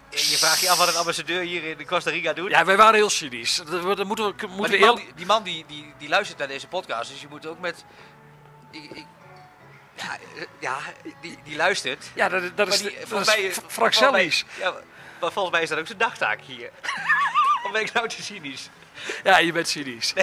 je 0.09 0.17
vraagt 0.37 0.59
je 0.59 0.69
af 0.69 0.77
wat 0.77 0.87
een 0.87 0.95
ambassadeur 0.95 1.41
hier 1.41 1.63
in 1.79 1.85
Costa 1.85 2.09
Rica 2.11 2.33
doet. 2.33 2.49
Ja, 2.49 2.65
wij 2.65 2.77
waren 2.77 2.93
heel 2.93 3.09
cynisch. 3.09 3.55
Dat, 3.55 3.83
moeten 4.05 4.35
we, 4.37 4.47
moeten 4.47 4.99
die 5.15 5.25
man 5.25 5.43
die, 5.43 5.65
die, 5.67 5.93
die 5.97 6.09
luistert 6.09 6.39
naar 6.39 6.47
deze 6.47 6.67
podcast, 6.67 7.09
dus 7.11 7.21
je 7.21 7.27
moet 7.29 7.45
ook 7.45 7.59
met... 7.59 7.85
Ik, 8.71 8.83
ik- 8.91 9.05
ja, 10.01 10.13
eh, 10.38 10.45
ja 10.59 10.77
die, 11.21 11.38
die 11.43 11.55
luistert. 11.55 12.05
Ja, 12.13 12.29
dat, 12.29 12.57
dat 12.57 12.67
is, 12.67 12.81
Maar 12.81 12.89
die- 12.91 12.99
dat 12.99 13.09
volgens 13.09 13.35
is 13.35 13.55
mij- 13.55 13.63
Frank 13.67 13.93
Sellies. 13.93 14.45
Ja, 14.59 14.73
maar 15.21 15.31
volgens 15.31 15.53
mij 15.53 15.63
is 15.63 15.69
dat 15.69 15.79
ook 15.79 15.85
zijn 15.88 15.97
dagtaak 15.97 16.39
hier. 16.41 16.69
of 17.65 17.71
ben 17.71 17.81
ik 17.81 17.93
nou 17.93 18.07
te 18.07 18.21
cynisch? 18.23 18.69
Ja, 19.23 19.38
je 19.38 19.51
bent 19.51 19.67
cynisch. 19.67 20.13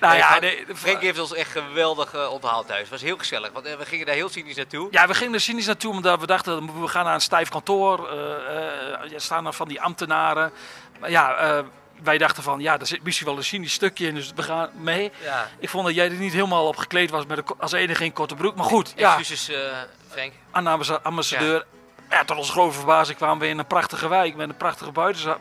Nou 0.00 0.12
Nee, 0.12 0.22
ja, 0.22 0.38
nee, 0.38 0.64
Frank 0.74 1.00
heeft 1.00 1.18
ons 1.18 1.34
echt 1.34 1.50
geweldig 1.50 2.14
eh, 2.14 2.32
onthaald 2.32 2.66
thuis. 2.66 2.80
Het 2.80 2.88
was 2.90 3.00
heel 3.02 3.18
gezellig, 3.18 3.52
want 3.52 3.66
eh, 3.66 3.76
we 3.76 3.86
gingen 3.86 4.06
daar 4.06 4.14
heel 4.14 4.28
cynisch 4.28 4.56
naartoe. 4.56 4.88
Ja, 4.90 5.06
we 5.06 5.14
gingen 5.14 5.34
er 5.34 5.40
cynisch 5.40 5.66
naartoe 5.66 5.92
omdat 5.92 6.20
we 6.20 6.26
dachten, 6.26 6.80
we 6.80 6.88
gaan 6.88 7.04
naar 7.04 7.14
een 7.14 7.20
stijf 7.20 7.48
kantoor. 7.48 8.08
eh 8.08 8.14
eh, 9.04 9.12
er 9.12 9.20
staan 9.20 9.46
er 9.46 9.52
van 9.52 9.68
die 9.68 9.80
ambtenaren. 9.80 10.52
Maar 11.00 11.10
ja, 11.10 11.34
eh, 11.36 11.64
wij 12.02 12.18
dachten 12.18 12.42
van, 12.42 12.60
ja, 12.60 12.76
daar 12.76 12.86
zit 12.86 13.02
misschien 13.02 13.26
wel 13.26 13.36
een 13.36 13.44
cynisch 13.44 13.72
stukje 13.72 14.06
in, 14.06 14.14
dus 14.14 14.32
we 14.34 14.42
gaan 14.42 14.70
mee. 14.74 15.12
Ja, 15.22 15.48
Ik 15.58 15.68
vond 15.68 15.86
dat 15.86 15.94
jij 15.94 16.04
er 16.10 16.12
niet 16.12 16.32
helemaal 16.32 16.66
op 16.66 16.76
gekleed 16.76 17.10
was 17.10 17.26
met 17.26 17.38
een, 17.38 17.44
als 17.58 17.72
enige 17.72 18.04
in 18.04 18.12
korte 18.12 18.34
broek. 18.34 18.54
Maar 18.56 18.64
goed, 18.66 18.92
ja, 18.96 19.16
excuses 19.18 19.54
eh, 19.56 19.60
Frank. 20.08 20.32
aan 20.50 20.64
de 20.64 20.70
ambassa- 20.70 21.00
ambassadeur. 21.02 21.64
Ja. 22.10 22.24
tot 22.24 22.36
onze 22.36 22.52
grote 22.52 22.74
verbazing 22.76 23.16
kwamen 23.16 23.38
we 23.38 23.48
in 23.48 23.58
een 23.58 23.66
prachtige 23.66 24.08
wijk 24.08 24.34
met 24.36 24.48
een 24.48 24.56
prachtige 24.56 24.92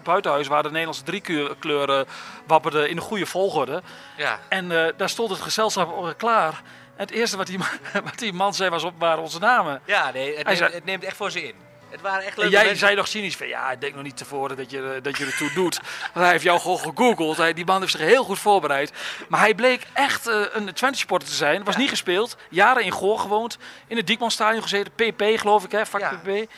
buitenhuis 0.03 0.47
waar 0.47 0.63
de 0.63 0.69
Nederlandse 0.69 1.03
drie 1.03 1.21
kleur- 1.21 1.55
kleuren 1.59 2.05
wapperden 2.47 2.89
in 2.89 2.97
een 2.97 3.03
goede 3.03 3.25
volgorde. 3.25 3.81
Ja, 4.17 4.39
En 4.49 4.71
eh, 4.85 4.93
daar 4.97 5.09
stond 5.09 5.29
het 5.29 5.41
gezelschap 5.41 6.13
klaar. 6.17 6.61
En 6.95 7.05
het 7.05 7.11
eerste 7.11 7.37
wat 7.37 7.47
die, 7.47 7.57
man- 7.57 8.03
wat 8.09 8.17
die 8.19 8.33
man 8.33 8.53
zei 8.53 8.69
was 8.69 8.83
op, 8.83 8.93
waren 8.97 9.23
onze 9.23 9.39
namen. 9.39 9.81
ja 9.85 10.11
nee, 10.11 10.25
het, 10.27 10.35
Hij 10.35 10.43
neemt, 10.43 10.57
zei- 10.57 10.71
het 10.73 10.85
neemt 10.85 11.03
echt 11.03 11.15
voor 11.17 11.31
ze 11.31 11.43
in. 11.43 11.53
Het 11.89 12.01
waren 12.01 12.19
echt 12.25 12.35
En 12.35 12.41
leuke 12.41 12.51
jij 12.51 12.61
mensen. 12.63 12.79
zei 12.85 12.95
nog 12.95 13.07
cynisch 13.07 13.35
van, 13.37 13.47
ja, 13.47 13.71
ik 13.71 13.81
denk 13.81 13.93
nog 13.95 14.03
niet 14.03 14.17
tevoren 14.17 14.57
dat 14.57 14.71
je, 14.71 14.99
dat 15.01 15.17
je 15.17 15.25
ertoe 15.25 15.53
doet. 15.53 15.79
Want 16.13 16.25
hij 16.25 16.31
heeft 16.31 16.43
jou 16.43 16.59
gewoon 16.59 16.79
gegoogeld. 16.79 17.37
Hij, 17.37 17.53
die 17.53 17.65
man 17.65 17.79
heeft 17.79 17.91
zich 17.91 18.01
heel 18.01 18.23
goed 18.23 18.39
voorbereid. 18.39 18.91
Maar 19.27 19.39
hij 19.39 19.55
bleek 19.55 19.87
echt 19.93 20.27
eh, 20.27 20.41
een 20.53 20.73
Twente 20.73 20.97
supporter 20.97 21.27
te 21.27 21.35
zijn. 21.35 21.63
Was 21.63 21.75
niet 21.77 21.89
gespeeld. 21.89 22.37
Jaren 22.49 22.83
in 22.83 22.91
Goor 22.91 23.19
gewoond. 23.19 23.57
In 23.87 23.97
het 23.97 24.07
Diekmanstadion 24.07 24.61
gezeten. 24.61 24.93
PP 24.95 25.23
geloof 25.35 25.63
ik, 25.63 25.71
hè, 25.71 25.85
vak 25.85 26.01
Ja. 26.01 26.09
PP. 26.23 26.49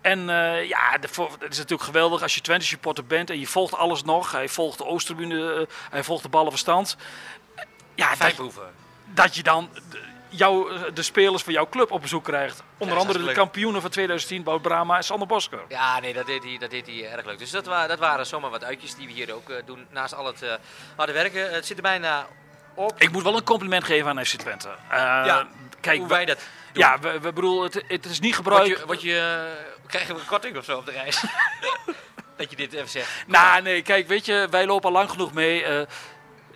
En 0.00 0.30
eh, 0.30 0.68
ja, 0.68 0.96
het 1.00 1.10
is 1.48 1.56
natuurlijk 1.56 1.82
geweldig 1.82 2.22
als 2.22 2.34
je 2.34 2.40
Twente 2.40 2.66
supporter 2.66 3.06
bent 3.06 3.30
en 3.30 3.38
je 3.40 3.46
volgt 3.46 3.74
alles 3.74 4.02
nog. 4.02 4.32
Hij 4.32 4.48
volgt 4.48 4.78
de 4.78 4.84
Oosttribune, 4.84 5.54
eh, 5.54 5.66
hij 5.90 6.04
volgt 6.04 6.22
de 6.22 6.28
ballenverstand. 6.28 6.96
Ja, 7.94 8.14
dat, 8.14 8.34
dat 9.04 9.34
je 9.34 9.42
dan 9.42 9.68
jou, 10.38 10.74
eh, 10.74 10.82
de 10.94 11.02
spelers 11.02 11.42
van 11.42 11.52
jouw 11.52 11.68
club 11.68 11.90
op 11.90 12.00
bezoek 12.00 12.24
krijgt. 12.24 12.62
Onder 12.78 12.96
andere 12.96 13.24
de 13.24 13.32
kampioenen 13.32 13.80
van 13.80 13.90
2010, 13.90 14.44
Wout 14.44 14.62
Brama 14.62 14.96
en 14.96 15.04
Sander 15.04 15.28
Bosker. 15.28 15.60
Ja, 15.68 16.00
nee, 16.00 16.12
dat 16.12 16.26
deed 16.26 16.42
hij, 16.42 16.56
dat 16.58 16.70
deed 16.70 16.86
hij 16.86 17.10
erg 17.12 17.24
leuk. 17.24 17.38
Dus 17.38 17.50
dat, 17.50 17.66
wa 17.66 17.86
dat 17.86 17.98
waren 17.98 18.26
zomaar 18.26 18.50
wat 18.50 18.64
uitjes 18.64 18.94
die 18.94 19.06
we 19.06 19.12
hier 19.12 19.34
ook 19.34 19.50
eh, 19.50 19.56
doen. 19.66 19.86
Naast 19.90 20.14
al 20.14 20.26
het 20.26 20.42
eh, 20.42 20.54
harde 20.96 21.12
werken. 21.12 21.52
Het 21.52 21.66
zit 21.66 21.76
er 21.76 21.82
bijna 21.82 22.26
op. 22.74 22.94
Ik 22.98 23.10
moet 23.10 23.22
wel 23.22 23.36
een 23.36 23.44
compliment 23.44 23.84
geven 23.84 24.08
aan 24.08 24.24
FC 24.24 24.34
Twente. 24.34 24.68
Ja, 24.90 25.48
kijk, 25.80 25.98
hoe 25.98 26.08
wij 26.08 26.24
dat 26.24 26.38
doen. 26.72 26.82
ja, 26.82 26.98
we, 26.98 27.20
we 27.20 27.32
bedoel, 27.32 27.62
het, 27.62 27.84
het 27.88 28.04
is 28.04 28.20
niet 28.20 28.36
Word 28.36 28.48
gebruik. 28.48 28.78
je, 28.78 28.86
word 28.86 29.02
je, 29.02 29.46
krijgen 29.86 30.14
we 30.14 30.20
een 30.20 30.26
korting 30.26 30.56
of 30.56 30.64
zo 30.64 30.78
op 30.78 30.86
de 30.86 30.92
reis? 30.92 31.24
dat 32.36 32.50
je 32.50 32.56
dit 32.56 32.72
even 32.72 32.88
zegt. 32.88 33.10
Nou, 33.26 33.62
nee, 33.62 33.82
kijk, 33.82 34.08
weet 34.08 34.26
je, 34.26 34.46
wij 34.50 34.66
lopen 34.66 34.88
al 34.88 34.92
lang 34.92 35.10
genoeg 35.10 35.32
mee. 35.32 35.86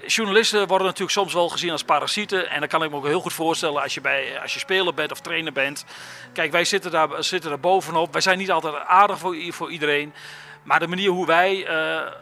Journalisten 0.06 0.66
worden 0.66 0.86
natuurlijk 0.86 1.12
soms 1.12 1.32
wel 1.32 1.48
gezien 1.48 1.70
als 1.70 1.82
parasieten. 1.82 2.50
En 2.50 2.60
dan 2.60 2.68
kan 2.68 2.82
ik 2.82 2.90
me 2.90 2.96
ook 2.96 3.06
heel 3.06 3.20
goed 3.20 3.32
voorstellen 3.32 3.82
als 3.82 3.94
je, 3.94 4.00
bij, 4.00 4.40
als 4.42 4.52
je 4.54 4.58
speler 4.58 4.94
bent 4.94 5.12
of 5.12 5.20
trainer 5.20 5.52
bent. 5.52 5.84
Kijk, 6.32 6.52
wij 6.52 6.64
zitten 6.64 6.90
daar, 6.90 7.24
zitten 7.24 7.50
daar 7.50 7.60
bovenop. 7.60 8.12
Wij 8.12 8.20
zijn 8.20 8.38
niet 8.38 8.50
altijd 8.50 8.74
aardig 8.74 9.18
voor, 9.18 9.36
voor 9.48 9.70
iedereen. 9.70 10.14
Maar 10.62 10.78
de 10.78 10.86
manier 10.88 11.10
hoe 11.10 11.26
wij 11.26 11.66
eh, 11.66 12.12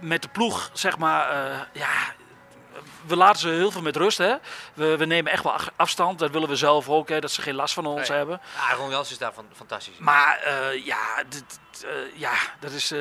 met 0.00 0.22
de 0.22 0.28
ploeg, 0.28 0.70
zeg 0.72 0.98
maar, 0.98 1.30
eh, 1.30 1.58
ja, 1.72 2.14
we 3.06 3.16
laten 3.16 3.40
ze 3.40 3.48
heel 3.48 3.70
veel 3.70 3.82
met 3.82 3.96
rust. 3.96 4.18
Hè? 4.18 4.34
We, 4.74 4.96
we 4.96 5.04
nemen 5.04 5.32
echt 5.32 5.42
wel 5.42 5.54
afstand. 5.76 6.18
Dat 6.18 6.30
willen 6.30 6.48
we 6.48 6.56
zelf 6.56 6.88
ook, 6.88 7.08
hè, 7.08 7.20
dat 7.20 7.30
ze 7.30 7.42
geen 7.42 7.54
last 7.54 7.74
van 7.74 7.86
ons 7.86 8.08
Nee. 8.08 8.18
hebben. 8.18 8.40
Ja, 8.68 8.74
Ron 8.74 8.90
Jans 8.90 9.10
is 9.10 9.18
daar 9.18 9.32
van, 9.32 9.46
fantastisch. 9.54 9.98
Maar 9.98 10.38
eh, 10.44 10.84
ja, 10.86 11.22
dit, 11.28 11.58
eh, 11.84 11.90
ja, 12.14 12.32
dat, 12.60 12.70
is, 12.70 12.90
eh, 12.90 12.98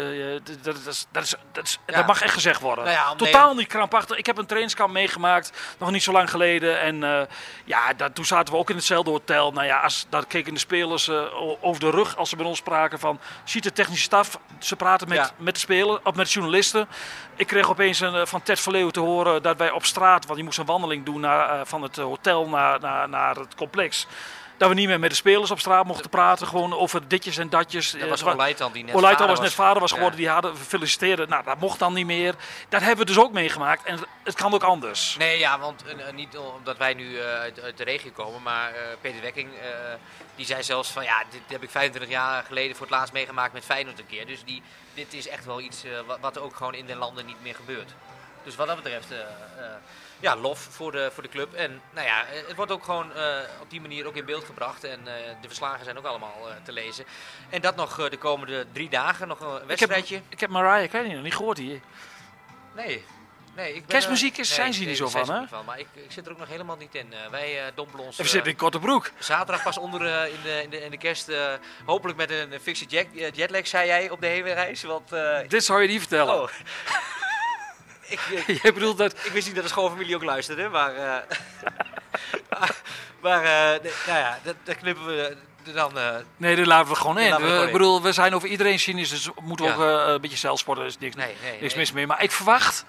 dat, 0.61 0.75
is, 0.75 1.05
dat, 1.11 1.23
is, 1.23 1.35
dat, 1.51 1.63
is, 1.65 1.79
Ja. 1.85 1.95
dat 1.95 2.07
mag 2.07 2.21
echt 2.21 2.33
gezegd 2.33 2.61
worden. 2.61 2.83
Nou 2.83 2.95
ja, 2.95 3.15
Totaal 3.15 3.53
niet 3.53 3.67
krampachtig. 3.67 4.17
Ik 4.17 4.25
heb 4.25 4.37
een 4.37 4.45
trainingskamp 4.45 4.93
meegemaakt, 4.93 5.51
nog 5.77 5.91
niet 5.91 6.03
zo 6.03 6.11
lang 6.11 6.29
geleden. 6.29 6.79
En 6.79 7.03
eh, 7.03 7.21
ja, 7.65 7.93
dat, 7.93 8.15
toen 8.15 8.25
zaten 8.25 8.53
we 8.53 8.59
ook 8.59 8.69
in 8.69 8.75
hetzelfde 8.75 9.09
hotel. 9.11 9.51
Nou 9.51 9.65
ja, 9.65 9.79
als, 9.79 10.05
daar 10.09 10.25
keken 10.25 10.53
de 10.53 10.59
spelers 10.59 11.09
over 11.61 11.79
de 11.79 11.89
rug 11.89 12.17
als 12.17 12.29
ze 12.29 12.35
met 12.35 12.45
ons 12.45 12.57
spraken 12.57 12.99
van... 12.99 13.19
Ziet 13.43 13.63
de 13.63 13.71
technische 13.71 14.03
staf, 14.03 14.39
ze 14.59 14.75
praten 14.75 15.07
met, 15.07 15.17
Ja. 15.17 15.31
met 15.37 15.53
de 15.53 15.59
spelers, 15.59 15.99
of 16.03 16.15
met 16.15 16.25
de 16.25 16.31
journalisten. 16.31 16.87
Ik 17.35 17.47
kreeg 17.47 17.69
opeens 17.69 17.99
een, 17.99 18.27
van 18.27 18.43
Ted 18.43 18.59
Verleeuw 18.59 18.89
te 18.89 18.99
horen 18.99 19.41
dat 19.41 19.57
wij 19.57 19.71
op 19.71 19.85
straat... 19.85 20.25
want 20.25 20.37
je 20.37 20.43
moest 20.45 20.57
een 20.57 20.65
wandeling 20.65 21.05
doen 21.05 21.19
naar, 21.19 21.65
van 21.67 21.81
het 21.81 21.95
hotel 21.95 22.47
naar, 22.47 22.79
naar, 22.79 23.09
naar 23.09 23.35
het 23.35 23.55
complex... 23.55 24.07
Dat 24.57 24.69
we 24.69 24.75
niet 24.75 24.87
meer 24.87 24.99
met 24.99 25.09
de 25.09 25.15
spelers 25.15 25.51
op 25.51 25.59
straat 25.59 25.85
mochten 25.85 26.09
praten, 26.09 26.47
gewoon 26.47 26.73
over 26.73 27.07
ditjes 27.07 27.37
en 27.37 27.49
datjes. 27.49 27.91
Dat 27.91 28.01
Eh, 28.01 28.09
was 28.09 28.21
wa- 28.21 28.33
Oleitan 28.33 28.71
die 28.71 28.83
net 28.83 28.95
Oleitan 28.95 29.17
vader 29.19 29.35
was 29.35 29.45
net 29.45 29.53
vader 29.53 29.79
was 29.81 29.89
Ja. 29.89 29.95
geworden, 29.95 30.19
die 30.19 30.29
hadden 30.29 30.57
feliciteren. 30.57 31.29
Nou, 31.29 31.43
dat 31.43 31.59
mocht 31.59 31.79
dan 31.79 31.93
niet 31.93 32.05
meer. 32.05 32.35
Dat 32.69 32.81
hebben 32.81 33.05
we 33.05 33.13
dus 33.13 33.23
ook 33.23 33.31
meegemaakt 33.31 33.83
en 33.85 33.99
het 34.23 34.35
kan 34.35 34.53
ook 34.53 34.63
anders. 34.63 35.15
Nee, 35.19 35.39
ja, 35.39 35.59
want 35.59 35.83
eh, 35.85 36.07
eh, 36.07 36.13
niet 36.13 36.37
omdat 36.37 36.77
wij 36.77 36.93
nu 36.93 37.17
eh, 37.19 37.25
uit, 37.39 37.61
uit 37.61 37.77
de 37.77 37.83
regio 37.83 38.11
komen, 38.11 38.41
maar 38.41 38.69
eh, 38.73 38.81
Peter 39.01 39.21
Wekking, 39.21 39.49
eh, 39.53 39.69
die 40.35 40.45
zei 40.45 40.63
zelfs 40.63 40.89
van 40.89 41.03
ja, 41.03 41.23
dit 41.29 41.41
heb 41.47 41.63
ik 41.63 41.69
25 41.69 42.11
jaar 42.11 42.43
geleden 42.43 42.75
voor 42.75 42.85
het 42.85 42.95
laatst 42.95 43.13
meegemaakt 43.13 43.53
met 43.53 43.65
Feyenoord 43.65 43.99
een 43.99 44.07
keer. 44.07 44.25
Dus 44.25 44.43
die, 44.45 44.61
dit 44.93 45.13
is 45.13 45.27
echt 45.27 45.45
wel 45.45 45.61
iets 45.61 45.83
eh, 45.83 45.91
wat, 46.07 46.17
wat 46.21 46.39
ook 46.39 46.55
gewoon 46.55 46.73
in 46.73 46.85
de 46.85 46.95
landen 46.95 47.25
niet 47.25 47.41
meer 47.41 47.55
gebeurt. 47.55 47.91
Dus 48.43 48.55
wat 48.55 48.67
dat 48.67 48.75
betreft, 48.83 49.11
eh, 49.11 49.19
eh, 49.19 49.25
ja, 50.19 50.35
lof 50.35 50.59
voor 50.59 50.91
de, 50.91 51.09
voor 51.13 51.23
de 51.23 51.29
club. 51.29 51.53
En 51.53 51.81
nou 51.93 52.07
ja, 52.07 52.25
eh, 52.25 52.47
het 52.47 52.55
wordt 52.55 52.71
ook 52.71 52.83
gewoon 52.83 53.13
eh, 53.13 53.37
op 53.61 53.69
die 53.69 53.81
manier 53.81 54.07
ook 54.07 54.15
in 54.15 54.25
beeld 54.25 54.43
gebracht. 54.43 54.83
En 54.83 54.99
eh, 55.07 55.13
de 55.41 55.47
verslagen 55.47 55.83
zijn 55.85 55.97
ook 55.97 56.05
allemaal 56.05 56.35
te 56.63 56.71
lezen. 56.71 57.05
En 57.49 57.61
dat 57.61 57.75
nog 57.75 58.09
de 58.09 58.17
komende 58.17 58.65
drie 58.71 58.89
dagen, 58.89 59.27
nog 59.27 59.39
een 59.39 59.67
wedstrijdje. 59.67 60.21
Ik 60.29 60.39
heb 60.39 60.49
Mariah 60.49 60.89
Carey 60.89 61.13
nog 61.13 61.23
niet 61.23 61.35
gehoord 61.35 61.57
hier. 61.57 61.79
Nee. 62.75 63.05
Nee, 63.55 63.67
ik 63.67 63.79
ben, 63.79 63.85
Kerstmuziek 63.87 64.37
is- 64.37 64.53
zijn 64.53 64.73
ze 64.73 64.79
hier 64.79 64.87
nee, 64.91 65.01
niet 65.01 65.11
zo 65.11 65.23
van, 65.25 65.35
hè? 65.35 65.63
maar 65.65 65.79
ik, 65.79 65.87
ik 65.93 66.11
zit 66.11 66.25
er 66.25 66.31
ook 66.31 66.37
nog 66.37 66.47
helemaal 66.47 66.75
niet 66.75 66.95
in. 66.95 67.13
Wij 67.31 67.71
dompelen 67.75 68.05
ons 68.05 68.17
We 68.17 68.23
zitten 68.27 68.51
in 68.51 68.57
korte 68.57 68.79
broek. 68.79 69.11
zaterdag 69.19 69.63
pas 69.63 69.77
onder 69.77 70.01
in, 70.29 70.41
de, 70.43 70.61
in, 70.63 70.69
de, 70.69 70.81
in 70.81 70.91
de 70.91 70.97
kerst. 70.97 71.31
hopelijk 71.85 72.17
met 72.17 72.29
een 72.29 72.59
fikse 72.61 72.85
jet, 72.85 73.07
eh, 73.15 73.31
jetlag, 73.31 73.67
zei 73.67 73.87
jij 73.87 74.09
op 74.09 74.21
de 74.21 74.27
heenreis. 74.27 74.83
Want 74.83 75.09
Dit 75.47 75.63
zou 75.65 75.81
je 75.81 75.87
niet 75.87 75.99
vertellen. 75.99 76.41
oh. 76.41 76.49
Ik, 78.07 78.19
ik, 78.47 78.59
Jij 78.61 78.73
bedoelt 78.73 78.97
dat... 78.97 79.11
ik 79.23 79.31
wist 79.31 79.45
niet 79.45 79.55
dat 79.55 79.63
de 79.63 79.69
schoonfamilie 79.69 80.15
ook 80.15 80.23
luisterde, 80.23 80.69
maar... 80.69 80.95
eh, 80.95 81.37
maar, 82.49 82.75
maar 83.21 83.43
eh, 83.43 83.81
nee, 83.83 83.91
nou 84.07 84.19
ja, 84.19 84.39
dat, 84.43 84.55
dat 84.63 84.77
knippen 84.77 85.05
we 85.05 85.37
dan... 85.73 85.97
eh, 85.97 86.15
Nee, 86.37 86.55
dit 86.55 86.65
laten 86.65 86.89
we 86.91 86.95
gewoon 86.95 87.19
in. 87.19 87.35
we 87.41 87.63
ik 87.65 87.71
bedoel, 87.71 88.01
we 88.01 88.11
zijn 88.11 88.35
over 88.35 88.49
iedereen 88.49 88.79
cynisch, 88.79 89.09
dus 89.09 89.29
moeten 89.41 89.65
we 89.65 89.71
Ja. 89.71 89.77
ook 89.77 90.05
eh, 90.07 90.13
een 90.13 90.21
beetje 90.21 90.37
zelfsporten. 90.37 90.83
Er 90.83 90.89
is 90.89 90.97
niks, 90.97 91.15
nee, 91.15 91.35
nee, 91.43 91.61
niks 91.61 91.75
mis 91.75 91.91
mee. 91.91 92.07
Maar 92.07 92.23
ik 92.23 92.31
verwacht... 92.31 92.85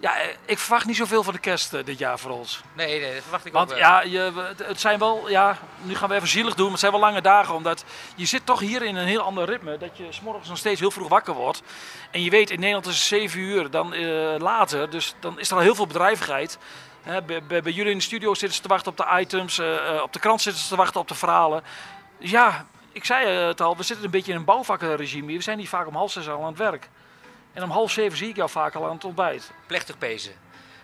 Ja, 0.00 0.16
eh, 0.16 0.28
ik 0.44 0.58
verwacht 0.58 0.86
niet 0.86 0.96
zoveel 0.96 1.22
van 1.22 1.32
de 1.32 1.38
kerst 1.40 1.72
eh, 1.74 1.84
dit 1.84 1.98
jaar 1.98 2.18
voor 2.18 2.30
ons. 2.30 2.60
Nee, 2.72 3.00
nee, 3.00 3.12
dat 3.14 3.22
verwacht 3.22 3.44
ik 3.44 3.52
Want 3.52 3.70
ook. 3.70 3.74
eh. 3.76 3.82
ja, 3.82 4.02
je, 4.02 4.18
het- 4.48 4.66
het 4.66 4.80
zijn 4.80 4.98
wel, 4.98 5.28
ja, 5.28 5.58
nu 5.82 5.94
gaan 5.94 6.08
we 6.08 6.14
even 6.14 6.28
zielig 6.28 6.54
doen, 6.54 6.62
maar 6.62 6.70
het 6.70 6.80
zijn 6.80 6.92
wel 6.92 7.00
lange 7.00 7.20
dagen. 7.20 7.54
Omdat 7.54 7.84
je 8.14 8.26
zit 8.26 8.46
toch 8.46 8.60
hier 8.60 8.82
in 8.82 8.96
een 8.96 9.06
heel 9.06 9.20
ander 9.20 9.44
ritme. 9.44 9.78
Dat 9.78 9.96
je 9.96 10.06
s'morgens 10.10 10.48
nog 10.48 10.58
steeds 10.58 10.80
heel 10.80 10.90
vroeg 10.90 11.08
wakker 11.08 11.34
wordt. 11.34 11.62
En 12.10 12.22
je 12.22 12.30
weet, 12.30 12.50
in 12.50 12.58
Nederland 12.58 12.86
is 12.86 12.94
het 12.94 13.02
7 13.02 13.40
uur, 13.40 13.70
dan 13.70 13.92
eh, 13.94 14.34
later. 14.38 14.90
Dus 14.90 15.14
dan 15.20 15.38
is 15.38 15.50
er 15.50 15.56
al 15.56 15.62
heel 15.62 15.74
veel 15.74 15.86
bedrijvigheid. 15.86 16.58
Hè, 17.02 17.22
bij, 17.22 17.42
bij, 17.42 17.62
bij 17.62 17.72
jullie 17.72 17.92
in 17.92 17.98
de 17.98 18.04
studio 18.04 18.34
zitten 18.34 18.56
ze 18.56 18.62
te 18.62 18.68
wachten 18.68 18.90
op 18.90 18.96
de 18.96 19.06
items. 19.20 19.58
op 20.02 20.12
de 20.12 20.18
krant 20.18 20.42
zitten 20.42 20.62
ze 20.62 20.68
te 20.68 20.76
wachten 20.76 21.00
op 21.00 21.08
de 21.08 21.14
verhalen. 21.14 21.62
Dus 22.18 22.30
ja, 22.30 22.66
ik 22.92 23.04
zei 23.04 23.26
het 23.28 23.60
al, 23.60 23.76
we 23.76 23.82
zitten 23.82 24.04
een 24.04 24.10
beetje 24.10 24.32
in 24.32 24.38
een 24.38 24.44
bouwvakkenregime. 24.44 25.32
We 25.32 25.42
zijn 25.42 25.58
niet 25.58 25.68
vaak 25.68 25.86
om 25.86 25.94
half 25.94 26.12
zes 26.12 26.28
al 26.28 26.40
aan 26.40 26.46
het 26.48 26.58
werk. 26.58 26.88
En 27.52 27.62
om 27.62 27.70
half 27.70 27.90
zeven 27.90 28.18
zie 28.18 28.28
ik 28.28 28.36
jou 28.36 28.50
vaak 28.50 28.74
al 28.74 28.84
aan 28.86 28.94
het 28.94 29.04
ontbijt. 29.04 29.50
plechtig 29.66 29.98
pezen. 29.98 30.32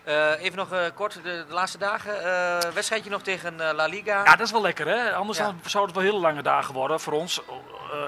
Eh, 0.04 0.42
even 0.42 0.56
nog 0.56 0.72
eh, 0.72 0.84
kort, 0.94 1.12
de, 1.12 1.20
de 1.22 1.52
laatste 1.54 1.78
dagen. 1.78 2.24
eh, 2.24 2.70
wedstrijdje 2.72 3.10
nog 3.10 3.22
tegen 3.22 3.56
La 3.74 3.86
Liga. 3.86 4.24
Ja, 4.24 4.36
dat 4.36 4.46
is 4.46 4.50
wel 4.52 4.60
lekker 4.62 4.86
hè. 4.86 5.14
Anders 5.14 5.38
Ja. 5.38 5.44
dan 5.44 5.60
zouden 5.64 5.94
het 5.94 6.02
wel 6.04 6.12
hele 6.12 6.26
lange 6.26 6.42
dagen 6.42 6.74
worden 6.74 7.00
voor 7.00 7.12
ons 7.12 7.40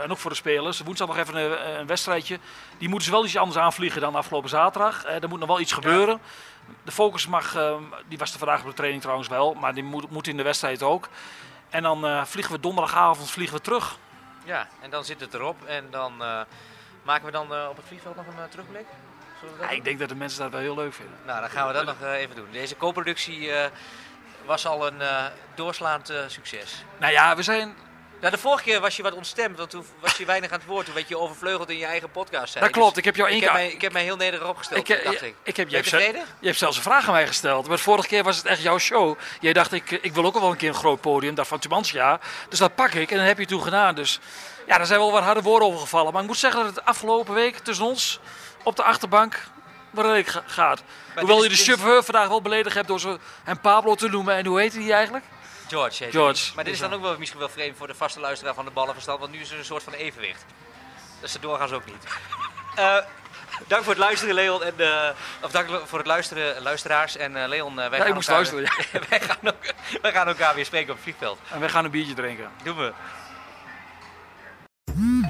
en 0.02 0.10
ook 0.10 0.18
voor 0.18 0.30
de 0.30 0.36
spelers. 0.36 0.80
Woensdag 0.80 1.08
nog 1.08 1.16
even 1.18 1.34
een, 1.34 1.78
een 1.78 1.86
wedstrijdje. 1.86 2.38
Die 2.78 2.88
moeten 2.88 3.06
ze 3.08 3.14
wel 3.14 3.24
iets 3.24 3.36
anders 3.36 3.58
aanvliegen 3.58 4.00
dan 4.00 4.14
afgelopen 4.14 4.48
zaterdag. 4.48 5.04
Er 5.04 5.28
moet 5.28 5.38
nog 5.38 5.48
wel 5.48 5.60
iets 5.60 5.72
gebeuren. 5.72 6.20
De 6.84 6.92
focus 6.92 7.26
mag, 7.26 7.54
eh, 7.54 7.74
die 8.08 8.18
was 8.18 8.32
er 8.32 8.38
vandaag 8.38 8.60
op 8.60 8.66
de 8.66 8.72
training 8.72 9.02
trouwens 9.02 9.28
wel, 9.28 9.54
maar 9.54 9.74
die 9.74 9.82
moet, 9.84 10.10
moet 10.10 10.26
in 10.26 10.36
de 10.36 10.42
wedstrijd 10.42 10.82
ook. 10.82 11.08
En 11.70 11.82
dan 11.82 12.26
vliegen 12.26 12.52
we 12.52 12.60
donderdagavond 12.60 13.30
vliegen 13.30 13.56
we 13.56 13.62
terug. 13.62 13.96
Ja, 14.44 14.68
en 14.80 14.90
dan 14.90 15.04
zit 15.04 15.20
het 15.20 15.34
erop. 15.34 15.64
En 15.64 15.86
dan 15.90 16.22
maken 17.08 17.26
we 17.26 17.32
dan 17.32 17.54
eh, 17.54 17.66
op 17.70 17.76
het 17.76 17.86
vliegveld 17.86 18.16
nog 18.16 18.26
een 18.26 18.42
eh, 18.42 18.50
terugblik. 18.50 18.86
Ja, 19.60 19.68
ik 19.70 19.84
denk 19.84 19.98
dat 19.98 20.08
de 20.08 20.14
mensen 20.14 20.40
dat 20.40 20.50
wel 20.50 20.60
heel 20.60 20.74
leuk 20.74 20.94
vinden. 20.94 21.16
Nou, 21.26 21.40
dan 21.40 21.50
gaan 21.50 21.66
we 21.66 21.72
dat 21.72 21.84
nog 21.84 22.00
eh, 22.02 22.12
even 22.12 22.36
doen. 22.36 22.48
Deze 22.52 22.76
co-productie 22.76 23.50
was 24.44 24.66
al 24.66 24.86
een 24.86 25.02
doorslaand 25.54 26.12
succes. 26.26 26.84
Nou 26.98 27.12
ja, 27.12 27.36
we 27.36 27.42
zijn... 27.42 27.76
Nou, 28.20 28.32
de 28.32 28.38
vorige 28.38 28.62
keer 28.62 28.80
was 28.80 28.96
je 28.96 29.02
wat 29.02 29.12
ontstemd, 29.12 29.58
want 29.58 29.70
toen 29.70 29.84
was 30.00 30.16
je 30.16 30.24
weinig 30.24 30.50
aan 30.50 30.58
het 30.58 30.66
woord. 30.66 30.84
Toen 30.84 30.94
werd 30.94 31.08
je 31.08 31.18
overvleugeld 31.18 31.70
in 31.70 31.78
je 31.78 31.84
eigen 31.84 32.10
podcast. 32.10 32.52
zei. 32.52 32.64
Dat 32.64 32.72
klopt, 32.72 32.88
Dus 32.88 32.98
ik 32.98 33.04
heb 33.04 33.16
jou 33.16 33.28
één 33.28 33.40
heb 33.40 33.50
keer... 33.50 33.58
mij, 33.58 33.72
ik 33.72 33.80
heb 33.80 33.92
mij 33.92 34.02
heel 34.02 34.16
nederig 34.16 34.48
opgesteld, 34.48 34.88
Ik, 34.88 34.96
eh, 34.96 35.04
dacht 35.04 35.22
ik, 35.22 35.34
ik. 35.42 35.56
heb, 35.56 35.68
je, 35.68 35.76
hebt 35.76 35.90
je 36.40 36.46
hebt 36.46 36.58
zelfs 36.58 36.76
een 36.76 36.82
vraag 36.82 37.06
aan 37.06 37.12
mij 37.12 37.26
gesteld. 37.26 37.66
Maar 37.66 37.76
de 37.76 37.82
vorige 37.82 38.08
keer 38.08 38.22
was 38.22 38.36
het 38.36 38.46
echt 38.46 38.62
jouw 38.62 38.78
show. 38.78 39.18
Jij 39.40 39.52
dacht, 39.52 39.72
ik, 39.72 39.90
ik 39.90 40.12
wil 40.12 40.24
ook 40.24 40.40
wel 40.40 40.50
een 40.50 40.56
keer 40.56 40.68
een 40.68 40.74
groot 40.74 41.00
podium. 41.00 41.34
Dat 41.34 41.46
van 41.46 41.58
Tubantia. 41.58 42.20
Dus 42.48 42.58
dat 42.58 42.74
pak 42.74 42.92
ik 42.92 43.10
en 43.10 43.16
dat 43.16 43.26
heb 43.26 43.38
je 43.38 43.46
toen 43.46 43.62
gedaan. 43.62 43.94
Dus 43.94 44.20
ja, 44.68 44.76
daar 44.76 44.86
zijn 44.86 44.98
wel 44.98 45.12
wat 45.12 45.22
harde 45.22 45.42
woorden 45.42 45.68
over 45.68 45.80
gevallen. 45.80 46.12
Maar 46.12 46.22
ik 46.22 46.28
moet 46.28 46.36
zeggen 46.36 46.64
dat 46.64 46.74
het 46.74 46.84
afgelopen 46.84 47.34
week 47.34 47.58
tussen 47.58 47.84
ons 47.86 48.20
op 48.62 48.76
de 48.76 48.82
achterbank 48.82 49.40
wel 49.90 50.04
redelijk 50.04 50.28
ga- 50.28 50.42
gaat. 50.46 50.82
Hoewel 51.16 51.42
je 51.42 51.48
de 51.48 51.54
chauffeur 51.54 52.02
vandaag 52.04 52.28
wel 52.28 52.42
beledigd 52.42 52.74
hebt 52.74 52.88
door 52.88 53.00
ze 53.00 53.18
hem 53.44 53.60
Pablo 53.60 53.94
te 53.94 54.08
noemen. 54.08 54.34
En 54.34 54.46
hoe 54.46 54.60
heet 54.60 54.72
hij 54.74 54.92
eigenlijk? 54.92 55.24
George. 55.68 56.04
heet 56.04 56.12
George. 56.12 56.54
Maar 56.54 56.64
dit 56.64 56.74
is 56.74 56.80
dan 56.80 56.92
ook 56.92 57.02
wel 57.02 57.18
misschien 57.18 57.40
wel 57.40 57.48
vreemd 57.48 57.76
voor 57.76 57.86
de 57.86 57.94
vaste 57.94 58.20
luisteraar 58.20 58.54
van 58.54 58.64
de 58.64 58.70
ballenverstand, 58.70 59.20
want 59.20 59.32
nu 59.32 59.40
is 59.40 59.50
er 59.50 59.58
een 59.58 59.64
soort 59.64 59.82
van 59.82 59.92
evenwicht. 59.92 60.44
Dat 61.20 61.28
is 61.28 61.34
er 61.34 61.40
doorgaans 61.40 61.72
ook 61.72 61.84
niet. 61.84 62.04
Eh, 62.74 62.96
dank 63.66 63.82
voor 63.82 63.92
het 63.92 64.02
luisteren, 64.02 64.34
Leon. 64.34 64.62
En, 64.62 64.72
eh, 64.76 65.08
of 65.42 65.50
dank 65.50 65.68
voor 65.86 65.98
het 65.98 66.06
luisteren, 66.06 66.62
luisteraars. 66.62 67.16
En 67.16 67.36
eh, 67.42 67.48
Leon, 67.48 67.80
eh, 67.80 67.88
wij, 67.88 67.98
Ja, 67.98 68.04
gaan 68.04 68.14
elkaar, 68.14 68.34
luisteren. 68.34 68.62
Ja. 68.62 69.00
wij, 69.10 69.20
gaan 69.20 69.36
ook, 69.42 69.72
wij 70.02 70.12
gaan 70.12 70.26
elkaar 70.28 70.54
weer 70.54 70.64
spreken 70.64 70.88
op 70.88 70.94
het 70.94 71.02
vliegveld. 71.02 71.38
En 71.50 71.60
wij 71.60 71.68
gaan 71.68 71.84
een 71.84 71.90
biertje 71.90 72.14
drinken. 72.14 72.50
Doen 72.62 72.76
we. 72.76 72.92